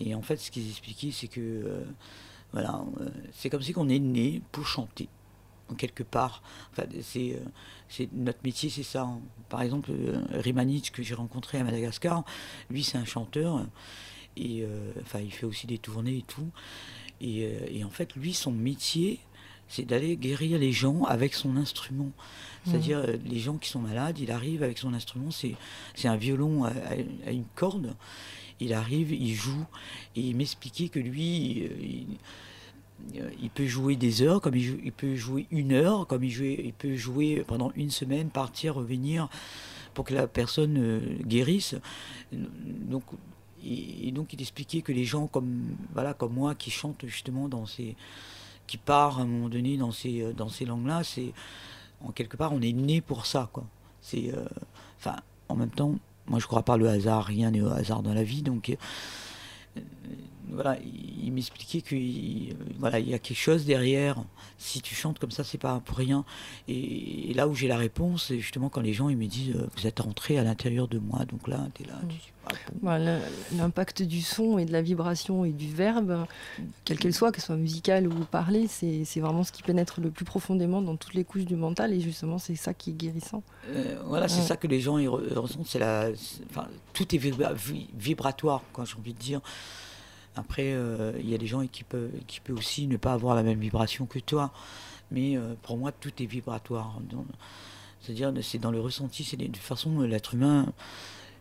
Et 0.00 0.14
en 0.14 0.22
fait, 0.22 0.36
ce 0.36 0.50
qu'ils 0.50 0.68
expliquaient, 0.68 1.12
c'est 1.12 1.28
que 1.28 1.40
euh, 1.40 1.84
voilà, 2.52 2.84
euh, 3.00 3.10
c'est 3.32 3.50
comme 3.50 3.62
si 3.62 3.72
qu'on 3.72 3.88
est 3.88 3.98
né 3.98 4.42
pour 4.52 4.66
chanter 4.66 5.08
en 5.70 5.74
quelque 5.74 6.02
part. 6.02 6.42
Enfin, 6.72 6.84
c'est, 7.02 7.38
notre 8.12 8.40
métier, 8.44 8.70
c'est 8.70 8.82
ça. 8.82 9.02
hein. 9.02 9.20
Par 9.48 9.62
exemple, 9.62 9.90
Rimanic 10.32 10.92
que 10.92 11.02
j'ai 11.02 11.14
rencontré 11.14 11.58
à 11.58 11.64
Madagascar, 11.64 12.24
lui 12.70 12.82
c'est 12.84 12.98
un 12.98 13.04
chanteur 13.04 13.64
et 14.36 14.62
euh, 14.62 14.92
enfin 15.02 15.20
il 15.20 15.32
fait 15.32 15.46
aussi 15.46 15.66
des 15.66 15.78
tournées 15.78 16.18
et 16.18 16.22
tout. 16.22 16.48
Et, 17.24 17.44
euh, 17.46 17.58
et 17.70 17.84
en 17.84 17.90
fait, 17.90 18.14
lui 18.16 18.34
son 18.34 18.52
métier, 18.52 19.18
c'est 19.68 19.86
d'aller 19.86 20.16
guérir 20.16 20.58
les 20.58 20.72
gens 20.72 21.04
avec 21.04 21.32
son 21.32 21.56
instrument. 21.56 22.12
C'est-à-dire 22.66 22.98
euh, 22.98 23.16
les 23.26 23.38
gens 23.38 23.56
qui 23.56 23.68
sont 23.70 23.80
malades, 23.80 24.18
il 24.18 24.30
arrive 24.30 24.62
avec 24.62 24.78
son 24.78 24.92
instrument, 24.94 25.30
c'est, 25.30 25.56
un 26.06 26.16
violon 26.16 26.64
à, 26.64 26.72
une 27.30 27.44
corde. 27.54 27.94
Il 28.60 28.72
arrive, 28.72 29.10
il 29.12 29.34
joue, 29.34 29.64
et 30.16 30.20
il 30.20 30.36
m'expliquait 30.36 30.88
que 30.88 30.98
lui, 31.00 31.62
euh, 31.64 31.68
il, 31.82 32.06
il 33.42 33.50
peut 33.50 33.66
jouer 33.66 33.96
des 33.96 34.22
heures, 34.22 34.40
comme 34.40 34.54
il, 34.54 34.62
joue- 34.62 34.80
il 34.84 34.92
peut 34.92 35.16
jouer 35.16 35.46
une 35.50 35.72
heure, 35.72 36.06
comme 36.06 36.24
il, 36.24 36.30
jouait- 36.30 36.60
il 36.62 36.72
peut 36.72 36.94
jouer 36.96 37.42
pendant 37.46 37.72
une 37.74 37.90
semaine, 37.90 38.28
partir, 38.28 38.74
revenir, 38.76 39.28
pour 39.94 40.04
que 40.04 40.14
la 40.14 40.26
personne 40.26 41.00
guérisse. 41.26 41.74
Donc, 42.32 43.02
et, 43.64 44.12
donc 44.12 44.32
il 44.32 44.40
expliquait 44.40 44.82
que 44.82 44.92
les 44.92 45.04
gens 45.04 45.26
comme, 45.26 45.76
voilà, 45.92 46.14
comme 46.14 46.34
moi 46.34 46.54
qui 46.54 46.70
chantent 46.70 47.04
justement 47.06 47.48
dans 47.48 47.66
ces. 47.66 47.96
qui 48.66 48.76
part 48.78 49.18
à 49.18 49.22
un 49.22 49.26
moment 49.26 49.48
donné 49.48 49.76
dans 49.76 49.92
ces, 49.92 50.22
euh, 50.22 50.32
dans 50.32 50.48
ces 50.48 50.64
langues-là, 50.64 51.04
c'est. 51.04 51.32
En 52.02 52.12
quelque 52.12 52.36
part, 52.36 52.52
on 52.52 52.60
est 52.60 52.72
né 52.72 53.00
pour 53.00 53.26
ça, 53.26 53.48
quoi. 53.52 53.64
C'est. 54.00 54.32
euh, 54.34 54.44
Enfin, 54.98 55.16
en 55.48 55.56
même 55.56 55.70
temps, 55.70 55.94
moi 56.26 56.38
je 56.40 56.46
crois 56.46 56.62
pas 56.62 56.76
le 56.78 56.88
hasard, 56.88 57.24
rien 57.26 57.50
n'est 57.50 57.60
au 57.60 57.68
hasard 57.68 58.02
dans 58.02 58.14
la 58.14 58.24
vie, 58.24 58.42
donc. 58.42 58.70
euh, 58.70 59.80
voilà, 60.54 60.78
il, 61.22 61.32
m'expliquait 61.32 61.80
que 61.82 61.94
il- 61.94 62.56
voilà, 62.78 62.98
il 62.98 63.08
y 63.08 63.14
a 63.14 63.18
quelque 63.18 63.36
chose 63.36 63.64
derrière. 63.64 64.16
Si 64.58 64.80
tu 64.80 64.94
chantes 64.94 65.18
comme 65.18 65.30
ça, 65.30 65.44
c'est 65.44 65.58
pas 65.58 65.80
pour 65.84 65.96
rien. 65.98 66.24
Et, 66.68 67.30
et 67.30 67.34
là 67.34 67.48
où 67.48 67.54
j'ai 67.54 67.68
la 67.68 67.76
réponse, 67.76 68.26
c'est 68.28 68.38
justement 68.38 68.68
quand 68.68 68.80
les 68.80 68.92
gens 68.92 69.08
ils 69.08 69.16
me 69.16 69.26
disent 69.26 69.54
euh, 69.56 69.66
vous 69.76 69.86
êtes 69.86 69.98
rentré 70.00 70.38
à 70.38 70.44
l'intérieur 70.44 70.88
de 70.88 70.98
moi. 70.98 71.24
Donc 71.26 71.48
là, 71.48 71.66
tu 71.74 71.82
es 71.82 71.86
là, 71.86 71.94
dis 72.08 72.16
ah 72.46 72.50
bon. 72.72 72.78
Voilà, 72.82 73.18
L'impact 73.56 74.02
du 74.02 74.20
son 74.20 74.58
et 74.58 74.64
de 74.66 74.72
la 74.72 74.82
vibration 74.82 75.44
et 75.46 75.50
du 75.50 75.66
verbe, 75.72 76.26
quel 76.84 76.98
qu'elle 76.98 77.14
soit, 77.14 77.32
que 77.32 77.40
ce 77.40 77.46
soit 77.46 77.56
musical 77.56 78.06
ou 78.06 78.12
parlé, 78.30 78.66
c'est 78.68 79.04
vraiment 79.20 79.44
ce 79.44 79.52
qui 79.52 79.62
pénètre 79.62 80.00
le 80.00 80.10
plus 80.10 80.26
profondément 80.26 80.82
dans 80.82 80.96
toutes 80.96 81.14
les 81.14 81.24
couches 81.24 81.46
du 81.46 81.56
mental 81.56 81.92
et 81.94 82.00
justement 82.00 82.36
c'est 82.38 82.54
ça 82.54 82.74
qui 82.74 82.90
est 82.90 82.94
guérissant. 82.94 83.42
Euh, 83.70 83.96
voilà, 84.06 84.28
c'est 84.28 84.40
Ouais. 84.42 84.46
ça 84.46 84.56
que 84.58 84.66
les 84.66 84.80
gens 84.80 84.98
ils 84.98 85.08
re- 85.08 85.32
ressentent. 85.34 85.76
Enfin, 86.50 86.68
tout 86.92 87.14
est 87.14 87.18
vibra- 87.18 87.54
vi- 87.54 87.88
vibratoire, 87.98 88.62
quoi. 88.74 88.84
J'ai 88.84 88.96
envie 88.98 89.14
de 89.14 89.18
dire. 89.18 89.40
Après, 90.36 90.72
euh, 90.72 91.12
il 91.20 91.28
y 91.28 91.34
a 91.34 91.38
des 91.38 91.46
gens 91.46 91.66
qui 91.66 91.84
peuvent, 91.84 92.10
qui 92.26 92.40
aussi 92.50 92.86
ne 92.86 92.96
pas 92.96 93.12
avoir 93.12 93.34
la 93.34 93.42
même 93.42 93.60
vibration 93.60 94.06
que 94.06 94.18
toi. 94.18 94.52
Mais 95.10 95.36
euh, 95.36 95.54
pour 95.62 95.76
moi, 95.76 95.92
tout 95.92 96.10
est 96.20 96.26
vibratoire. 96.26 96.98
C'est-à-dire, 98.00 98.32
c'est 98.42 98.58
dans 98.58 98.70
le 98.70 98.80
ressenti. 98.80 99.22
C'est 99.24 99.36
de 99.36 99.46
toute 99.46 99.56
façon, 99.56 100.00
l'être 100.00 100.34
humain, 100.34 100.72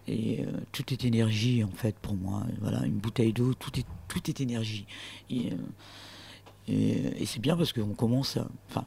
et 0.07 0.41
euh, 0.41 0.51
tout 0.71 0.91
est 0.93 1.05
énergie 1.05 1.63
en 1.63 1.71
fait 1.71 1.95
pour 1.97 2.13
moi. 2.13 2.43
Voilà, 2.61 2.85
une 2.85 2.97
bouteille 2.97 3.33
d'eau, 3.33 3.53
tout 3.53 3.79
est, 3.79 3.85
tout 4.07 4.29
est 4.29 4.41
énergie. 4.41 4.85
Et, 5.29 5.51
c'est 7.25 7.39
bien 7.39 7.57
parce 7.57 7.73
qu'on 7.73 7.93
commence 7.93 8.37
à. 8.37 8.47
Enfin, 8.69 8.85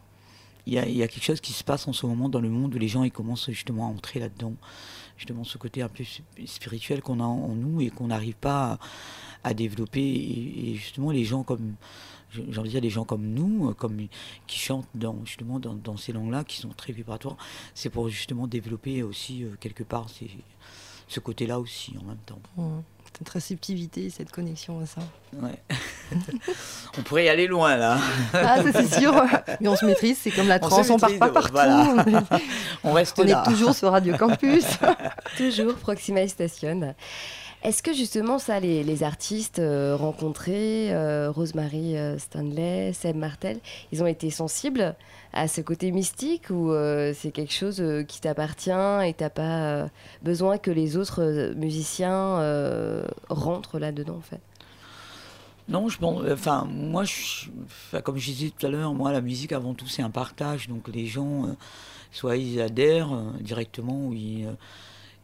il 0.67 0.73
y 0.73 0.77
y 0.77 1.03
a 1.03 1.09
quelque 1.09 1.23
chose 1.23 1.41
qui 1.41 1.53
se 1.53 1.63
passe 1.63 1.87
en 1.87 1.93
ce 1.93 2.07
moment 2.07 2.29
dans 2.29 2.41
le 2.41 2.49
monde 2.49 2.75
où 2.75 2.79
les 2.79 2.89
gens 2.89 3.05
ils 3.05 3.13
commencent 3.13 3.51
justement 3.51 3.87
à 3.87 3.91
entrer 3.91 4.19
là-dedans. 4.19 4.55
Justement, 5.17 5.45
ce 5.45 5.59
côté 5.59 5.83
un 5.83 5.89
peu 5.89 6.03
sp- 6.03 6.23
spirituel 6.47 7.03
qu'on 7.03 7.21
a 7.21 7.25
en, 7.25 7.55
nous 7.55 7.81
et 7.81 7.91
qu'on 7.91 8.09
n'arrive 8.09 8.35
pas 8.35 8.79
à, 9.49 9.55
développer. 9.55 10.01
Et, 10.03 10.71
et 10.71 10.75
justement, 10.75 11.11
les 11.11 11.25
gens 11.25 11.43
comme. 11.43 11.75
J'ai 12.33 12.59
envie 12.59 12.69
de 12.69 12.73
dire 12.73 12.81
des 12.83 12.91
gens 12.91 13.05
comme 13.05 13.23
nous, 13.25 13.71
euh, 13.71 13.73
comme 13.73 13.97
qui 14.47 14.59
chantent 14.59 14.89
dans, 14.95 15.17
justement 15.25 15.59
dans, 15.59 15.75
dans 15.75 15.97
ces 15.97 16.13
langues-là, 16.13 16.45
qui 16.45 16.59
sont 16.59 16.69
très 16.71 16.93
vibratoires, 16.93 17.37
c'est 17.75 17.89
pour 17.89 18.09
justement 18.11 18.47
développer 18.47 19.03
aussi 19.03 19.45
euh, 19.45 19.55
quelque 19.59 19.85
part 19.85 20.09
ces- 20.11 20.31
ce 21.09 21.21
côté-là 21.21 21.59
aussi 21.61 21.95
en 21.99 22.05
même 22.05 22.19
temps. 22.27 22.41
Mmh. 22.57 22.81
Cette 23.17 23.29
réceptivité, 23.31 24.11
cette 24.11 24.31
connexion 24.33 24.81
à 24.81 24.87
ça. 24.87 25.01
Ouais. 25.41 25.63
on 26.99 27.03
pourrait 27.03 27.25
y 27.27 27.29
aller 27.31 27.47
loin 27.47 27.77
là. 27.77 27.99
Ah, 28.35 28.63
ça 28.63 28.73
c'est 28.83 29.01
sûr. 29.01 29.15
Mais 29.61 29.69
on 29.69 29.77
se 29.77 29.87
maîtrise, 29.87 30.19
c'est 30.21 30.33
comme 30.33 30.49
la 30.49 30.59
trance, 30.59 30.91
on 30.91 30.99
part 30.99 31.09
maîtrise, 31.09 31.21
pas 31.21 31.31
partout. 31.31 31.53
voilà. 31.53 32.05
On 32.85 32.93
reste 32.93 33.19
on 33.19 33.23
là. 33.25 33.43
est 33.47 33.51
toujours 33.51 33.75
sur 33.75 33.91
Radio 33.93 34.17
Campus. 34.19 34.67
Toujours 35.39 35.75
Proxima 35.77 36.27
Station. 36.29 36.95
Est-ce 37.63 37.83
que 37.83 37.93
justement 37.93 38.39
ça, 38.39 38.61
les, 38.61 39.03
artistes 39.03 39.59
euh, 39.59 39.97
rencontrés, 39.97 40.95
euh, 40.95 41.31
Rosemary 41.31 41.97
euh, 41.97 42.19
Stanley, 42.19 42.93
Seb 42.93 43.17
Martel, 43.17 43.59
ils 43.93 44.03
ont 44.03 44.07
été 44.07 44.31
sensibles 44.31 44.95
à 45.33 45.49
ce 45.49 45.61
côté 45.61 45.91
mystique 45.91 46.51
ou 46.51 46.73
c'est 47.15 47.31
quelque 47.31 47.53
chose 47.53 47.83
qui 48.09 48.23
t'appartient 48.23 48.71
et 48.71 49.13
t'as 49.13 49.29
pas 49.29 49.91
besoin 50.23 50.57
que 50.57 50.71
les 50.71 50.97
autres 50.97 51.53
musiciens 51.55 53.05
rentrent 53.29 53.79
là-dedans 53.79 54.17
en 54.17 54.23
fait? 54.23 54.41
Non, 55.69 55.89
je 55.89 55.99
pense. 55.99 56.23
Enfin, 56.31 56.67
moi, 56.71 57.05
comme 58.03 58.17
je 58.17 58.31
disais 58.31 58.53
tout 58.57 58.67
à 58.67 58.71
l'heure, 58.71 58.95
moi, 58.95 59.13
la 59.13 59.21
musique 59.21 59.53
avant 59.53 59.75
tout, 59.75 59.89
c'est 59.89 60.01
un 60.01 60.11
partage. 60.11 60.69
Donc, 60.69 60.89
les 60.89 61.07
gens, 61.07 61.57
soit 62.13 62.37
ils 62.37 62.61
adhèrent 62.63 63.13
directement, 63.41 64.07
ou 64.07 64.15
ils, 64.15 64.49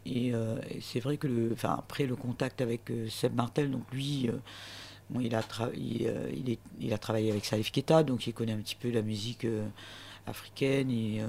et, 0.05 0.33
euh, 0.33 0.57
et 0.69 0.81
c'est 0.81 0.99
vrai 0.99 1.17
que, 1.17 1.27
le, 1.27 1.51
enfin, 1.53 1.75
après 1.77 2.05
le 2.05 2.15
contact 2.15 2.61
avec 2.61 2.89
euh, 2.89 3.09
Seb 3.09 3.35
Martel, 3.35 3.71
donc 3.71 3.83
lui, 3.91 4.29
euh, 4.29 4.33
bon, 5.09 5.19
il 5.19 5.33
a, 5.35 5.41
il, 5.75 6.13
il 6.35 6.49
est, 6.49 6.59
il 6.79 6.93
a 6.93 6.97
travaillé 6.97 7.31
avec 7.31 7.45
Salif 7.45 7.71
Keita, 7.71 8.03
donc 8.03 8.27
il 8.27 8.33
connaît 8.33 8.53
un 8.53 8.61
petit 8.61 8.75
peu 8.75 8.91
la 8.91 9.01
musique 9.01 9.47
africaine 10.25 10.89
et 10.89 11.21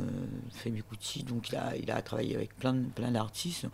Femi 0.53 0.83
Kuti, 0.83 1.25
donc 1.25 1.49
il 1.49 1.57
a, 1.57 1.77
il 1.77 1.91
a 1.91 2.01
travaillé 2.03 2.37
avec 2.37 2.57
plein, 2.57 2.77
plein 2.95 3.11
d'artistes. 3.11 3.67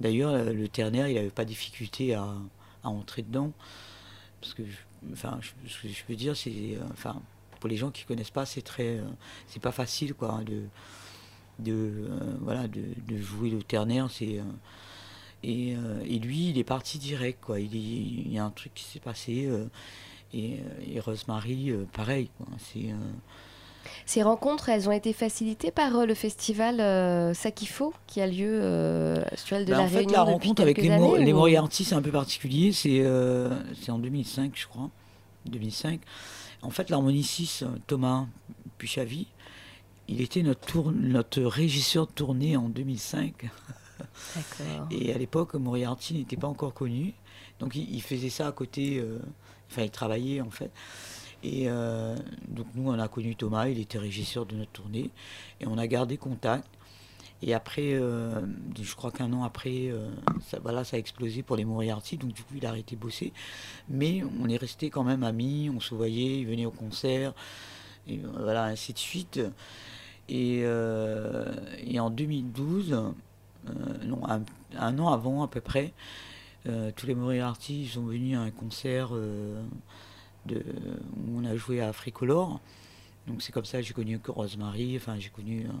D'ailleurs, 0.00 0.52
le 0.52 0.68
ternaire, 0.68 1.08
il 1.08 1.14
n'avait 1.14 1.30
pas 1.30 1.44
de 1.44 1.50
difficulté 1.50 2.14
à, 2.14 2.34
à 2.82 2.88
entrer 2.88 3.22
dedans. 3.22 3.52
Parce 4.40 4.54
que, 4.54 4.62
enfin, 5.12 5.38
ce 5.66 5.82
que 5.82 5.88
je 5.88 6.04
peux 6.04 6.16
dire, 6.16 6.36
c'est, 6.36 6.78
enfin, 6.92 7.20
pour 7.60 7.68
les 7.68 7.76
gens 7.76 7.90
qui 7.90 8.04
connaissent 8.04 8.30
pas, 8.30 8.46
c'est 8.46 8.62
très, 8.62 9.00
c'est 9.46 9.60
pas 9.60 9.72
facile, 9.72 10.14
quoi, 10.14 10.42
de, 10.44 10.62
de, 11.58 12.08
voilà, 12.40 12.66
de, 12.68 13.16
jouer 13.16 13.50
le 13.50 13.62
ternaire. 13.62 14.08
C'est 14.10 14.40
et, 15.42 15.76
et, 16.06 16.18
lui, 16.18 16.50
il 16.50 16.58
est 16.58 16.64
parti 16.64 16.98
direct, 16.98 17.38
quoi. 17.42 17.60
Il, 17.60 17.74
il 17.74 18.32
y 18.32 18.38
a 18.38 18.44
un 18.44 18.50
truc 18.50 18.72
qui 18.74 18.84
s'est 18.84 19.00
passé. 19.00 19.50
et, 20.32 20.60
et 20.90 21.00
Rosemary, 21.00 21.72
pareil, 21.92 22.30
quoi. 22.38 22.46
C'est 22.58 22.94
ces 24.06 24.22
rencontres, 24.22 24.68
elles 24.68 24.88
ont 24.88 24.92
été 24.92 25.12
facilitées 25.12 25.70
par 25.70 25.96
euh, 25.96 26.06
le 26.06 26.14
festival 26.14 26.80
euh, 26.80 27.34
Sakifo 27.34 27.94
qui 28.06 28.20
a 28.20 28.26
lieu 28.26 28.60
euh, 28.62 29.16
de 29.16 29.64
bah, 29.64 29.78
la 29.78 29.80
en 29.82 29.88
fait, 29.88 30.10
la 30.10 30.22
rencontre 30.22 30.62
avec 30.62 30.78
les, 30.78 30.88
les 30.88 31.32
Moriarty, 31.32 31.84
c'est 31.84 31.94
un 31.94 32.02
peu 32.02 32.10
particulier. 32.10 32.72
C'est 32.72 33.00
euh, 33.00 33.50
en 33.88 33.98
2005, 33.98 34.52
je 34.54 34.66
crois. 34.66 34.90
2005. 35.46 36.00
En 36.62 36.70
fait, 36.70 36.90
l'harmoniciste 36.90 37.64
Thomas 37.86 38.26
Puchavi, 38.78 39.26
il 40.08 40.20
était 40.20 40.42
notre, 40.42 41.42
régisseur 41.42 42.06
de 42.06 42.12
tournée 42.12 42.56
en 42.56 42.68
2005. 42.68 43.50
Et 44.90 45.12
à 45.12 45.18
l'époque, 45.18 45.54
Moriarty 45.54 46.14
n'était 46.14 46.36
pas 46.36 46.48
encore 46.48 46.74
connu. 46.74 47.14
Donc 47.60 47.76
il, 47.76 47.94
il, 47.94 48.02
faisait 48.02 48.30
ça 48.30 48.48
à 48.48 48.52
côté. 48.52 49.02
enfin, 49.70 49.82
il 49.82 49.90
travaillait 49.90 50.40
en 50.40 50.50
fait. 50.50 50.70
Et 51.44 51.64
euh, 51.68 52.16
donc 52.48 52.66
nous, 52.74 52.90
on 52.90 52.98
a 52.98 53.06
connu 53.06 53.36
Thomas, 53.36 53.68
il 53.68 53.78
était 53.78 53.98
régisseur 53.98 54.46
de 54.46 54.56
notre 54.56 54.72
tournée, 54.72 55.10
et 55.60 55.66
on 55.66 55.76
a 55.76 55.86
gardé 55.86 56.16
contact. 56.16 56.66
Et 57.42 57.52
après, 57.52 57.92
euh, 57.92 58.40
je 58.80 58.94
crois 58.94 59.10
qu'un 59.10 59.30
an 59.34 59.44
après, 59.44 59.88
euh, 59.90 60.08
ça, 60.46 60.58
voilà, 60.62 60.84
ça 60.84 60.96
a 60.96 60.98
explosé 60.98 61.42
pour 61.42 61.56
les 61.56 61.66
Moriarty, 61.66 62.16
donc 62.16 62.32
du 62.32 62.42
coup, 62.42 62.54
il 62.56 62.64
a 62.64 62.70
arrêté 62.70 62.96
de 62.96 63.00
bosser. 63.00 63.34
Mais 63.90 64.22
on 64.40 64.48
est 64.48 64.56
resté 64.56 64.88
quand 64.88 65.04
même 65.04 65.22
amis, 65.22 65.70
on 65.74 65.80
se 65.80 65.94
voyait, 65.94 66.40
il 66.40 66.46
venait 66.46 66.64
au 66.64 66.70
concert, 66.70 67.34
et 68.08 68.18
voilà, 68.38 68.64
ainsi 68.64 68.94
de 68.94 68.98
suite. 68.98 69.40
Et, 70.28 70.60
et 70.60 72.00
en 72.00 72.10
2012, 72.10 72.96
non, 74.04 74.20
un, 74.78 74.98
an 74.98 75.12
avant 75.12 75.42
à 75.42 75.48
peu 75.48 75.60
près, 75.60 75.92
tous 76.64 77.06
les 77.06 77.14
Moriarty 77.14 77.86
sont 77.88 78.04
venus 78.04 78.36
à 78.36 78.40
un 78.40 78.50
concert 78.50 79.10
de, 80.46 80.64
où 81.16 81.38
on 81.38 81.44
a 81.44 81.56
joué 81.56 81.80
à 81.80 81.92
Fricolore. 81.92 82.60
Donc 83.26 83.42
c'est 83.42 83.52
comme 83.52 83.64
ça 83.64 83.78
que 83.78 83.84
j'ai 83.86 83.94
connu 83.94 84.20
Rosemary, 84.26 84.96
enfin 84.96 85.16
j'ai 85.18 85.30
connu 85.30 85.60
euh, 85.60 85.72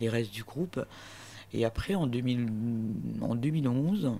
les 0.00 0.08
restes 0.08 0.32
du 0.32 0.44
groupe. 0.44 0.84
Et 1.52 1.64
après 1.64 1.94
en, 1.94 2.06
2000, 2.06 2.48
en 3.22 3.34
2011, 3.34 4.12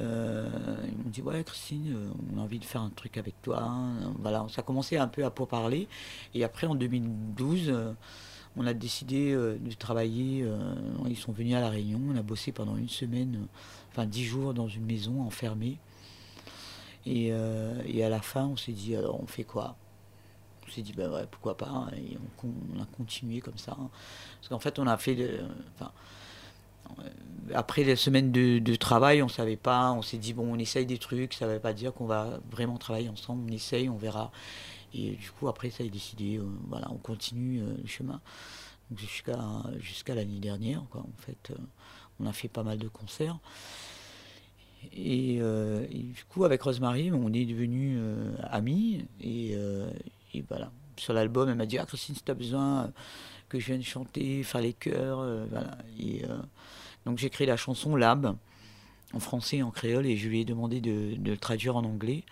euh, 0.00 0.48
ils 0.84 0.98
m'ont 0.98 1.10
dit 1.10 1.22
ouais 1.22 1.42
Christine, 1.44 1.92
euh, 1.94 2.10
on 2.34 2.38
a 2.38 2.42
envie 2.42 2.58
de 2.58 2.64
faire 2.64 2.82
un 2.82 2.90
truc 2.90 3.16
avec 3.16 3.40
toi. 3.42 3.72
Voilà, 4.18 4.46
ça 4.50 4.60
a 4.60 4.64
commencé 4.64 4.96
un 4.96 5.08
peu 5.08 5.24
à 5.24 5.30
parler. 5.30 5.88
Et 6.34 6.44
après 6.44 6.66
en 6.66 6.74
2012, 6.74 7.72
on 8.56 8.66
a 8.66 8.74
décidé 8.74 9.32
de 9.32 9.72
travailler. 9.78 10.44
ils 11.08 11.16
sont 11.16 11.32
venus 11.32 11.54
à 11.54 11.60
la 11.60 11.68
Réunion. 11.68 12.00
On 12.12 12.16
a 12.16 12.22
bossé 12.22 12.52
pendant 12.52 12.76
une 12.76 12.88
semaine, 12.88 13.46
enfin 13.90 14.06
dix 14.06 14.24
jours 14.24 14.54
dans 14.54 14.68
une 14.68 14.84
maison 14.84 15.22
enfermée. 15.22 15.78
Euh, 17.06 17.82
et, 17.86 18.04
à 18.04 18.08
la 18.08 18.20
fin, 18.20 18.46
on 18.46 18.56
s'est 18.56 18.72
dit, 18.72 18.94
alors 18.94 19.20
on 19.20 19.26
fait 19.26 19.44
quoi? 19.44 19.76
On 20.66 20.70
s'est 20.70 20.82
dit, 20.82 20.92
ben 20.92 21.10
ouais, 21.10 21.26
pourquoi 21.30 21.56
pas 21.56 21.68
hein, 21.68 21.90
Et 21.96 22.16
on, 22.44 22.80
a 22.80 22.86
continué 22.96 23.40
comme 23.40 23.58
ça. 23.58 23.76
Hein. 23.80 23.88
Parce 24.38 24.48
qu'en 24.48 24.58
fait, 24.58 24.78
on 24.78 24.86
a 24.86 24.96
fait. 24.96 25.16
euh, 25.18 25.48
après 27.54 27.84
les 27.84 27.96
semaines 27.96 28.32
de, 28.32 28.74
travail, 28.74 29.22
on 29.22 29.28
savait 29.28 29.56
pas, 29.56 29.92
on 29.92 30.02
s'est 30.02 30.18
dit, 30.18 30.32
bon, 30.32 30.54
on 30.54 30.58
essaye 30.58 30.86
des 30.86 30.98
trucs, 30.98 31.34
ça 31.34 31.46
ne 31.46 31.52
veut 31.52 31.60
pas 31.60 31.72
dire 31.72 31.92
qu'on 31.92 32.06
va 32.06 32.40
vraiment 32.50 32.78
travailler 32.78 33.08
ensemble, 33.08 33.44
on 33.48 33.52
essaye, 33.52 33.88
on 33.88 33.96
verra. 33.96 34.30
Et 34.94 35.12
du 35.12 35.30
coup, 35.30 35.48
après, 35.48 35.70
ça 35.70 35.84
a 35.84 35.86
décidé, 35.86 36.38
euh, 36.38 36.44
voilà, 36.68 36.90
on 36.90 36.98
continue 36.98 37.60
le 37.60 37.86
chemin. 37.86 38.20
Jusqu'à 38.96 39.38
jusqu'à 39.78 40.16
l'année 40.16 40.40
dernière, 40.40 40.82
quoi, 40.90 41.02
en 41.02 41.22
fait, 41.22 41.52
on 42.18 42.26
a 42.26 42.32
fait 42.32 42.48
pas 42.48 42.64
mal 42.64 42.78
de 42.78 42.88
concerts. 42.88 43.38
Euh, 44.98 45.86
et, 45.90 45.98
du 45.98 46.24
coup, 46.28 46.44
avec 46.44 46.62
Rosemary, 46.62 47.10
on 47.12 47.32
est 47.32 47.44
devenus 47.44 47.98
euh, 48.00 48.34
amis. 48.50 49.04
Euh, 49.24 49.90
et, 50.34 50.44
voilà. 50.48 50.70
Sur 50.96 51.14
l'album, 51.14 51.48
elle 51.48 51.56
m'a 51.56 51.66
dit 51.66 51.78
Ah, 51.78 51.86
Christine, 51.86 52.14
si 52.14 52.22
tu 52.22 52.30
as 52.30 52.34
besoin 52.34 52.92
que 53.48 53.58
je 53.58 53.66
vienne 53.66 53.82
chanter, 53.82 54.42
faire 54.42 54.60
les 54.60 54.74
chœurs. 54.74 55.46
voilà. 55.50 55.78
Et, 55.98 56.22
donc, 57.06 57.18
j'ai 57.18 57.30
créé 57.30 57.46
la 57.46 57.56
chanson 57.56 57.96
Lab, 57.96 58.36
en 59.14 59.20
français 59.20 59.58
et 59.58 59.62
en 59.62 59.70
créole, 59.70 60.06
et 60.06 60.16
je 60.16 60.28
lui 60.28 60.40
ai 60.40 60.44
demandé 60.44 60.80
de, 60.80 61.16
le 61.24 61.36
traduire 61.36 61.76
en 61.76 61.84
anglais. 61.84 62.24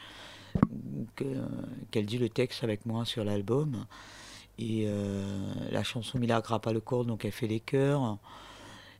Qu'elle 1.90 2.06
dit 2.06 2.18
le 2.18 2.28
texte 2.28 2.62
avec 2.64 2.86
moi 2.86 3.04
sur 3.04 3.24
l'album. 3.24 3.86
Et 4.59 4.88
la 5.70 5.82
chanson 5.82 6.18
Mila 6.18 6.40
pas 6.42 6.72
le 6.72 6.80
corps, 6.80 7.04
donc 7.04 7.24
elle 7.24 7.32
fait 7.32 7.46
les 7.46 7.61
chœurs. 7.61 8.18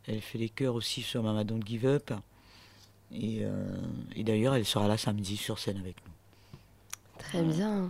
Elle 0.06 0.22
fait 0.22 0.38
les 0.38 0.48
chœurs 0.48 0.74
aussi 0.74 1.02
sur 1.02 1.22
Mama 1.22 1.44
Don't 1.44 1.62
Give 1.64 1.84
Up. 1.84 2.12
Euh, 3.12 3.64
et, 4.14 4.24
d'ailleurs, 4.24 4.54
elle 4.54 4.64
sera 4.64 4.88
là 4.88 4.96
samedi 4.96 5.36
sur 5.36 5.59
scène 5.59 5.78
avec 5.78 5.96
nous. 6.06 6.12
Très 7.18 7.42
bien. 7.42 7.88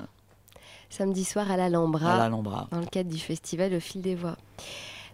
Samedi 0.90 1.24
soir 1.24 1.50
à 1.50 1.56
l'Alhambra, 1.56 2.24
à 2.24 2.28
dans 2.30 2.80
le 2.80 2.86
cadre 2.86 3.10
du 3.10 3.18
festival 3.18 3.74
Au 3.74 3.80
fil 3.80 4.00
des 4.00 4.14
voix. 4.14 4.36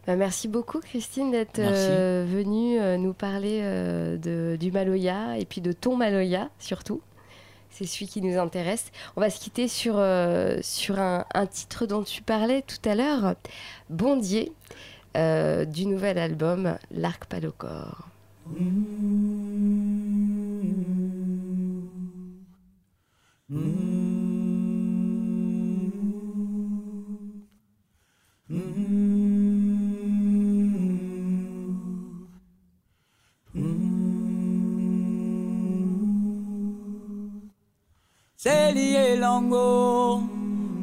Bah, 0.06 0.16
merci 0.16 0.48
beaucoup 0.48 0.80
Christine 0.80 1.30
d'être 1.30 1.58
euh, 1.58 2.26
venue 2.28 2.78
euh, 2.78 2.98
nous 2.98 3.14
parler 3.14 3.62
de, 3.62 4.56
du 4.60 4.70
Maloya 4.70 5.38
et 5.38 5.46
puis 5.46 5.62
de 5.62 5.72
ton 5.72 5.96
Maloya 5.96 6.50
surtout. 6.58 7.00
C'est 7.76 7.86
celui 7.86 8.06
qui 8.06 8.22
nous 8.22 8.38
intéresse. 8.38 8.92
On 9.16 9.20
va 9.20 9.30
se 9.30 9.40
quitter 9.40 9.66
sur, 9.66 9.94
sur 10.62 11.00
un, 11.00 11.46
titre 11.50 11.86
dont 11.86 12.04
tu 12.04 12.22
parlais 12.22 12.62
tout 12.62 12.88
à 12.88 12.94
l'heure, 12.94 13.34
Bondier, 13.90 14.52
du 15.14 15.86
nouvel 15.86 16.18
album 16.18 16.78
L'Arc 16.92 17.26
Palocor. 17.26 18.08
seli 38.44 38.94
elongo 38.94 40.20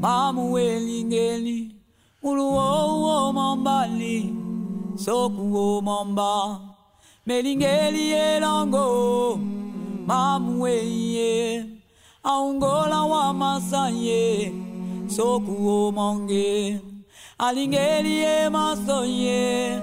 mamu 0.02 0.58
elingeli 0.58 1.76
uluwowo 2.24 3.34
mambali 3.34 4.34
sokuwo 4.96 5.82
mamba 5.82 6.60
melingeli 7.26 8.12
elongo 8.12 9.40
mamu 10.08 10.68
eiye 10.68 11.66
aungola 12.24 13.02
wa 13.04 13.34
masaye 13.34 14.54
sokuwo 15.08 15.94
alingeli 17.38 18.16
emasoye 18.24 19.80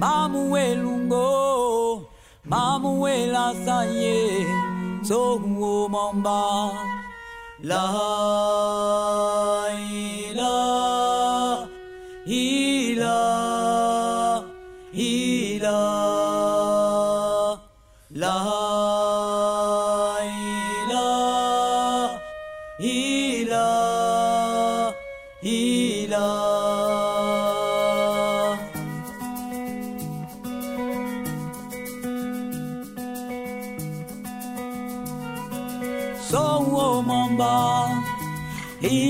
mamu 0.00 0.58
elungo 0.58 2.02
mamu 2.44 3.08
elasaye 3.08 4.46
sokuwo 5.02 5.88
mamba 5.88 7.01
la 7.62 7.78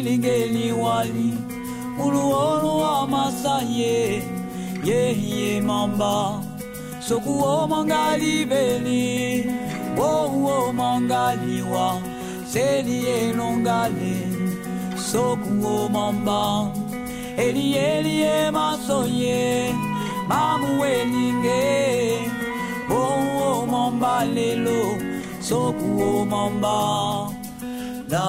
ligeli 0.05 0.73
wali 0.73 1.35
muluolu 1.97 2.79
wa 2.79 3.07
masaye 3.07 4.23
yehiye 4.85 5.61
mamba. 5.61 6.43
Sokuwo 7.09 7.67
mangali 7.69 8.45
beli 8.47 9.47
wowo 9.99 10.73
mangaliwa 10.73 12.01
seliyelongale 12.53 14.17
sokuwo 15.13 15.89
mamba 15.89 16.67
eliyeliye 17.37 18.51
masoye 18.51 19.75
mamuweninge 20.29 22.19
wowo 22.91 23.67
mamba 23.67 24.25
lelo 24.25 24.83
sokuwo 25.41 26.25
mamba. 26.25 26.79
Da 28.09 28.23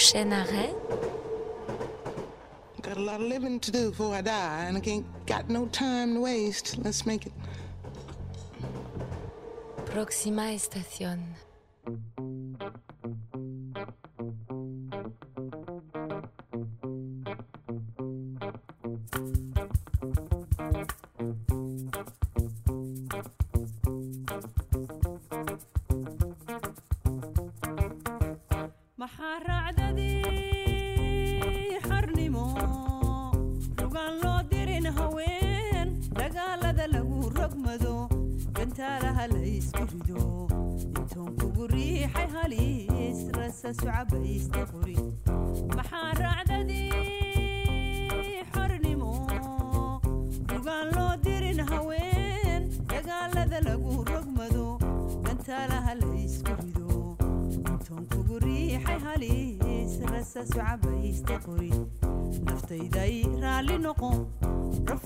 prochain 0.00 0.32
arrêt. 0.32 0.74
Got 2.80 2.96
a 2.96 3.00
lot 3.00 3.20
of 3.20 3.26
living 3.26 3.60
to 3.60 3.70
do 3.70 3.90
before 3.90 4.14
I 4.14 4.22
die, 4.22 4.64
and 4.66 4.78
I 4.78 4.80
ain't 4.90 5.26
got 5.26 5.50
no 5.50 5.66
time 5.66 6.14
to 6.14 6.20
waste. 6.20 6.78
Let's 6.82 7.04
make 7.04 7.26
it. 7.26 7.32
Próxima 9.84 10.54
estación. 10.54 11.18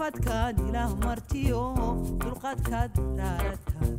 fadkaad 0.05 0.59
ilaah 0.69 0.91
martiyo 1.05 1.61
dulqaadkaad 2.23 2.93
daalatan 3.19 3.93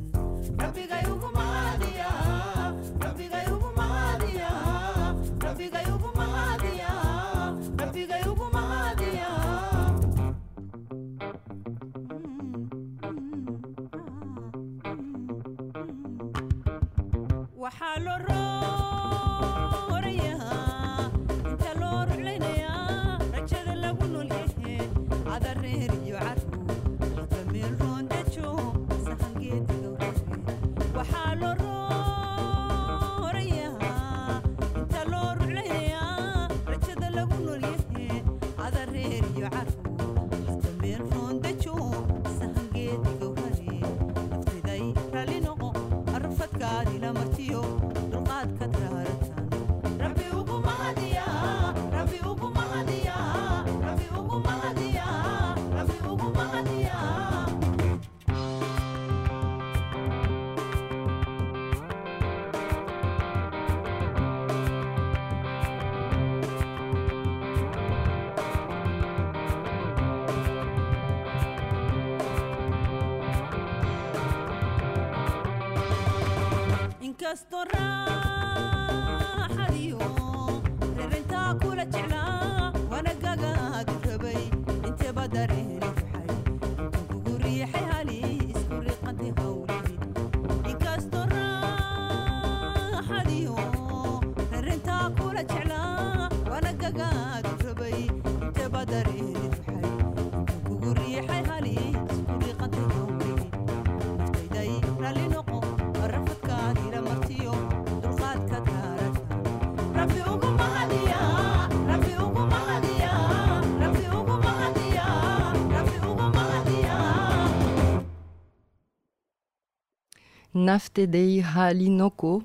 dei 120.97 121.43
Halinoko. 121.55 122.43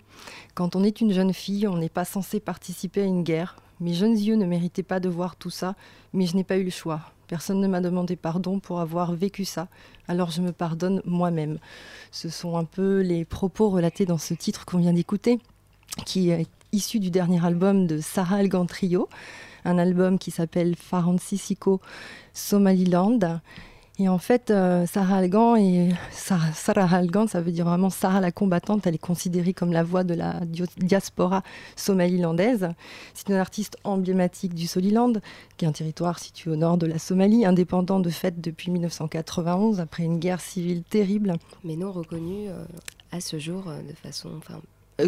Quand 0.54 0.76
on 0.76 0.84
est 0.84 1.00
une 1.00 1.12
jeune 1.12 1.32
fille, 1.32 1.66
on 1.66 1.76
n'est 1.76 1.88
pas 1.88 2.04
censé 2.04 2.40
participer 2.40 3.02
à 3.02 3.06
une 3.06 3.22
guerre. 3.22 3.56
Mes 3.80 3.94
jeunes 3.94 4.16
yeux 4.16 4.36
ne 4.36 4.44
méritaient 4.44 4.82
pas 4.82 5.00
de 5.00 5.08
voir 5.08 5.36
tout 5.36 5.50
ça, 5.50 5.74
mais 6.12 6.26
je 6.26 6.36
n'ai 6.36 6.44
pas 6.44 6.58
eu 6.58 6.64
le 6.64 6.70
choix. 6.70 7.00
Personne 7.28 7.60
ne 7.60 7.68
m'a 7.68 7.80
demandé 7.80 8.16
pardon 8.16 8.58
pour 8.58 8.80
avoir 8.80 9.12
vécu 9.12 9.44
ça, 9.44 9.68
alors 10.08 10.30
je 10.30 10.42
me 10.42 10.52
pardonne 10.52 11.00
moi-même. 11.04 11.58
Ce 12.10 12.28
sont 12.28 12.56
un 12.56 12.64
peu 12.64 13.00
les 13.00 13.24
propos 13.24 13.70
relatés 13.70 14.04
dans 14.04 14.18
ce 14.18 14.34
titre 14.34 14.66
qu'on 14.66 14.78
vient 14.78 14.92
d'écouter, 14.92 15.38
qui 16.04 16.30
est 16.30 16.46
issu 16.72 16.98
du 16.98 17.10
dernier 17.10 17.44
album 17.44 17.86
de 17.86 18.00
Sarah 18.00 18.36
Algan 18.36 18.66
Trio, 18.66 19.08
un 19.64 19.78
album 19.78 20.18
qui 20.18 20.30
s'appelle 20.30 20.76
Faransisiko 20.76 21.80
Somaliland. 22.34 23.40
Et 24.00 24.08
en 24.08 24.16
fait, 24.16 24.50
euh, 24.50 24.86
Sarah 24.86 25.18
Algan, 25.18 25.56
et 25.56 25.90
Sarah, 26.10 26.96
Algan, 26.96 27.26
ça 27.26 27.42
veut 27.42 27.52
dire 27.52 27.66
vraiment 27.66 27.90
Sarah 27.90 28.20
la 28.20 28.32
combattante, 28.32 28.86
elle 28.86 28.94
est 28.94 28.98
considérée 28.98 29.52
comme 29.52 29.74
la 29.74 29.82
voix 29.82 30.04
de 30.04 30.14
la 30.14 30.40
diaspora 30.78 31.42
somalilandaise. 31.76 32.70
C'est 33.12 33.28
une 33.28 33.34
artiste 33.34 33.76
emblématique 33.84 34.54
du 34.54 34.66
Soliland, 34.66 35.12
qui 35.58 35.66
est 35.66 35.68
un 35.68 35.72
territoire 35.72 36.18
situé 36.18 36.50
au 36.50 36.56
nord 36.56 36.78
de 36.78 36.86
la 36.86 36.98
Somalie, 36.98 37.44
indépendant 37.44 38.00
de 38.00 38.08
fait 38.08 38.40
depuis 38.40 38.70
1991, 38.70 39.80
après 39.80 40.04
une 40.04 40.18
guerre 40.18 40.40
civile 40.40 40.82
terrible. 40.82 41.34
Mais 41.62 41.76
non 41.76 41.92
reconnue 41.92 42.48
euh, 42.48 42.64
à 43.12 43.20
ce 43.20 43.38
jour 43.38 43.64
euh, 43.68 43.82
de 43.82 43.92
façon. 43.92 44.30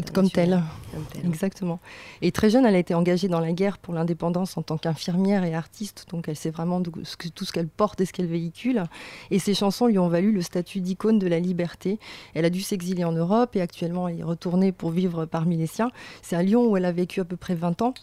Comme 0.01 0.31
telle. 0.31 0.53
internationale. 0.55 0.63
Comme 0.93 1.05
telle. 1.07 1.27
Exactement. 1.27 1.81
Et 2.21 2.33
très 2.33 2.51
jeune, 2.51 2.67
elle 2.67 2.75
a 2.75 2.79
été 2.79 2.95
engagée 2.95 3.29
dans 3.29 3.41
la 3.41 3.53
guerre 3.53 3.79
pour 3.79 3.95
l'indépendance 3.95 4.57
en 4.57 4.63
tant 4.63 4.77
qu'infirmière 4.79 5.45
et 5.45 5.55
artiste. 5.55 6.07
Donc 6.11 6.29
elle 6.29 6.37
sait 6.37 6.51
vraiment 6.51 6.81
de- 6.81 6.91
ce 7.05 7.17
que- 7.17 7.29
tout 7.29 7.45
ce 7.45 7.53
qu'elle 7.53 7.69
porte 7.69 8.01
et 8.01 8.07
ce 8.07 8.13
qu'elle 8.13 8.27
véhicule. 8.27 8.85
Et 9.31 9.39
ses 9.39 9.55
chansons 9.55 9.87
lui 9.87 9.99
ont 9.99 10.09
valu 10.09 10.33
le 10.33 10.43
statut 10.43 10.81
d'icône 10.81 11.19
de 11.19 11.27
la 11.27 11.39
liberté. 11.41 11.99
Elle 12.35 12.45
a 12.45 12.51
dû 12.51 12.61
s'exiler 12.61 13.05
en 13.05 13.13
Europe 13.13 13.57
et 13.57 13.61
actuellement 13.61 14.09
elle 14.09 14.21
est 14.21 14.25
retournée 14.25 14.73
pour 14.73 14.91
vivre 14.91 15.25
parmi 15.27 15.57
les 15.57 15.67
siens. 15.67 15.91
C'est 16.23 16.37
à 16.37 16.43
Lyon 16.43 16.67
où 16.71 16.77
elle 16.77 16.85
a 16.85 16.93
vécu 16.93 17.21
à 17.21 17.25
peu 17.25 17.37
près 17.37 17.55
20 17.55 17.81
ans 17.83 17.95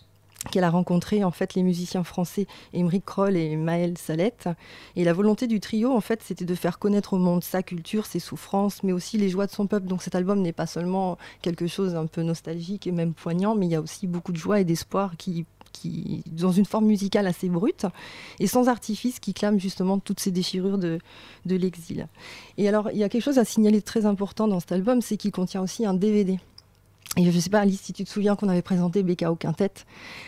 qu'elle 0.52 0.64
a 0.64 0.70
rencontré 0.70 1.24
en 1.24 1.32
fait 1.32 1.54
les 1.54 1.64
musiciens 1.64 2.04
français 2.04 2.48
Émeric 2.74 3.06
Kroll 3.06 3.36
et 3.36 3.56
Maël 3.56 3.98
Salette. 3.98 4.50
Et 4.96 5.04
la 5.04 5.14
volonté 5.14 5.48
du 5.48 5.60
trio, 5.60 5.92
en 5.92 6.02
fait, 6.02 6.22
c'était 6.24 6.46
de 6.46 6.56
faire 6.56 6.80
connaître 6.80 7.14
au 7.14 7.18
monde 7.18 7.44
sa 7.44 7.62
culture, 7.62 8.06
ses 8.06 8.20
souffrances, 8.20 8.84
mais 8.84 8.94
aussi 8.94 9.18
les 9.18 9.30
joies 9.30 9.48
de 9.48 9.52
son 9.52 9.68
peuple. 9.68 9.88
Donc 9.88 10.02
cet 10.02 10.16
album 10.16 10.42
n'est 10.42 10.54
pas 10.54 10.68
seulement 10.68 11.18
quelque 11.42 11.68
chose 11.68 11.96
un 11.96 12.06
peu 12.06 12.24
nostalgique 12.24 12.88
et 12.88 12.92
même 12.92 13.14
poignant, 13.14 13.56
mais 13.56 13.66
il 13.66 13.72
y 13.72 13.76
a 13.76 13.82
aussi 13.82 14.08
beaucoup 14.08 14.32
de 14.32 14.38
joie 14.38 14.60
et 14.60 14.64
d'espoir 14.64 15.18
qui 15.18 15.46
qui, 15.72 16.24
dans 16.26 16.52
une 16.52 16.66
forme 16.66 16.86
musicale 16.86 17.28
assez 17.28 17.50
brute 17.50 17.86
et 18.40 18.48
sans 18.48 18.68
artifice 18.70 19.20
qui 19.20 19.34
clame 19.34 19.60
justement 19.60 20.00
toutes 20.00 20.20
ces 20.20 20.32
déchirures 20.32 20.78
de, 20.78 21.00
de 21.46 21.56
l'exil. 21.56 22.08
Et 22.58 22.68
alors, 22.68 22.90
il 22.92 22.98
y 22.98 23.04
a 23.04 23.10
quelque 23.10 23.24
chose 23.24 23.38
à 23.40 23.46
signaler 23.46 23.80
de 23.80 23.86
très 23.86 24.06
important 24.06 24.48
dans 24.48 24.60
cet 24.60 24.72
album, 24.72 25.02
c'est 25.02 25.18
qu'il 25.18 25.32
contient 25.32 25.62
aussi 25.62 25.86
un 25.86 25.94
DVD. 25.94 26.40
Et 27.18 27.24
je 27.30 27.36
ne 27.36 27.42
sais 27.42 27.50
pas, 27.50 27.60
Alice, 27.62 27.82
si 27.82 27.92
tu 27.92 28.04
te 28.04 28.10
souviens 28.10 28.36
qu'on 28.36 28.50
avait 28.50 28.62
présenté 28.62 29.02
BKO 29.04 29.36
Quintet 29.36 29.72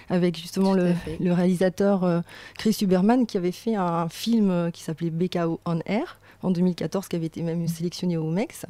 avec 0.10 0.38
justement 0.38 0.74
le, 0.74 0.94
réalisateur 1.22 2.04
euh, 2.04 2.22
Chris 2.58 2.76
Huberman 2.82 3.26
qui 3.28 3.38
avait 3.38 3.52
fait 3.52 3.76
un 3.76 4.10
film 4.10 4.50
euh, 4.50 4.72
qui 4.72 4.82
s'appelait 4.82 5.12
BKO 5.12 5.62
on 5.66 5.80
Air 5.86 6.20
en 6.42 6.50
2014 6.50 7.08
qui 7.08 7.16
avait 7.16 7.28
été 7.28 7.44
même 7.44 7.68
sélectionné 7.68 8.18
au 8.18 8.30
MEX. 8.32 8.66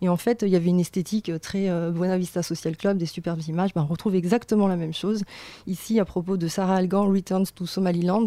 Et 0.00 0.08
en 0.08 0.16
fait, 0.16 0.42
il 0.42 0.48
y 0.48 0.56
avait 0.56 0.70
une 0.70 0.80
esthétique 0.80 1.28
euh, 1.28 1.38
très 1.38 1.68
euh, 1.68 1.90
Buena 1.90 2.16
Vista 2.16 2.42
Social 2.42 2.76
Club, 2.78 2.96
des 2.96 3.06
superbes 3.06 3.42
images. 3.46 3.74
Ben, 3.74 3.82
on 3.82 3.92
retrouve 3.92 4.14
exactement 4.14 4.66
la 4.66 4.76
même 4.76 4.94
chose 4.94 5.22
ici 5.66 6.00
à 6.00 6.06
propos 6.06 6.38
de 6.38 6.48
Sarah 6.48 6.76
Algan, 6.76 7.08
Returns 7.12 7.46
to 7.54 7.66
Somaliland, 7.66 8.26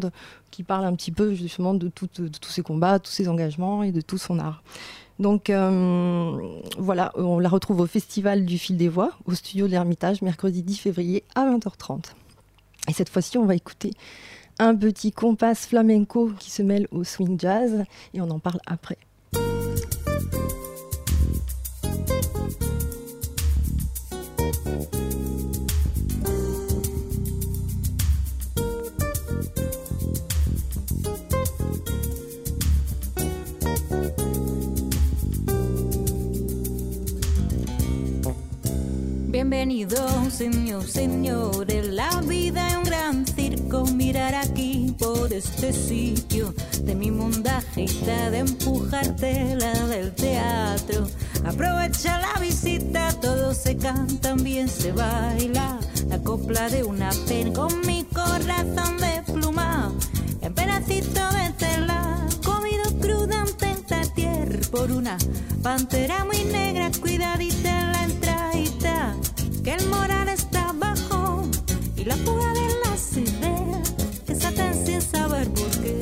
qui 0.51 0.61
parle 0.61 0.85
un 0.85 0.93
petit 0.95 1.11
peu 1.11 1.33
justement 1.33 1.73
de, 1.73 1.87
tout- 1.89 2.07
de 2.19 2.27
tous 2.27 2.51
ses 2.51 2.61
combats, 2.61 2.99
tous 2.99 3.11
ses 3.11 3.27
engagements 3.27 3.81
et 3.81 3.91
de 3.91 4.01
tout 4.01 4.19
son 4.19 4.37
art. 4.37 4.61
Donc 5.23 5.49
euh, 5.49 6.37
voilà, 6.77 7.13
on 7.15 7.39
la 7.39 7.47
retrouve 7.47 7.79
au 7.79 7.87
Festival 7.87 8.43
du 8.43 8.57
Fil 8.57 8.75
des 8.75 8.89
Voix, 8.89 9.11
au 9.25 9.33
studio 9.33 9.67
de 9.67 9.71
l'Ermitage, 9.71 10.21
mercredi 10.21 10.63
10 10.63 10.77
février 10.77 11.23
à 11.33 11.45
20h30. 11.45 12.11
Et 12.89 12.93
cette 12.93 13.07
fois-ci, 13.07 13.37
on 13.37 13.45
va 13.45 13.55
écouter 13.55 13.91
un 14.59 14.75
petit 14.75 15.13
compas 15.13 15.55
flamenco 15.55 16.31
qui 16.39 16.51
se 16.51 16.61
mêle 16.61 16.89
au 16.91 17.05
swing 17.05 17.39
jazz 17.39 17.85
et 18.13 18.19
on 18.19 18.29
en 18.29 18.39
parle 18.39 18.59
après. 18.65 18.97
Bienvenido, 39.43 40.31
señor, 40.31 40.87
señores. 40.87 41.87
La 41.89 42.21
vida 42.21 42.65
es 42.65 42.77
un 42.77 42.83
gran 42.85 43.27
circo. 43.27 43.85
Mirar 43.87 44.35
aquí 44.35 44.95
por 44.97 45.33
este 45.33 45.73
sitio 45.73 46.55
de 46.81 46.95
mi 46.95 47.11
mundajita 47.11 48.31
de 48.31 48.37
empujarte 48.37 49.57
la 49.57 49.73
del 49.87 50.15
teatro. 50.15 51.09
Aprovecha 51.43 52.19
la 52.19 52.39
visita, 52.39 53.11
todo 53.19 53.53
se 53.53 53.75
canta, 53.75 54.29
también 54.29 54.69
se 54.69 54.93
baila. 54.93 55.77
La 56.07 56.19
copla 56.19 56.69
de 56.69 56.85
una 56.85 57.09
pena 57.27 57.51
con 57.51 57.81
mi 57.85 58.05
corazón 58.05 58.97
de 58.97 59.23
pluma. 59.33 59.91
En 60.39 60.53
pedacito 60.53 61.19
de 61.33 61.49
tela, 61.57 62.25
comido 62.45 62.83
cruda 63.01 63.43
en 63.59 64.13
tierra 64.13 64.59
por 64.71 64.89
una 64.89 65.17
pantera 65.61 66.23
muy 66.23 66.45
negra. 66.45 66.89
Cuidadita 67.01 67.92
que 69.63 69.73
el 69.73 69.87
moral 69.87 70.27
está 70.27 70.69
abajo 70.69 71.47
y 71.95 72.03
la 72.03 72.15
fuga 72.17 72.53
de 72.53 72.67
las 72.83 73.17
ideas 73.17 73.93
que 74.27 74.35
saltan 74.35 74.85
sin 74.85 75.01
saber 75.01 75.47
por 75.49 75.69
qué. 75.81 75.99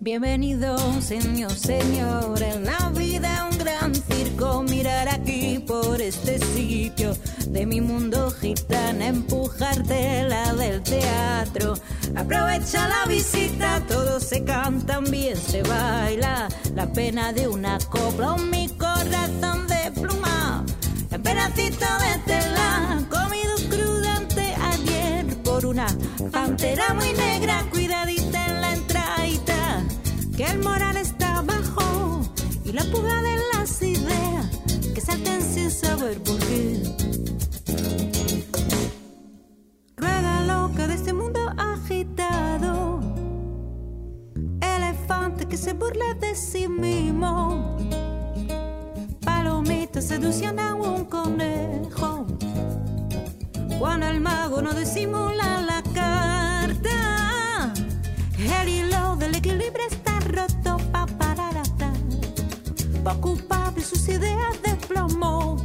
Bienvenido, 0.00 0.76
señor, 1.00 1.52
señor, 1.52 2.42
en 2.42 2.64
la 2.64 2.90
vida 2.90 3.48
un 3.50 3.58
gran 3.58 3.94
circo. 3.94 4.62
Mirar 4.62 5.08
aquí 5.08 5.58
por 5.66 6.00
este 6.00 6.38
sitio 6.38 7.16
de 7.46 7.66
mi 7.66 7.80
mundo 7.80 8.30
gitana, 8.30 9.06
empujarte 9.06 10.24
la 10.24 10.52
del 10.54 10.82
teatro. 10.82 11.74
Aprovecha 12.16 12.88
la 12.88 13.06
visita, 13.06 13.82
todo 13.88 14.20
se 14.20 14.44
canta, 14.44 14.94
también 14.94 15.36
se 15.36 15.62
baila. 15.62 16.48
La 16.74 16.92
pena 16.92 17.32
de 17.32 17.48
una 17.48 17.78
copla, 17.78 18.34
o 18.34 18.38
mi 18.38 18.68
corazón 18.68 18.77
de 18.77 18.77
pluma. 18.77 18.77
Pedacito 21.54 21.86
de 21.98 22.18
tela, 22.26 23.06
comido 23.08 23.54
crudante 23.70 24.54
ayer 24.60 25.24
por 25.42 25.64
una 25.64 25.86
pantera 26.30 26.92
muy 26.92 27.12
negra, 27.14 27.64
cuidadita 27.70 28.46
en 28.46 28.60
la 28.60 28.74
entradita, 28.74 29.82
que 30.36 30.44
el 30.44 30.58
moral 30.58 30.96
está 30.98 31.38
abajo 31.38 32.20
y 32.64 32.72
la 32.72 32.84
puga 32.84 33.22
de 33.22 33.36
las 33.54 33.80
ideas 33.80 34.46
que 34.94 35.00
salten 35.00 35.40
sin 35.42 35.70
saber 35.70 36.22
por 36.22 36.38
qué. 36.38 36.82
Ruega 39.96 40.42
loca 40.42 40.86
de 40.86 40.94
este 40.94 41.12
mundo 41.14 41.40
agitado, 41.56 43.00
elefante 44.60 45.46
que 45.46 45.56
se 45.56 45.72
burla 45.72 46.12
de 46.20 46.34
sí 46.34 46.68
mismo, 46.68 47.78
palomita 49.98 50.00
seduciendo 50.00 50.62
a 50.62 50.74
un 50.74 51.04
conejo. 51.04 52.26
Cuando 53.78 54.06
el 54.08 54.20
mago 54.20 54.62
no 54.62 54.72
disimula 54.74 55.62
la 55.62 55.82
carta, 55.94 57.72
el 58.38 58.68
hilo 58.68 59.16
del 59.16 59.34
equilibrio 59.36 59.86
está 59.88 60.20
roto 60.20 60.78
pa 60.92 61.06
pararata, 61.06 61.92
pa 63.04 63.12
ocupar 63.12 63.74
de 63.74 63.82
sus 63.82 64.08
ideas 64.08 64.62
de 64.62 64.74
plomo. 64.86 65.56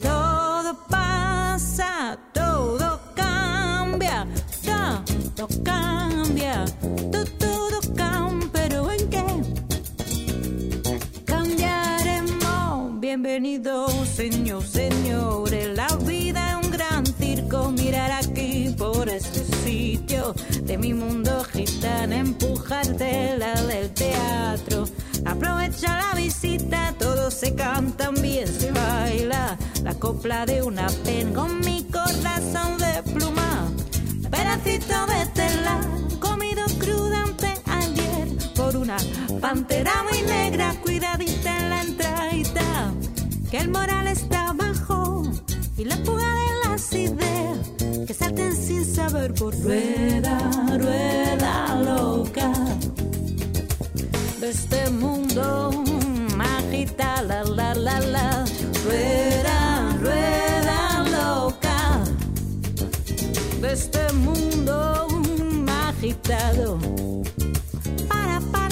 Todo 0.00 0.76
pasa, 0.88 2.18
todo 2.32 3.00
cambia, 3.14 4.26
todo 4.64 5.48
cambia, 5.64 6.64
todo, 7.10 7.41
Bienvenido 13.32 13.88
señor, 14.04 14.62
señores, 14.62 15.74
la 15.74 15.86
vida 16.06 16.50
es 16.50 16.66
un 16.66 16.70
gran 16.70 17.06
circo, 17.06 17.70
mirar 17.70 18.12
aquí 18.12 18.74
por 18.76 19.08
este 19.08 19.42
sitio 19.64 20.34
de 20.60 20.76
mi 20.76 20.92
mundo 20.92 21.42
gitano, 21.44 22.12
empujarte 22.12 23.38
la 23.38 23.54
del 23.62 23.88
teatro. 23.94 24.84
Aprovecha 25.24 25.96
la 25.96 26.14
visita, 26.14 26.94
todo 26.98 27.30
se 27.30 27.54
canta, 27.54 28.04
también 28.04 28.46
se 28.46 28.70
baila. 28.70 29.56
La 29.82 29.94
copla 29.94 30.44
de 30.44 30.60
una 30.60 30.88
pen 31.02 31.32
con 31.32 31.58
mi 31.60 31.84
corazón 31.84 32.76
de 32.76 33.02
pluma. 33.14 33.72
Pedacito 34.30 35.06
de 35.06 35.26
tela, 35.32 35.80
comido 36.20 36.64
crudante 36.78 37.54
ayer 37.64 38.28
por 38.54 38.76
una 38.76 38.98
pantera 39.40 40.04
muy 40.10 40.20
negra, 40.20 40.74
cuidadita 40.82 41.58
en 41.58 41.70
la 41.70 41.80
entradita, 41.80 42.92
que 43.52 43.58
el 43.58 43.68
moral 43.68 44.06
está 44.06 44.54
bajo 44.54 45.24
y 45.76 45.84
la 45.84 45.96
fuga 45.98 46.24
de 46.24 46.70
las 46.70 46.90
ideas 46.94 47.58
que 48.06 48.14
salten 48.14 48.56
sin 48.56 48.82
saber 48.82 49.34
por 49.34 49.54
rueda, 49.62 50.38
rueda 50.78 51.76
loca. 51.84 52.50
De 54.40 54.48
este 54.48 54.88
mundo 54.88 55.84
agita 56.40 57.20
la 57.20 57.44
la 57.44 57.74
la 57.74 58.44
rueda, 58.86 59.98
rueda 60.00 61.04
loca. 61.18 62.04
De 63.60 63.72
este 63.74 64.12
mundo 64.14 65.08
agitado. 65.90 66.78
Para 68.08 68.40
para 68.50 68.71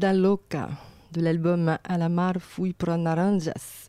Loca 0.00 0.68
de 1.12 1.20
l'album 1.20 1.76
A 1.82 1.98
la 1.98 2.08
mar 2.08 2.34
fui 2.38 2.72
pro 2.72 2.96
naranjas. 2.96 3.88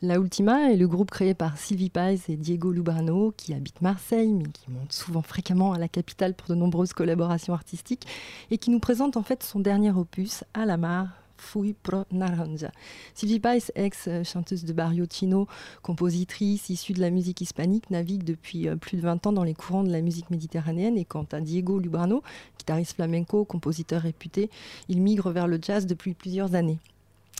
La 0.00 0.16
Ultima 0.16 0.72
est 0.72 0.76
le 0.76 0.88
groupe 0.88 1.10
créé 1.10 1.34
par 1.34 1.58
Sylvie 1.58 1.90
Pais 1.90 2.18
et 2.28 2.36
Diego 2.36 2.72
Lubrano 2.72 3.32
qui 3.36 3.52
habitent 3.52 3.82
Marseille 3.82 4.32
mais 4.32 4.48
qui 4.50 4.70
monte 4.70 4.92
souvent 4.92 5.22
fréquemment 5.22 5.74
à 5.74 5.78
la 5.78 5.88
capitale 5.88 6.34
pour 6.34 6.48
de 6.48 6.54
nombreuses 6.54 6.94
collaborations 6.94 7.54
artistiques 7.54 8.06
et 8.50 8.58
qui 8.58 8.70
nous 8.70 8.80
présente 8.80 9.16
en 9.16 9.22
fait 9.22 9.42
son 9.42 9.60
dernier 9.60 9.90
opus 9.90 10.42
A 10.54 10.64
la 10.64 10.78
mar 10.78 11.21
Fui 11.42 11.74
pro 11.74 12.04
Naranja. 12.12 12.70
Sylvie 13.14 13.40
Pais, 13.40 13.72
ex-chanteuse 13.74 14.64
de 14.64 14.72
Barrio 14.72 15.06
Chino, 15.10 15.48
compositrice 15.82 16.70
issue 16.70 16.92
de 16.92 17.00
la 17.00 17.10
musique 17.10 17.40
hispanique, 17.40 17.90
navigue 17.90 18.22
depuis 18.22 18.68
euh, 18.68 18.76
plus 18.76 18.96
de 18.96 19.02
20 19.02 19.26
ans 19.26 19.32
dans 19.32 19.42
les 19.42 19.52
courants 19.52 19.82
de 19.82 19.90
la 19.90 20.00
musique 20.00 20.30
méditerranéenne. 20.30 20.96
Et 20.96 21.04
quant 21.04 21.26
à 21.32 21.40
Diego 21.40 21.80
Lubrano, 21.80 22.22
guitariste 22.58 22.94
flamenco, 22.94 23.44
compositeur 23.44 24.02
réputé, 24.02 24.50
il 24.88 25.02
migre 25.02 25.30
vers 25.30 25.48
le 25.48 25.58
jazz 25.60 25.86
depuis 25.86 26.14
plusieurs 26.14 26.54
années. 26.54 26.78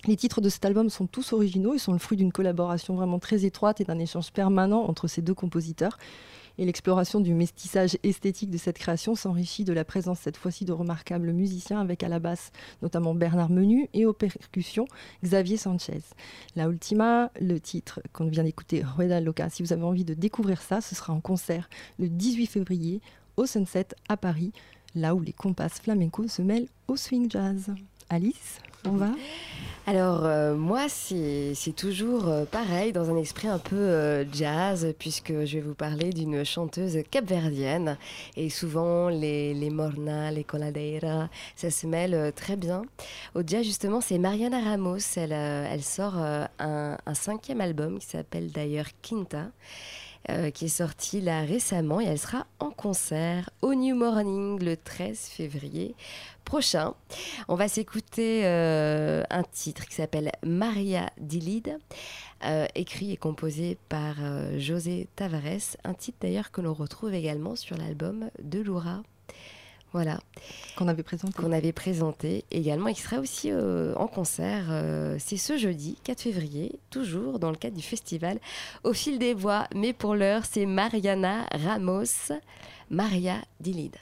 Les 0.07 0.17
titres 0.17 0.41
de 0.41 0.49
cet 0.49 0.65
album 0.65 0.91
sont 0.91 1.07
tous 1.07 1.33
originaux 1.33 1.75
et 1.75 1.79
sont 1.79 1.93
le 1.93 1.99
fruit 1.99 2.19
d'une 2.19 2.33
collaboration 2.33 2.97
vraiment 2.97 3.21
très 3.21 3.45
étroite 3.45 3.81
et 3.81 3.85
d'un 3.85 4.01
échange 4.01 4.33
permanent 4.33 4.83
entre 4.83 5.07
ces 5.07 5.23
deux 5.23 5.35
compositeurs. 5.35 5.97
Et 6.59 6.65
l'exploration 6.65 7.21
du 7.21 7.35
mestissage 7.35 7.97
esthétique 8.03 8.51
de 8.51 8.59
cette 8.59 8.79
création 8.79 9.15
s'enrichit 9.15 9.65
de 9.65 9.73
la 9.73 9.85
présence 9.85 10.21
cette 10.21 10.37
fois-ci 10.37 10.65
de 10.65 10.73
remarquables 10.73 11.33
musiciens 11.33 11.81
avec 11.81 12.03
à 12.03 12.09
la 12.09 12.19
basse 12.19 12.53
notamment 12.83 13.15
Bernard 13.15 13.51
Menu 13.51 13.89
et 13.95 14.07
aux 14.07 14.13
percussions 14.13 14.87
Xavier 15.25 15.57
Sanchez. 15.57 16.03
La 16.57 16.67
Ultima, 16.67 17.31
le 17.41 17.59
titre 17.59 18.01
qu'on 18.13 18.27
vient 18.27 18.45
d'écouter, 18.45 18.83
Rueda 18.83 19.21
Loca. 19.21 19.49
Si 19.51 19.63
vous 19.63 19.73
avez 19.73 19.85
envie 19.85 20.05
de 20.05 20.15
découvrir 20.15 20.61
ça, 20.61 20.81
ce 20.81 20.95
sera 20.95 21.13
en 21.13 21.21
concert 21.21 21.69
le 21.99 22.09
18 22.09 22.47
février 22.47 23.01
au 23.37 23.47
Sunset 23.47 23.89
à 24.09 24.17
Paris, 24.17 24.53
là 24.95 25.15
où 25.15 25.21
les 25.21 25.33
compasses 25.33 25.81
flamenco 25.81 26.29
se 26.29 26.43
mêlent 26.43 26.69
au 26.89 26.97
swing 26.97 27.31
jazz. 27.31 27.73
Alice, 28.09 28.59
Alors 29.85 30.25
euh, 30.25 30.55
moi 30.55 30.87
c'est 30.89 31.55
toujours 31.77 32.29
euh, 32.29 32.45
pareil 32.45 32.93
dans 32.93 33.11
un 33.11 33.17
esprit 33.17 33.49
un 33.49 33.59
peu 33.59 33.75
euh, 33.75 34.25
jazz 34.33 34.95
puisque 34.97 35.33
je 35.45 35.59
vais 35.59 35.61
vous 35.61 35.75
parler 35.75 36.11
d'une 36.11 36.45
chanteuse 36.45 36.99
capverdienne 37.11 37.97
et 38.37 38.49
souvent 38.49 39.09
les, 39.09 39.55
les 39.55 39.71
morna, 39.71 40.31
les 40.31 40.45
coladeira, 40.45 41.29
ça 41.57 41.73
se 41.73 41.89
mêle 41.89 42.33
très 42.37 42.55
bien. 42.55 42.83
Au 43.35 43.41
jazz 43.45 43.65
justement 43.65 44.01
c'est 44.01 44.19
Mariana 44.19 44.61
Ramos, 44.61 44.99
elle, 45.17 45.33
elle 45.33 45.83
sort 45.83 46.15
un, 46.17 46.49
un 46.59 47.15
cinquième 47.15 47.61
album 47.61 47.99
qui 47.99 48.07
s'appelle 48.07 48.53
d'ailleurs 48.53 48.87
Quinta. 49.03 49.49
Euh, 50.31 50.51
qui 50.51 50.67
est 50.67 50.69
sortie 50.69 51.21
là 51.21 51.41
récemment 51.43 52.01
et 52.01 52.05
elle 52.05 52.19
sera 52.19 52.47
en 52.61 52.71
concert 52.71 53.51
au 53.61 53.75
New 53.75 53.97
Morning 53.97 54.63
le 54.63 54.77
13 54.77 55.19
février 55.19 55.97
prochain. 56.45 56.95
On 57.49 57.57
va 57.57 57.67
s'écouter 57.67 58.43
euh, 58.45 59.25
un 59.31 59.43
titre 59.43 59.85
qui 59.87 59.97
s'appelle 59.97 60.31
Maria 60.45 61.11
Dilid, 61.19 61.77
euh, 62.45 62.67
écrit 62.77 63.13
et 63.13 63.17
composé 63.17 63.79
par 63.89 64.15
José 64.59 65.09
Tavares, 65.17 65.77
un 65.83 65.95
titre 65.95 66.19
d'ailleurs 66.21 66.53
que 66.53 66.61
l'on 66.61 66.75
retrouve 66.75 67.15
également 67.15 67.57
sur 67.57 67.77
l'album 67.77 68.31
de 68.41 68.61
Loura. 68.61 69.03
Voilà. 69.93 70.19
Qu'on 70.77 70.89
avait 70.89 71.03
présenté. 71.03 71.35
Qu'on 71.35 71.53
avait 71.53 71.73
présenté 71.73 72.45
également 72.51 72.89
et 72.89 72.95
qui 72.95 73.03
sera 73.03 73.19
aussi 73.21 73.51
euh, 73.51 73.95
en 73.97 74.07
concert. 74.07 74.67
euh, 74.71 75.17
C'est 75.19 75.37
ce 75.37 75.57
jeudi 75.59 75.99
4 76.05 76.21
février, 76.23 76.79
toujours 76.91 77.39
dans 77.39 77.51
le 77.51 77.57
cadre 77.57 77.77
du 77.77 77.83
festival 77.83 78.39
Au 78.85 78.93
fil 78.93 79.19
des 79.19 79.35
voix. 79.35 79.67
Mais 79.75 79.93
pour 79.93 80.15
l'heure, 80.15 80.43
c'est 80.51 80.67
Mariana 80.67 81.47
Ramos, 81.53 82.33
Maria 82.91 83.37
Dilid. 83.61 83.97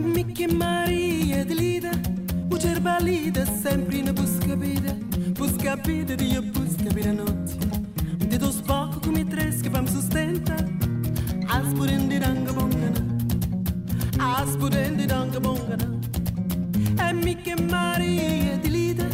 Mickey 0.00 0.46
Maria 0.48 1.01
la 2.92 2.98
lite 2.98 3.46
sempre 3.46 3.98
in 3.98 4.12
busca 4.12 4.54
vita, 4.54 4.94
busca 5.32 5.76
vita 5.76 6.14
di 6.14 6.38
busca 6.52 6.90
vita 6.92 7.12
notte. 7.12 7.54
Di 8.28 8.36
dos 8.36 8.60
poco 8.66 8.98
come 9.00 9.26
tres 9.26 9.60
che 9.62 9.70
vam 9.70 9.86
sustenta, 9.86 10.54
as 11.46 11.72
purendi 11.72 12.18
ranga 12.18 12.52
bongana, 12.52 13.00
as 14.18 14.56
purendi 14.56 15.06
ranga 15.06 15.40
bongana. 15.40 15.86
E 16.98 17.12
mi 17.12 17.34
che 17.36 17.54
Maria 17.60 18.58
di 18.58 18.70
lite, 18.70 19.06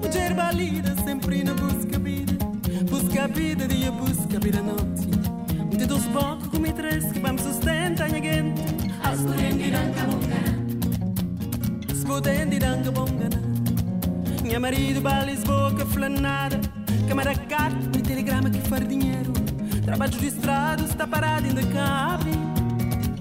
mujer 0.00 0.34
valida 0.34 0.94
sempre 1.04 1.36
in 1.36 1.52
busca 1.54 1.98
vita, 1.98 2.36
busca 2.84 3.26
vita 3.26 3.66
di 3.66 3.90
busca 3.90 4.38
vita 4.38 4.60
notte. 4.60 5.08
Di 5.76 5.84
dos 5.84 6.04
poco 6.06 6.48
come 6.48 6.72
tres 6.72 7.10
che 7.12 7.20
vam 7.20 7.36
sustenta, 7.36 8.06
niente, 8.06 8.62
as 9.02 9.20
purendi 9.20 9.70
ranga 9.70 10.04
bongana. 10.04 10.65
Spodendi-danga 12.06 12.92
bongana. 12.92 13.42
Minha 14.40 14.60
marido 14.60 15.00
balis 15.00 15.42
boca 15.42 15.84
flanada 15.84 16.60
Câmara 17.08 17.34
carta, 17.34 18.00
telegrama 18.00 18.48
que 18.48 18.60
faz 18.60 18.86
dinheiro 18.86 19.32
Trabalho 19.84 20.12
de 20.12 20.28
estrada, 20.28 20.84
está 20.84 21.04
parado 21.04 21.46
ainda 21.46 21.62
cabe 21.66 22.30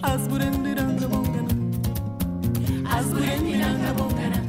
As 0.04 0.28
burendiranga 0.28 1.08
bongana. 1.08 1.50
As 2.88 3.08
burendiranga 3.08 3.92
bongana. 3.98 4.44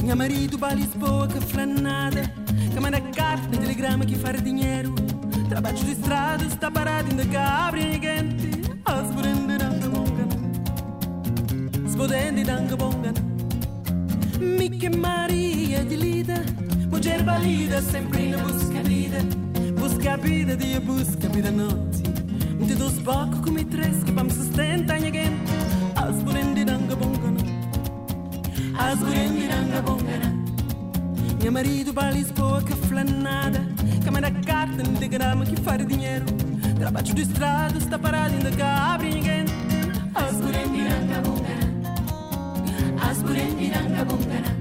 Minha 0.00 0.16
marido 0.16 0.56
balis 0.56 0.94
boca 0.94 1.38
flanada 1.42 2.22
Câmara 2.72 2.98
carta, 2.98 3.58
telegrama 3.58 4.06
que 4.06 4.16
faz 4.16 4.42
dinheiro 4.42 4.94
Trabalho 5.50 5.76
de 5.76 5.92
estrada, 5.92 6.46
está 6.46 6.70
parado 6.70 7.10
ainda 7.10 7.26
cabe 7.26 8.00
as 8.86 9.06
burendiranga 9.14 9.88
bongana. 9.90 10.34
Spodendi-danga 11.90 12.74
bongana 12.74 13.33
Mickey 14.44 14.90
Maria 14.90 15.84
de 15.84 15.96
lida 15.96 16.44
Mulher 16.90 17.22
balida 17.22 17.80
sempre 17.80 18.28
na 18.30 18.38
busca 18.38 18.82
vida 18.82 19.18
Busca 19.80 20.16
vida, 20.18 20.56
dia 20.56 20.80
busca 20.80 21.28
vida 21.28 21.50
noite 21.50 22.02
De 22.60 22.74
dois 22.74 22.98
pouco 23.00 23.40
com 23.42 23.50
me 23.50 23.64
três 23.64 24.02
que 24.04 24.12
vamos 24.12 24.34
sustentar 24.34 25.00
ninguém 25.00 25.30
As 25.96 26.16
burendiranga 26.22 26.94
bongana 26.94 27.40
As 28.78 28.98
burendiranga 28.98 29.82
bongana 29.82 30.44
Meu 31.42 31.52
marido 31.52 31.92
balis 31.92 32.30
boca 32.30 32.76
flanada 32.88 33.66
Câmara 34.04 34.30
carta 34.30 34.82
no 34.82 34.98
diagrama 34.98 35.46
que 35.46 35.56
faz 35.56 35.86
dinheiro 35.86 36.26
Trabalho 36.78 37.14
de 37.14 37.22
estrada 37.22 37.78
está 37.78 37.98
parado 37.98 38.34
ainda 38.34 38.50
cá 38.50 38.94
abre 38.94 39.08
ninguém 39.08 39.44
As 40.14 40.36
burendiranga 40.36 41.20
bongana 41.22 41.43
Kulentinan 43.24 43.88
gabon 43.96 44.20
ganan 44.28 44.53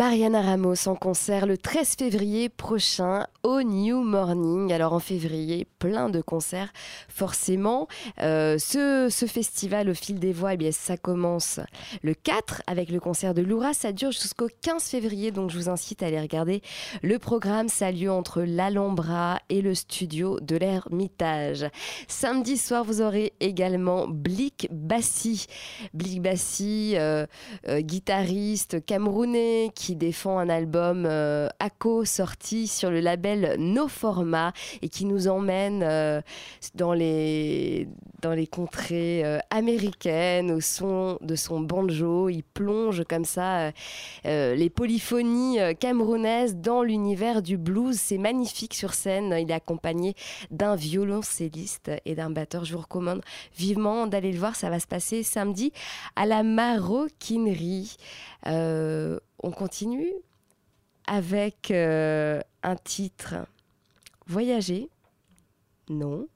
Mariana 0.00 0.40
Ramos 0.40 0.86
en 0.88 0.94
concert 0.94 1.44
le 1.44 1.58
13 1.58 1.96
février 1.98 2.48
prochain 2.48 3.26
New 3.58 4.02
Morning. 4.02 4.72
Alors 4.72 4.92
en 4.92 5.00
février, 5.00 5.66
plein 5.78 6.08
de 6.08 6.20
concerts 6.20 6.72
forcément. 7.08 7.88
Euh, 8.20 8.58
ce, 8.58 9.08
ce 9.10 9.26
festival 9.26 9.90
au 9.90 9.94
fil 9.94 10.18
des 10.18 10.32
voix, 10.32 10.54
eh 10.54 10.56
bien, 10.56 10.72
ça 10.72 10.96
commence 10.96 11.60
le 12.02 12.14
4 12.14 12.62
avec 12.66 12.90
le 12.90 13.00
concert 13.00 13.34
de 13.34 13.42
Loura. 13.42 13.74
Ça 13.74 13.92
dure 13.92 14.12
jusqu'au 14.12 14.48
15 14.62 14.84
février, 14.84 15.32
donc 15.32 15.50
je 15.50 15.58
vous 15.58 15.68
incite 15.68 16.02
à 16.02 16.06
aller 16.06 16.20
regarder 16.20 16.62
le 17.02 17.18
programme. 17.18 17.68
Ça 17.68 17.88
a 17.88 17.92
lieu 17.92 18.10
entre 18.10 18.42
l'Alhambra 18.42 19.40
et 19.48 19.62
le 19.62 19.74
studio 19.74 20.38
de 20.40 20.56
l'Ermitage. 20.56 21.66
Samedi 22.08 22.56
soir, 22.56 22.84
vous 22.84 23.02
aurez 23.02 23.32
également 23.40 24.06
Blick 24.06 24.68
Bassi. 24.70 25.46
Blick 25.92 26.22
Bassi, 26.22 26.92
euh, 26.96 27.26
euh, 27.68 27.80
guitariste 27.80 28.84
camerounais 28.84 29.72
qui 29.74 29.96
défend 29.96 30.38
un 30.38 30.48
album 30.48 31.06
ACO 31.58 32.04
sorti 32.04 32.68
sur 32.68 32.90
le 32.90 33.00
label 33.00 33.39
No 33.58 33.88
Format 33.88 34.52
et 34.82 34.88
qui 34.88 35.04
nous 35.04 35.28
emmène 35.28 35.82
euh, 35.82 36.20
dans 36.74 36.92
les 36.92 37.88
dans 38.22 38.32
les 38.32 38.46
contrées 38.46 39.24
euh, 39.24 39.38
américaines 39.50 40.50
au 40.50 40.60
son 40.60 41.18
de 41.22 41.36
son 41.36 41.60
banjo. 41.60 42.28
Il 42.28 42.42
plonge 42.42 43.04
comme 43.04 43.24
ça 43.24 43.72
euh, 44.26 44.54
les 44.54 44.70
polyphonies 44.70 45.58
camerounaises 45.78 46.56
dans 46.56 46.82
l'univers 46.82 47.42
du 47.42 47.56
blues. 47.56 47.96
C'est 47.98 48.18
magnifique 48.18 48.74
sur 48.74 48.94
scène. 48.94 49.34
Il 49.38 49.50
est 49.50 49.54
accompagné 49.54 50.14
d'un 50.50 50.76
violoncelliste 50.76 51.90
et 52.04 52.14
d'un 52.14 52.30
batteur. 52.30 52.64
Je 52.64 52.74
vous 52.74 52.82
recommande 52.82 53.22
vivement 53.56 54.06
d'aller 54.06 54.32
le 54.32 54.38
voir. 54.38 54.56
Ça 54.56 54.70
va 54.70 54.80
se 54.80 54.86
passer 54.86 55.22
samedi 55.22 55.72
à 56.16 56.26
la 56.26 56.42
Maroquinerie. 56.42 57.96
On 58.46 59.50
continue 59.52 60.12
avec 61.06 61.72
un 62.62 62.76
titre 62.76 63.46
Voyager 64.26 64.88
Non. 65.88 66.28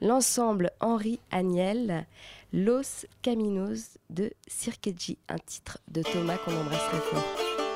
L'ensemble 0.00 0.70
Henri 0.80 1.18
Agnel, 1.30 2.06
Los 2.52 3.06
Caminos 3.22 3.98
de 4.10 4.32
Cirqueji, 4.46 5.18
un 5.28 5.38
titre 5.38 5.78
de 5.88 6.02
Thomas 6.02 6.38
qu'on 6.38 6.56
embrasse 6.56 6.86
très 6.88 7.00
fort. 7.00 7.67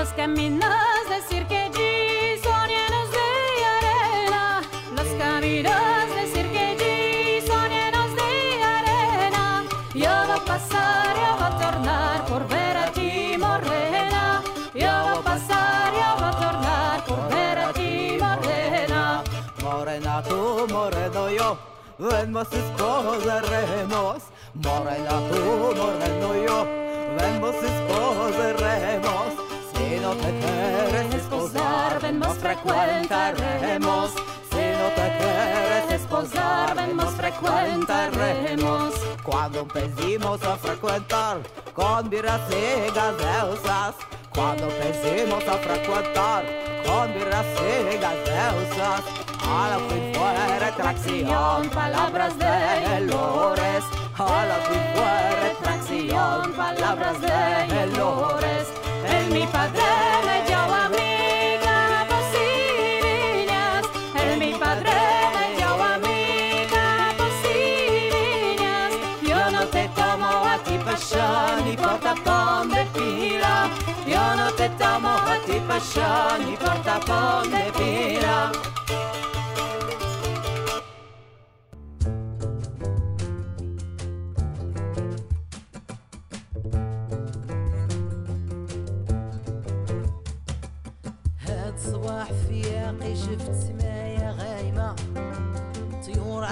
Los 0.00 0.14
caminos 0.14 0.64
de 1.10 1.20
Cirqueji 1.28 2.38
son 2.42 2.68
llenos 2.68 3.10
de 3.12 3.64
arena. 3.76 4.62
Los 4.96 5.06
caminos 5.18 6.14
de 6.16 6.26
Cirqueji 6.32 7.46
son 7.46 7.68
llenos 7.68 8.10
de 8.16 8.64
arena. 8.64 9.62
Yo 9.92 10.08
voy 10.26 10.38
a 10.38 10.44
pasar, 10.46 11.14
yo 11.14 11.36
voy 11.36 11.52
a 11.52 11.58
tornar 11.58 12.24
por 12.24 12.48
ver 12.48 12.76
a 12.78 12.90
ti, 12.92 13.36
morena. 13.38 14.42
Yo 14.72 14.88
voy 15.02 15.18
a 15.18 15.22
pasar, 15.22 15.92
yo 15.92 16.08
voy 16.16 16.24
a 16.24 16.38
tornar 16.44 17.04
por 17.04 17.28
ver 17.28 17.58
a 17.58 17.72
ti, 17.74 18.16
morena. 18.18 19.22
Morena 19.62 20.22
tú, 20.22 20.66
moreno 20.72 21.28
yo, 21.28 21.58
ven 21.98 22.32
nos 22.32 22.50
esposaremos. 22.50 24.22
Morena 24.54 25.10
tú, 25.30 25.74
moreno 25.76 26.34
yo, 26.46 26.64
ven 27.18 27.40
nos 27.42 27.54
esposaremos. 27.54 29.10
Si 29.10 29.19
no 30.10 30.16
te 30.16 30.30
quieres 30.40 31.14
esposar, 31.14 32.00
ven 32.02 32.18
nos 32.18 32.36
frecuentaremos. 32.38 34.10
Si 34.50 34.64
no 34.78 34.88
te 34.98 35.06
quieres 35.18 36.00
esposar, 36.00 36.74
ven 36.74 36.96
nos 36.96 37.14
frecuentaremos. 37.14 38.94
Cuando 39.22 39.60
empecimos 39.60 40.42
a 40.42 40.56
frecuentar 40.56 41.38
con 41.74 42.08
miras 42.08 42.40
y 42.50 42.92
gaseosas. 42.92 43.94
Cuando 44.34 44.64
empecimos 44.64 45.46
a 45.46 45.56
frecuentar 45.58 46.44
con 46.84 47.14
miras 47.14 47.46
y 47.60 47.96
gaseosas. 47.98 49.02
A 49.46 49.68
la 49.70 49.78
fin 49.88 50.12
fue 50.14 50.58
retracción, 50.58 51.68
palabras 51.70 52.36
de 52.36 53.00
Lores. 53.02 53.84
A 54.18 54.46
la 54.50 54.58
fin 54.66 54.84
fue 54.94 55.14
retracción, 55.48 56.52
palabras 56.52 57.20
de 57.20 57.86
Lores. 57.96 58.39
Yo 74.06 74.34
no 74.34 74.50
te 74.52 74.68
tomo 74.70 75.08
a 75.08 75.36
ti 75.46 75.60
pasión 75.60 76.46
ni 76.46 76.56
por 76.56 76.82
tapón 76.82 77.50
de 77.50 77.70
pila. 77.72 78.50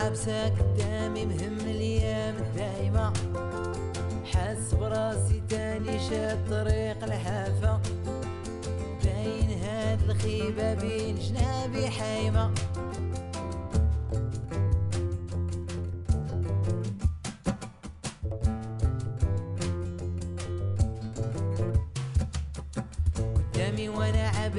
عبسة 0.08 0.48
قدامي 0.48 1.26
مهم 1.26 1.58
الأيام 1.60 2.36
الدايمة 2.36 3.12
حاس 4.32 4.74
براسي 4.74 5.42
تاني 5.48 5.98
شاد 6.10 6.38
طريق 6.50 7.04
الحافة. 7.04 7.80
باين 9.04 9.50
هاد 9.62 10.10
الخيبة 10.10 10.74
بين 10.74 11.18
جنابي 11.18 11.88
حايمة. 11.88 12.50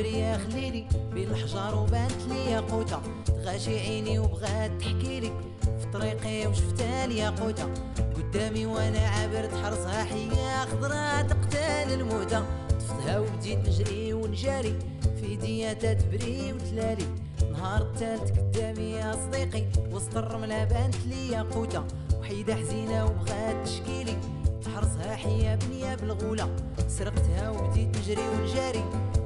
يا 0.06 0.38
خليلي 0.38 0.86
بين 1.14 1.30
الحجار 1.30 1.76
وبانت 1.76 2.22
لي 2.30 2.52
ياقوتة 2.52 3.02
تغاشي 3.28 3.80
عيني 3.80 4.20
وبغات 4.20 4.72
تحكي 4.80 5.20
لي 5.20 5.32
في 5.62 5.92
طريقي 5.94 6.48
وشفتها 6.48 7.08
لي 7.08 7.18
ياقوتة 7.18 7.74
قدامي 8.16 8.66
وأنا 8.66 9.00
عابر 9.00 9.46
تحرصها 9.46 10.04
حية 10.04 10.66
خضرا 10.66 11.22
تقتل 11.22 11.70
مال 11.90 12.02
الموتى 12.02 12.44
طفتها 12.70 13.20
وبديت 13.20 13.60
نجري 13.60 14.14
ونجاري 14.14 14.80
في 15.20 15.34
يديا 15.34 15.74
تتبري 15.74 16.54
وتلالي. 16.54 17.06
نهار 17.52 17.82
التالت 17.82 18.40
قدامي 18.40 18.92
يا 18.92 19.12
صديقي 19.12 19.64
وسط 19.92 20.18
الرملة 20.18 20.64
بانت 20.64 20.96
لي 21.08 21.38
قوتة. 21.38 21.84
وحيدة 22.20 22.56
حزينة 22.56 23.06
وبغات 23.06 23.68
تشكيلي 23.68 24.18
تحرصها 24.66 25.16
حيا 25.16 25.56
بنية 25.56 25.96
بالغولة. 25.96 26.50
سرقتها 26.88 27.50
وبديت 27.50 27.98
نجري 27.98 28.28
ونجاري. 28.28 28.84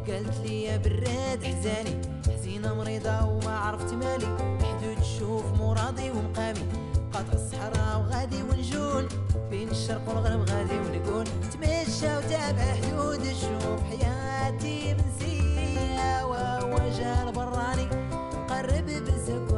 قالت 0.08 0.38
لي 0.46 0.64
يا 0.64 0.78
براد 0.78 1.44
حزاني. 1.44 2.02
حزينة 2.28 2.74
مريضة 2.74 3.26
وما 3.26 3.58
عرفت 3.58 3.94
مالي. 3.94 4.38
حدود 4.64 4.98
الشوف 4.98 5.46
مرادي 5.60 6.12
ومقامي 6.12 6.66
قاطع 7.14 7.34
الصحراء 7.34 8.00
وغادي 8.00 8.44
ونجول 8.44 9.08
بين 9.50 9.70
الشرق 9.70 10.10
والغرب 10.10 10.50
غادي 10.50 10.78
ونقول 10.80 11.26
تمشى 11.26 12.18
وتابع 12.18 12.76
حدود 12.76 13.22
الشوف 13.22 13.80
حياتي 13.90 14.94
منسية 14.94 16.26
وهو 16.26 16.78
جا 16.78 17.24
البراني 17.24 17.88
قرب 18.50 18.86
بسكوات 18.86 19.53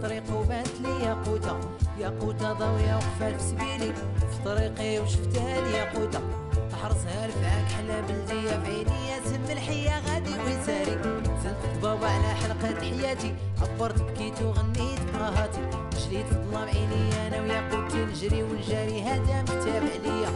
الطريق 0.00 0.36
وبانت 0.36 0.80
لي 0.80 1.04
ياقوتة 1.04 1.60
ياقوتة 1.98 2.52
ضاوية 2.52 2.94
وقفات 2.94 3.40
في 3.40 3.48
سبيلي. 3.48 3.94
في 3.94 4.44
طريقي 4.44 4.98
وشفتها 4.98 5.60
لي 5.60 5.76
ياقوتة 5.76 6.20
رفعك 6.84 7.68
حلا 7.76 8.00
بلدية 8.00 8.50
في 8.50 8.70
عيني 8.70 9.08
يا 9.10 9.20
سم 9.24 9.52
الحية 9.52 10.00
غادي 10.06 10.30
ويساري. 10.30 10.98
زلت 11.44 11.82
بابا 11.82 12.06
على 12.06 12.34
حلقة 12.34 12.80
حياتي 12.80 13.34
عبرت 13.62 14.02
بكيت 14.02 14.42
وغنيت 14.42 15.00
براهاتي. 15.14 15.60
جريت 15.92 16.26
في 16.26 16.32
الظلام 16.32 16.68
عيني 16.68 17.26
أنا 17.26 17.40
وياقوتي 17.40 18.04
نجري 18.04 18.42
ونجاري 18.42 19.02
هذا 19.02 19.42
متابع 19.42 19.94
ليا 20.04 20.30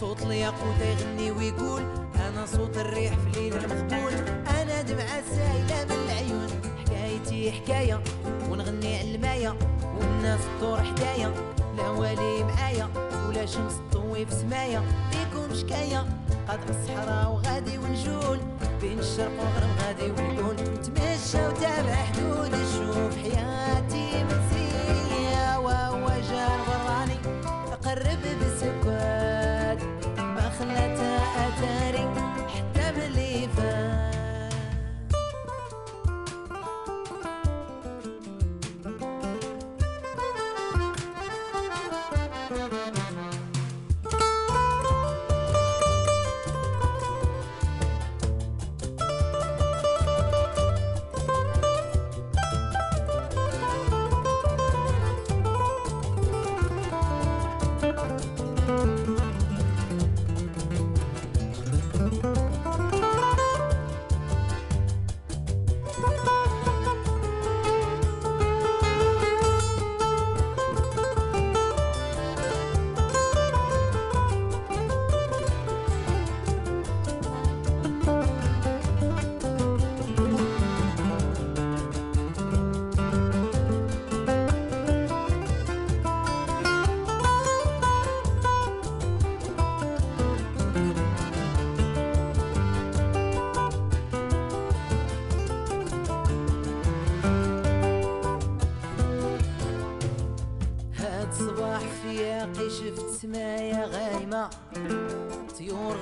صوت 0.00 0.22
الياقوتة 0.22 0.84
يغني 0.84 1.30
ويقول 1.30 1.82
أنا 2.28 2.46
صوت 2.46 2.76
الريح 2.76 3.12
في 3.14 3.40
ليل 3.40 3.56
المخبول 3.56 4.12
أنا 4.60 4.82
دمعة 4.82 5.22
سايلة 5.30 5.84
من 5.84 6.04
العيون 6.04 6.48
حكايتي 6.78 7.52
حكاية. 7.52 8.00
ونغني 8.66 8.98
على 8.98 9.14
الماية 9.14 9.54
والناس 9.98 10.40
تدور 10.58 10.82
حدايا 10.82 11.32
لا 11.76 11.88
والي 11.88 12.44
معايا 12.44 12.88
ولا 13.28 13.46
شمس 13.46 13.72
تضوي 13.90 14.26
في 14.26 14.34
سمايا. 14.34 14.82
بيكم 15.10 15.54
شكاية 15.54 16.06
قاطع 16.48 16.62
الصحراء 16.68 17.30
وغادي 17.32 17.78
ونجول. 17.78 18.40
بين 18.80 18.98
الشرق 18.98 19.30
والغرب 19.38 19.70
غادي 19.86 20.10
ونقول 20.10 20.56
تمشى 20.56 21.46
وتابع 21.48 21.94
حدود 21.94 22.54
الشوف 22.54 23.16
حياتي 23.22 23.75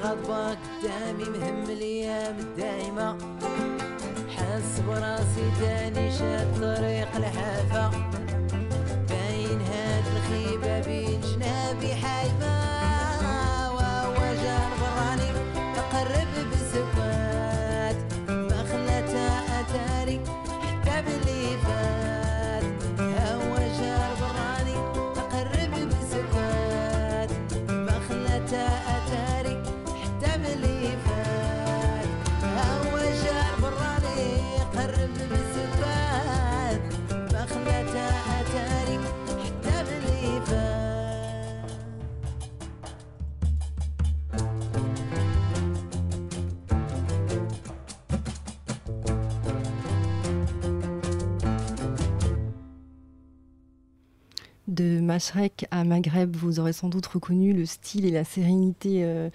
غضبة 0.05 0.51
قدامي 0.51 1.39
مهم 1.39 1.65
الأيام 1.71 2.39
الدايمة. 2.39 3.19
حاس 4.37 4.81
براسي 4.89 5.51
تاني 5.61 6.13
شاد 6.13 6.61
طريق 6.61 7.17
الحافة. 7.17 7.91
À 55.71 55.85
Maghreb, 55.85 56.35
vous 56.35 56.61
aurez 56.61 56.73
sans 56.73 56.89
doute 56.89 57.07
reconnu 57.07 57.53
le 57.53 57.67
style 57.67 58.05
et 58.05 58.11
la 58.11 58.25
sérénité 58.25 59.05
euh, 59.05 59.31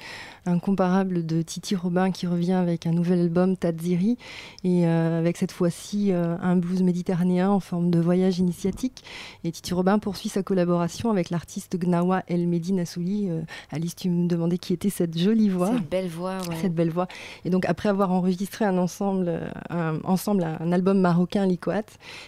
incomparable 0.49 1.25
de 1.25 1.41
Titi 1.41 1.75
Robin 1.75 2.11
qui 2.11 2.25
revient 2.27 2.53
avec 2.53 2.87
un 2.87 2.91
nouvel 2.91 3.19
album 3.19 3.57
Tadziri 3.57 4.17
et 4.63 4.87
euh, 4.87 5.19
avec 5.19 5.37
cette 5.37 5.51
fois-ci 5.51 6.11
euh, 6.11 6.35
un 6.41 6.55
blues 6.55 6.81
méditerranéen 6.81 7.49
en 7.49 7.59
forme 7.59 7.91
de 7.91 7.99
voyage 7.99 8.39
initiatique. 8.39 9.03
Et 9.43 9.51
Titi 9.51 9.73
Robin 9.73 9.99
poursuit 9.99 10.29
sa 10.29 10.41
collaboration 10.41 11.11
avec 11.11 11.29
l'artiste 11.29 11.77
Gnawa 11.77 12.23
El 12.27 12.47
Mehdi 12.47 12.73
Nassouli. 12.73 13.27
Euh, 13.29 13.41
Alice, 13.71 13.95
tu 13.95 14.09
me 14.09 14.27
demandais 14.27 14.57
qui 14.57 14.73
était 14.73 14.89
cette 14.89 15.17
jolie 15.17 15.49
voix. 15.49 15.71
Cette 15.73 15.89
belle 15.89 16.09
voix, 16.09 16.37
ouais. 16.47 16.55
Cette 16.61 16.73
belle 16.73 16.91
voix. 16.91 17.07
Et 17.45 17.49
donc 17.49 17.65
après 17.65 17.89
avoir 17.89 18.11
enregistré 18.11 18.65
un 18.65 18.77
ensemble, 18.77 19.51
un, 19.69 19.99
ensemble 20.03 20.43
un 20.43 20.71
album 20.71 20.99
marocain 20.99 21.45
Licoat 21.45 21.83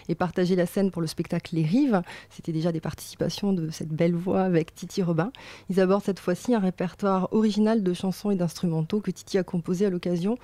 et 0.08 0.14
partagé 0.14 0.56
la 0.56 0.66
scène 0.66 0.90
pour 0.90 1.00
le 1.00 1.08
spectacle 1.08 1.54
Les 1.54 1.64
Rives, 1.64 2.02
c'était 2.30 2.52
déjà 2.52 2.70
des 2.70 2.80
participation 2.82 3.54
de 3.54 3.70
cette 3.70 3.88
belle 3.88 4.14
voix 4.14 4.42
avec 4.42 4.74
Titi 4.74 5.02
Robin. 5.02 5.32
Ils 5.70 5.80
abordent 5.80 6.04
cette 6.04 6.18
fois-ci 6.18 6.54
un 6.54 6.58
répertoire 6.58 7.28
original 7.32 7.82
de 7.82 7.94
chansons 7.94 8.11
et 8.30 8.36
d'instrumentaux 8.36 9.00
que 9.00 9.10
Titi 9.10 9.38
a 9.38 9.42
composé 9.42 9.86
à 9.86 9.90
l'occasion 9.90 10.38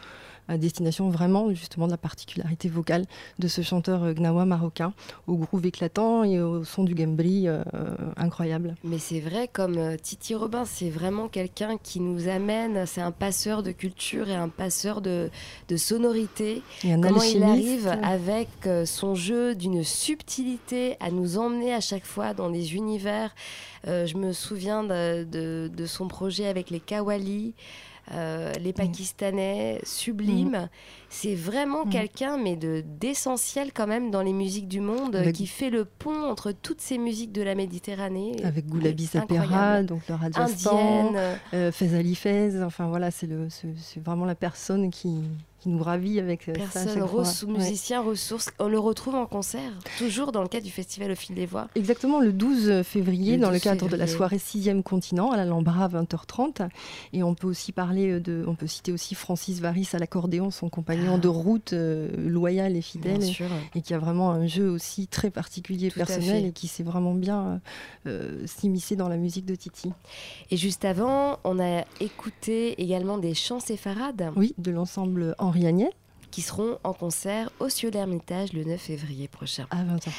à 0.48 0.58
destination 0.58 1.10
vraiment 1.10 1.50
justement 1.54 1.86
de 1.86 1.92
la 1.92 1.98
particularité 1.98 2.68
vocale 2.68 3.04
de 3.38 3.48
ce 3.48 3.62
chanteur 3.62 4.02
euh, 4.02 4.12
gnawa 4.14 4.44
marocain, 4.44 4.92
au 5.26 5.36
groove 5.36 5.66
éclatant 5.66 6.24
et 6.24 6.40
au 6.40 6.64
son 6.64 6.84
du 6.84 6.94
gambri 6.94 7.46
euh, 7.46 7.62
incroyable. 8.16 8.74
Mais 8.84 8.98
c'est 8.98 9.20
vrai, 9.20 9.48
comme 9.52 9.76
euh, 9.78 9.96
Titi 9.96 10.34
Robin, 10.34 10.64
c'est 10.64 10.90
vraiment 10.90 11.28
quelqu'un 11.28 11.76
qui 11.82 12.00
nous 12.00 12.28
amène, 12.28 12.86
c'est 12.86 13.00
un 13.02 13.12
passeur 13.12 13.62
de 13.62 13.70
culture 13.72 14.28
et 14.28 14.34
un 14.34 14.48
passeur 14.48 15.00
de, 15.00 15.30
de 15.68 15.76
sonorité. 15.76 16.62
Et 16.84 16.92
un 16.92 17.00
Comment 17.00 17.22
il 17.22 17.42
arrive 17.42 17.88
avec 18.02 18.48
euh, 18.66 18.86
son 18.86 19.14
jeu 19.14 19.54
d'une 19.54 19.84
subtilité 19.84 20.96
à 21.00 21.10
nous 21.10 21.38
emmener 21.38 21.72
à 21.74 21.80
chaque 21.80 22.04
fois 22.06 22.34
dans 22.34 22.50
des 22.50 22.74
univers? 22.74 23.34
Euh, 23.86 24.06
je 24.06 24.16
me 24.16 24.32
souviens 24.32 24.82
de, 24.82 25.24
de- 25.24 25.70
de 25.74 25.86
son 25.86 26.08
projet 26.08 26.46
avec 26.48 26.70
les 26.70 26.80
Kawali. 26.80 27.54
Euh, 28.12 28.52
les 28.60 28.72
Pakistanais, 28.72 29.80
sublimes. 29.84 30.68
C'est 31.08 31.34
vraiment 31.34 31.84
Mm. 31.86 31.90
quelqu'un, 31.90 32.36
mais 32.38 32.56
de 32.56 32.82
d'essentiel 33.00 33.72
quand 33.72 33.86
même 33.86 34.10
dans 34.10 34.22
les 34.22 34.32
musiques 34.32 34.68
du 34.68 34.80
monde, 34.80 35.16
Avec- 35.16 35.34
qui 35.36 35.46
fait 35.46 35.70
le 35.70 35.84
pont 35.84 36.24
entre 36.24 36.52
toutes 36.52 36.80
ces 36.80 36.98
musiques 36.98 37.32
de 37.32 37.42
la 37.42 37.54
Méditerranée. 37.54 38.32
Avec 38.44 38.66
Goulabi 38.66 39.06
Sapera, 39.06 39.82
donc 39.82 40.02
le 40.08 40.14
Rajasthan, 40.14 41.12
euh, 41.54 41.72
Fez 41.72 41.94
Ali 41.94 42.14
Fez, 42.14 42.62
enfin 42.62 42.88
voilà, 42.88 43.10
c'est 43.10 43.28
vraiment 44.04 44.24
la 44.26 44.34
personne 44.34 44.90
qui, 44.90 45.22
qui 45.60 45.68
nous 45.68 45.82
ravit 45.82 46.20
avec 46.20 46.48
euh, 46.48 46.54
ça 46.54 46.84
Personne, 46.84 47.08
fois. 47.08 47.22
res- 47.24 47.44
Ouais. 47.44 47.52
musicien, 47.58 48.00
ressources. 48.00 48.50
On 48.58 48.68
le 48.68 48.78
retrouve 48.78 49.14
en 49.16 49.26
concert, 49.26 49.72
toujours 49.98 50.32
dans 50.32 50.42
le 50.42 50.48
cadre 50.48 50.64
du 50.64 50.70
festival 50.70 51.10
Au 51.10 51.14
fil 51.14 51.34
des 51.34 51.46
voix. 51.46 51.68
Exactement, 51.74 52.20
le 52.20 52.32
12 52.32 52.82
février, 52.82 53.36
Le 53.36 53.42
dans 53.42 53.48
le 53.50 53.54
12 53.56 53.62
cadre 53.62 53.86
de 53.88 53.96
la 53.96 54.06
février. 54.06 54.16
soirée 54.16 54.38
6e 54.38 54.82
continent, 54.82 55.30
à 55.32 55.36
l'Alhambra, 55.36 55.84
à 55.84 55.88
20h30. 55.88 56.68
Et 57.12 57.22
on 57.22 57.34
peut 57.34 57.46
aussi 57.48 57.72
parler 57.72 58.20
de. 58.20 58.44
On 58.46 58.54
peut 58.54 58.66
citer 58.66 58.92
aussi 58.92 59.14
Francis 59.14 59.60
Varis 59.60 59.88
à 59.92 59.98
l'accordéon, 59.98 60.50
son 60.50 60.68
compagnon 60.68 61.14
Ah. 61.16 61.18
de 61.18 61.28
route 61.28 61.72
euh, 61.72 62.08
loyal 62.28 62.76
et 62.76 62.82
fidèle. 62.82 63.22
Sûr. 63.24 63.46
Et, 63.74 63.82
qui 63.82 63.94
a 63.94 63.98
vraiment 63.98 64.30
un 64.30 64.46
jeu 64.46 64.68
aussi 64.70 65.06
très 65.08 65.30
particulier, 65.30 65.90
Tout 65.90 65.96
personnel, 65.98 66.44
et 66.46 66.52
qui 66.52 66.68
sait 66.68 66.82
vraiment 66.82 67.14
bien 67.14 67.60
euh, 68.06 68.38
euh, 68.42 68.46
s'immiscer 68.46 68.96
dans 68.96 69.08
la 69.08 69.16
musique 69.16 69.44
de 69.46 69.54
Titi. 69.54 69.90
Et 70.50 70.56
juste 70.56 70.84
avant, 70.84 71.38
on 71.44 71.58
a 71.58 71.84
écouté 72.00 72.80
également 72.80 73.18
des 73.18 73.34
chants 73.34 73.60
séfarades. 73.60 74.30
Oui, 74.36 74.54
de 74.58 74.70
l'ensemble 74.70 75.34
Henri. 75.48 75.84
Qui 76.30 76.42
seront 76.42 76.78
en 76.84 76.92
concert 76.92 77.50
au 77.58 77.70
Cieux 77.70 77.90
d'Hermitage 77.90 78.52
le 78.52 78.62
9 78.62 78.78
février 78.78 79.28
prochain. 79.28 79.66
À 79.70 79.82
20h30. 79.82 80.10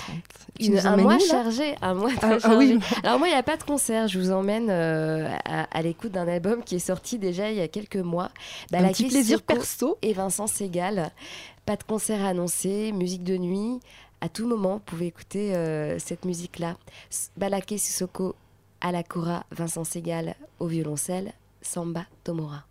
Tu 0.60 0.66
Une- 0.66 0.80
un 0.80 0.98
mois 0.98 1.20
chargé, 1.20 1.76
un 1.84 1.94
mois 1.94 2.10
Ah, 2.24 2.38
ah 2.44 2.56
oui. 2.58 2.80
Alors 3.04 3.20
moi, 3.20 3.28
il 3.28 3.32
n'y 3.32 3.38
a 3.38 3.44
pas 3.44 3.58
de 3.58 3.64
concert. 3.64 4.08
Je 4.08 4.20
vous 4.20 4.32
emmène 4.32 4.70
euh, 4.72 5.30
à, 5.46 5.66
à 5.66 5.82
l'écoute 5.84 6.12
d'un 6.12 6.28
album 6.28 6.64
qui 6.64 6.76
est 6.76 6.80
sorti 6.80 7.20
déjà 7.20 7.52
il 7.52 7.58
y 7.58 7.62
a 7.62 7.68
quelques 7.68 7.96
mois. 7.98 8.32
Un 8.74 8.88
petit 8.90 9.06
plaisir 9.08 9.44
perso. 9.44 10.00
Et 10.02 10.14
Vincent 10.14 10.48
Segal. 10.48 11.12
Pas 11.68 11.76
de 11.76 11.84
concert 11.84 12.26
annoncé, 12.26 12.92
musique 12.92 13.24
de 13.24 13.38
nuit. 13.38 13.80
À 14.22 14.30
tout 14.30 14.48
moment, 14.48 14.74
vous 14.74 14.80
pouvez 14.80 15.06
écouter 15.06 15.56
euh, 15.56 16.00
cette 16.00 16.26
musique-là. 16.26 16.76
Balaké 17.38 17.78
Sissoko 17.78 18.36
à 18.82 18.92
la 18.92 19.04
kora, 19.04 19.46
Vincent 19.52 19.84
Segal 19.84 20.34
au 20.60 20.66
violoncelle, 20.66 21.34
Samba 21.62 22.06
Tomora. 22.24 22.64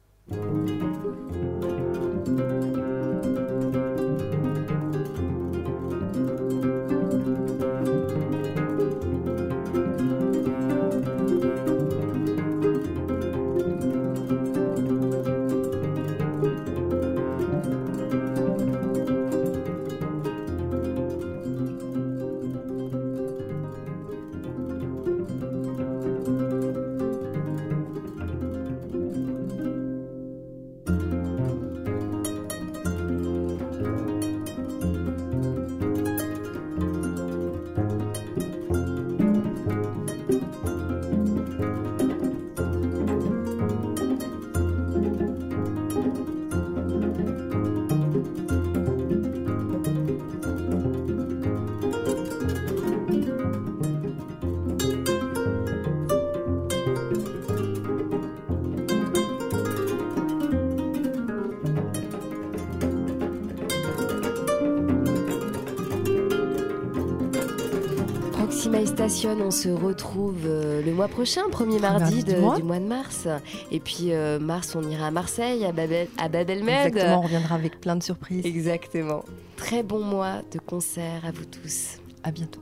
On 69.11 69.51
se 69.51 69.71
retrouve 69.71 70.43
euh, 70.45 70.83
le 70.83 70.93
mois 70.93 71.09
prochain, 71.09 71.41
premier 71.51 71.79
mardi, 71.79 72.23
de- 72.25 72.35
du 72.35 72.41
mois. 72.41 72.57
du 72.57 72.63
mois 72.63 72.79
de 72.79 72.85
mars. 72.85 73.27
Et 73.73 73.81
puis 73.81 74.13
euh, 74.13 74.39
mars, 74.39 74.77
on 74.77 74.83
ira 74.83 75.07
à 75.07 75.11
Marseille, 75.11 75.65
à 75.65 75.73
Babel, 75.73 76.09
à 76.19 76.29
Babelmed. 76.29 76.69
Exactement, 76.89 77.21
on 77.21 77.23
reviendra 77.23 77.55
avec 77.55 77.81
plein 77.81 77.97
de 77.97 78.03
surprises. 78.03 78.45
Exactement. 78.45 79.25
Très 79.57 79.83
bon 79.83 80.01
mois 80.01 80.43
de 80.53 80.59
concert 80.59 81.23
à 81.25 81.31
vous 81.31 81.47
tous. 81.47 82.01
À 82.23 82.31
bientôt. 82.33 82.61